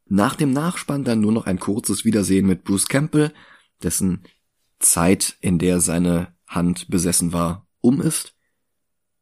Nach 0.06 0.36
dem 0.36 0.52
Nachspann 0.52 1.04
dann 1.04 1.22
nur 1.22 1.32
noch 1.32 1.46
ein 1.46 1.60
kurzes 1.60 2.06
Wiedersehen 2.06 2.46
mit 2.46 2.64
Bruce 2.64 2.88
Campbell, 2.88 3.34
dessen 3.82 4.24
Zeit, 4.80 5.38
in 5.42 5.60
der 5.60 5.80
seine 5.80 6.36
Hand 6.48 6.90
besessen 6.90 7.34
war, 7.34 7.68
um 7.80 8.02
ist, 8.02 8.36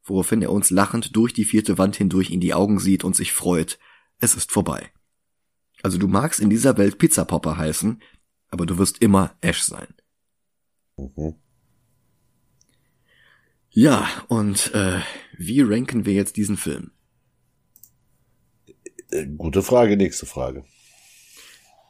woraufhin 0.02 0.42
er 0.42 0.52
uns 0.52 0.70
lachend 0.70 1.14
durch 1.14 1.32
die 1.32 1.44
vierte 1.44 1.78
Wand 1.78 1.96
hindurch 1.96 2.30
in 2.30 2.40
die 2.40 2.54
Augen 2.54 2.78
sieht 2.78 3.04
und 3.04 3.14
sich 3.14 3.32
freut, 3.32 3.78
es 4.18 4.34
ist 4.34 4.50
vorbei. 4.50 4.90
Also 5.82 5.98
du 5.98 6.08
magst 6.08 6.40
in 6.40 6.50
dieser 6.50 6.76
Welt 6.76 6.98
Pizzapopper 6.98 7.56
heißen, 7.56 8.02
aber 8.48 8.66
du 8.66 8.78
wirst 8.78 8.98
immer 8.98 9.36
Ash 9.40 9.62
sein. 9.62 9.88
Mhm. 10.96 11.36
Ja, 13.70 14.08
und 14.26 14.74
äh, 14.74 15.00
wie 15.38 15.60
ranken 15.62 16.04
wir 16.04 16.12
jetzt 16.12 16.36
diesen 16.36 16.56
Film? 16.56 16.90
Äh, 19.10 19.26
Gute 19.26 19.62
Frage, 19.62 19.96
nächste 19.96 20.26
Frage. 20.26 20.64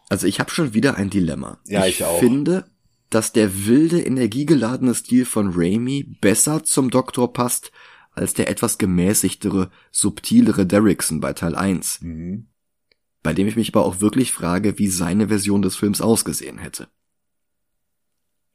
Also 0.09 0.27
ich 0.27 0.41
habe 0.41 0.51
schon 0.51 0.75
wieder 0.75 0.97
ein 0.97 1.11
Dilemma. 1.11 1.61
Ja, 1.67 1.87
ich 1.87 2.05
auch. 2.05 2.19
finde, 2.19 2.65
dass 3.11 3.33
der 3.33 3.67
wilde, 3.67 4.01
energiegeladene 4.01 4.95
Stil 4.95 5.25
von 5.25 5.53
Raimi 5.55 6.05
besser 6.21 6.65
zum 6.65 6.91
Doktor 6.91 7.33
passt 7.33 7.73
als 8.13 8.35
der 8.35 8.49
etwas 8.49 8.79
gemäßigtere, 8.79 9.71
subtilere 9.93 10.67
Derrickson 10.67 11.21
bei 11.21 11.33
Teil 11.33 11.55
1. 11.55 12.03
Mhm. 12.03 12.49
Bei 13.23 13.33
dem 13.33 13.47
ich 13.47 13.57
mich 13.57 13.69
aber 13.75 13.85
auch 13.85 14.01
wirklich 14.01 14.33
frage, 14.33 14.79
wie 14.79 14.89
seine 14.89 15.29
Version 15.29 15.63
des 15.63 15.77
Films 15.77 16.01
ausgesehen 16.01 16.59
hätte. 16.59 16.89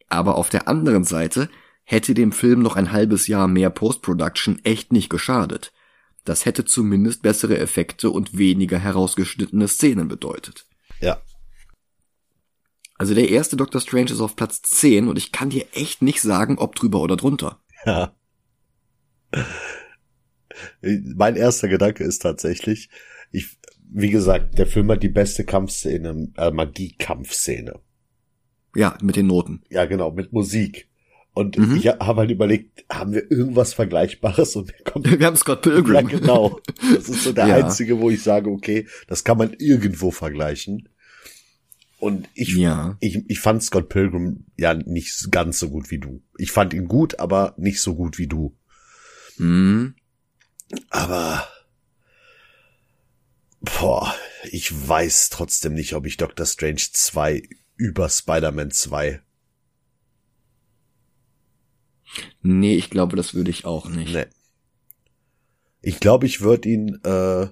Aber 0.08 0.36
auf 0.36 0.50
der 0.50 0.68
anderen 0.68 1.04
Seite 1.04 1.50
hätte 1.84 2.14
dem 2.14 2.32
Film 2.32 2.62
noch 2.62 2.76
ein 2.76 2.92
halbes 2.92 3.28
Jahr 3.28 3.48
mehr 3.48 3.70
Post-Production 3.70 4.60
echt 4.64 4.92
nicht 4.92 5.10
geschadet. 5.10 5.72
Das 6.26 6.46
hätte 6.46 6.66
zumindest 6.66 7.22
bessere 7.22 7.58
Effekte 7.58 8.10
und 8.10 8.38
weniger 8.38 8.80
herausgeschnittene 8.80 9.68
Szenen 9.68 10.08
bedeutet. 10.08 10.66
Ja. 11.00 11.22
Also 12.98 13.14
der 13.14 13.30
erste 13.30 13.58
Doctor 13.58 13.80
Strange 13.80 14.12
ist 14.12 14.22
auf 14.22 14.36
Platz 14.36 14.62
10 14.64 15.08
und 15.08 15.18
ich 15.18 15.32
kann 15.32 15.50
dir 15.50 15.66
echt 15.74 16.02
nicht 16.02 16.22
sagen, 16.22 16.58
ob 16.58 16.76
drüber 16.76 17.02
oder 17.02 17.16
drunter. 17.16 17.60
Ja. 17.86 18.16
Mein 20.82 21.36
erster 21.36 21.68
Gedanke 21.68 22.04
ist 22.04 22.20
tatsächlich, 22.20 22.90
ich, 23.32 23.58
wie 23.92 24.10
gesagt, 24.10 24.58
der 24.58 24.66
Film 24.66 24.90
hat 24.92 25.04
die 25.04 25.10
beste 25.10 25.44
Kampfszene, 25.44 26.32
äh, 26.38 26.52
Magie-Kampfszene. 26.52 27.80
Ja, 28.76 28.98
mit 29.02 29.16
den 29.16 29.28
Noten. 29.28 29.64
Ja, 29.70 29.86
genau, 29.86 30.12
mit 30.12 30.34
Musik. 30.34 30.90
Und 31.36 31.58
Mhm. 31.58 31.76
ich 31.76 31.88
habe 31.88 32.22
halt 32.22 32.32
überlegt, 32.32 32.86
haben 32.90 33.12
wir 33.14 33.30
irgendwas 33.30 33.74
Vergleichbares? 33.74 34.56
Und 34.56 34.68
mir 34.68 34.84
kommt 34.92 35.20
Wir 35.20 35.28
haben 35.28 35.36
Scott 35.36 35.66
ja 35.66 35.74
Pilgrim. 35.74 36.08
genau. 36.08 36.60
Das 36.94 37.10
ist 37.10 37.24
so 37.26 37.34
der 37.34 37.48
Ja. 37.50 37.56
einzige, 37.58 38.00
wo 38.00 38.10
ich 38.10 38.24
sage, 38.24 38.50
okay, 38.50 38.88
das 39.08 39.24
kann 39.24 39.38
man 39.38 39.54
irgendwo 39.60 40.10
vergleichen. 40.12 40.90
Und 42.00 42.28
ich, 42.36 42.56
Ja. 42.56 42.98
ich, 43.02 43.20
ich 43.28 43.40
fand 43.40 43.62
Scott 43.64 43.90
Pilgrim 43.90 44.46
ja 44.58 44.74
nicht 44.74 45.30
ganz 45.30 45.60
so 45.60 45.70
gut 45.70 45.92
wie 45.92 46.00
du. 46.00 46.24
Ich 46.38 46.52
fand 46.52 46.74
ihn 46.74 46.88
gut, 46.88 47.20
aber 47.20 47.54
nicht 47.58 47.82
so 47.82 47.96
gut 47.96 48.18
wie 48.18 48.28
du. 48.28 48.56
Mhm. 49.38 49.96
Aber 50.90 51.46
boah, 53.60 54.14
ich 54.52 54.72
weiß 54.88 55.30
trotzdem 55.32 55.74
nicht, 55.74 55.94
ob 55.96 56.06
ich 56.06 56.18
Doctor 56.18 56.46
Strange 56.46 56.82
2 56.94 57.44
über 57.76 58.08
Spider-Man 58.10 58.72
2. 58.72 59.22
Nee, 62.42 62.76
ich 62.76 62.90
glaube, 62.90 63.16
das 63.16 63.34
würde 63.34 63.52
ich 63.52 63.66
auch 63.66 63.90
nicht. 63.90 64.14
Nee. 64.14 64.26
Ich 65.82 66.00
glaube, 66.00 66.26
ich 66.26 66.42
würde 66.42 66.70
ihn 66.70 67.00
äh, 67.04 67.48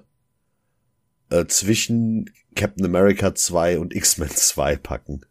äh, 1.30 1.46
zwischen 1.46 2.30
Captain 2.54 2.84
America 2.84 3.34
2 3.34 3.78
und 3.78 3.94
X-Men 3.94 4.30
2 4.30 4.76
packen. 4.76 5.24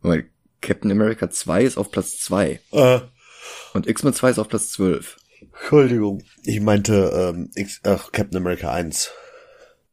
Weil 0.00 0.30
Captain 0.60 0.90
America 0.90 1.30
2 1.30 1.64
ist 1.64 1.78
auf 1.78 1.90
Platz 1.90 2.18
2 2.18 2.60
Äh, 2.72 3.00
und 3.74 3.86
X-Men 3.86 4.14
2 4.14 4.30
ist 4.30 4.38
auf 4.38 4.48
Platz 4.48 4.70
12. 4.72 5.18
Entschuldigung. 5.40 6.22
Ich 6.42 6.60
meinte 6.60 7.32
ähm, 7.34 7.50
X 7.54 7.80
ach, 7.84 8.12
Captain 8.12 8.38
America 8.38 8.72
1. 8.72 9.10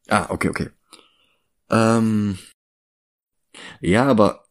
Ah, 0.07 0.27
okay, 0.29 0.49
okay. 0.49 0.69
Ähm, 1.69 2.37
ja, 3.79 4.05
aber 4.05 4.45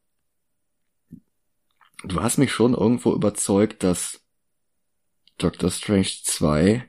du 2.04 2.20
hast 2.22 2.38
mich 2.38 2.52
schon 2.52 2.74
irgendwo 2.74 3.14
überzeugt, 3.14 3.82
dass 3.82 4.20
Doctor 5.38 5.70
Strange 5.70 6.08
2 6.24 6.88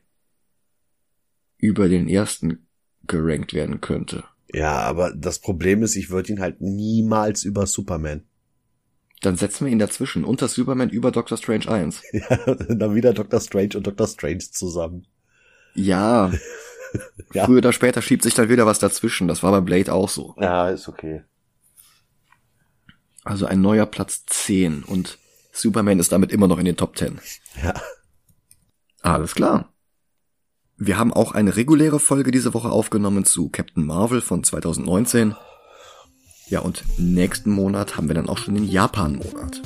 über 1.58 1.88
den 1.90 2.08
ersten 2.08 2.68
gerankt 3.08 3.54
werden 3.54 3.82
könnte. 3.82 4.24
Ja, 4.54 4.80
aber 4.80 5.14
das 5.14 5.40
Problem 5.40 5.84
ist, 5.84 5.96
ich 5.96 6.10
würde 6.10 6.34
ihn 6.34 6.40
halt 6.42 6.60
niemals 6.62 7.44
über 7.44 7.66
Superman. 7.66 8.24
Dann 9.22 9.38
setzen 9.38 9.66
wir 9.66 9.72
ihn 9.72 9.80
dazwischen, 9.80 10.26
unter 10.26 10.48
Superman 10.48 10.90
über 10.90 11.12
Doctor 11.12 11.38
Strange 11.38 11.70
1. 11.70 12.02
Ja, 12.12 12.56
dann 12.56 12.96
wieder 12.96 13.14
Doctor 13.14 13.40
Strange 13.40 13.78
und 13.78 13.88
Doctor 13.88 14.08
Strange 14.08 14.40
zusammen. 14.40 15.08
Ja, 15.76 16.32
Ja. 17.34 17.46
früher 17.46 17.60
oder 17.60 17.72
später 17.72 18.02
schiebt 18.02 18.24
sich 18.24 18.34
dann 18.34 18.50
wieder 18.50 18.66
was 18.66 18.80
dazwischen. 18.80 19.28
Das 19.30 19.44
war 19.44 19.52
bei 19.52 19.62
Blade 19.62 19.94
auch 19.94 20.10
so. 20.10 20.36
Ja, 20.40 20.70
ist 20.70 20.90
okay. 20.90 21.24
Also 23.24 23.46
ein 23.46 23.62
neuer 23.62 23.86
Platz 23.86 24.26
10 24.26 24.84
und 24.84 25.18
Superman 25.52 26.00
ist 26.00 26.12
damit 26.12 26.32
immer 26.32 26.48
noch 26.48 26.58
in 26.58 26.66
den 26.66 26.78
Top 26.78 26.98
10. 26.98 27.20
Ja. 27.64 27.74
Alles 29.02 29.36
klar. 29.36 29.70
Wir 30.78 30.98
haben 30.98 31.14
auch 31.14 31.34
eine 31.34 31.56
reguläre 31.56 32.00
Folge 32.00 32.32
diese 32.32 32.54
Woche 32.54 32.70
aufgenommen 32.70 33.24
zu 33.26 33.50
Captain 33.50 33.86
Marvel 33.86 34.22
von 34.22 34.44
2019. 34.44 35.36
Ja, 36.48 36.62
und 36.62 36.84
nächsten 36.98 37.52
Monat 37.52 37.98
haben 37.98 38.08
wir 38.08 38.16
dann 38.16 38.28
auch 38.28 38.38
schon 38.38 38.56
den 38.56 38.68
Japan-Monat. 38.68 39.62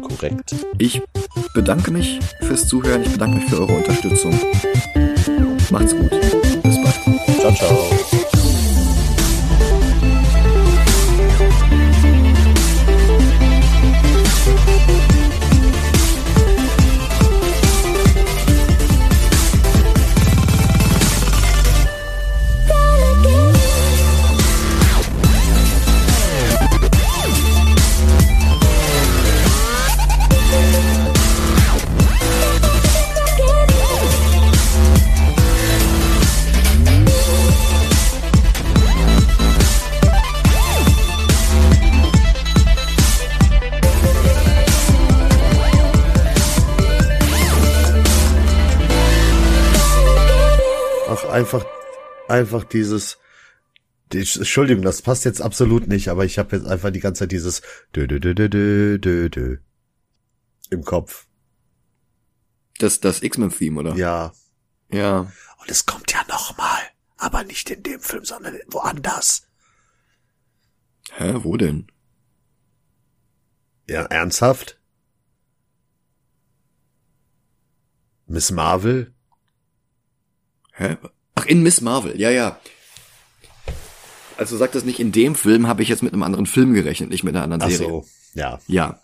Korrekt. 0.00 0.54
Ich 0.78 1.02
bedanke 1.54 1.90
mich 1.90 2.18
fürs 2.40 2.66
Zuhören, 2.66 3.02
ich 3.02 3.12
bedanke 3.12 3.36
mich 3.36 3.50
für 3.50 3.60
eure 3.60 3.76
Unterstützung. 3.76 4.32
Macht's 5.70 5.94
gut. 5.94 6.10
Bis 6.62 6.76
bald. 6.82 7.40
Ciao, 7.40 7.54
ciao. 7.54 7.89
Einfach, 51.40 51.64
einfach 52.28 52.64
dieses, 52.64 53.18
die, 54.12 54.18
Entschuldigung, 54.18 54.82
das 54.82 55.02
passt 55.02 55.24
jetzt 55.24 55.40
absolut 55.40 55.88
nicht, 55.88 56.08
aber 56.08 56.24
ich 56.24 56.38
habe 56.38 56.56
jetzt 56.56 56.66
einfach 56.66 56.90
die 56.90 57.00
ganze 57.00 57.20
Zeit 57.20 57.32
dieses 57.32 57.62
dö, 57.94 58.06
dö, 58.06 58.20
dö, 58.20 58.34
dö, 58.34 58.98
dö, 58.98 59.30
dö 59.30 59.56
im 60.70 60.84
Kopf. 60.84 61.26
Das, 62.78 63.00
das 63.00 63.22
X-Men-Theme, 63.22 63.80
oder? 63.80 63.94
Ja. 63.96 64.32
Ja. 64.90 65.32
Und 65.58 65.70
es 65.70 65.86
kommt 65.86 66.12
ja 66.12 66.24
nochmal, 66.28 66.80
aber 67.16 67.44
nicht 67.44 67.70
in 67.70 67.82
dem 67.82 68.00
Film, 68.00 68.24
sondern 68.24 68.58
woanders. 68.68 69.46
Hä, 71.12 71.34
wo 71.38 71.56
denn? 71.56 71.90
Ja, 73.88 74.02
ernsthaft? 74.02 74.80
Miss 78.26 78.50
Marvel? 78.50 79.12
Hä? 80.72 80.96
Ach, 81.40 81.46
in 81.46 81.62
Miss 81.62 81.80
Marvel, 81.80 82.20
ja, 82.20 82.30
ja. 82.30 82.58
Also 84.36 84.56
sagt 84.56 84.74
das 84.74 84.84
nicht 84.84 85.00
in 85.00 85.12
dem 85.12 85.34
Film, 85.34 85.66
habe 85.66 85.82
ich 85.82 85.88
jetzt 85.88 86.02
mit 86.02 86.12
einem 86.12 86.22
anderen 86.22 86.46
Film 86.46 86.72
gerechnet, 86.72 87.10
nicht 87.10 87.24
mit 87.24 87.34
einer 87.34 87.44
anderen 87.44 87.62
Ach 87.62 87.70
Serie. 87.70 87.88
so, 87.88 88.06
ja. 88.34 88.58
Ja. 88.66 88.98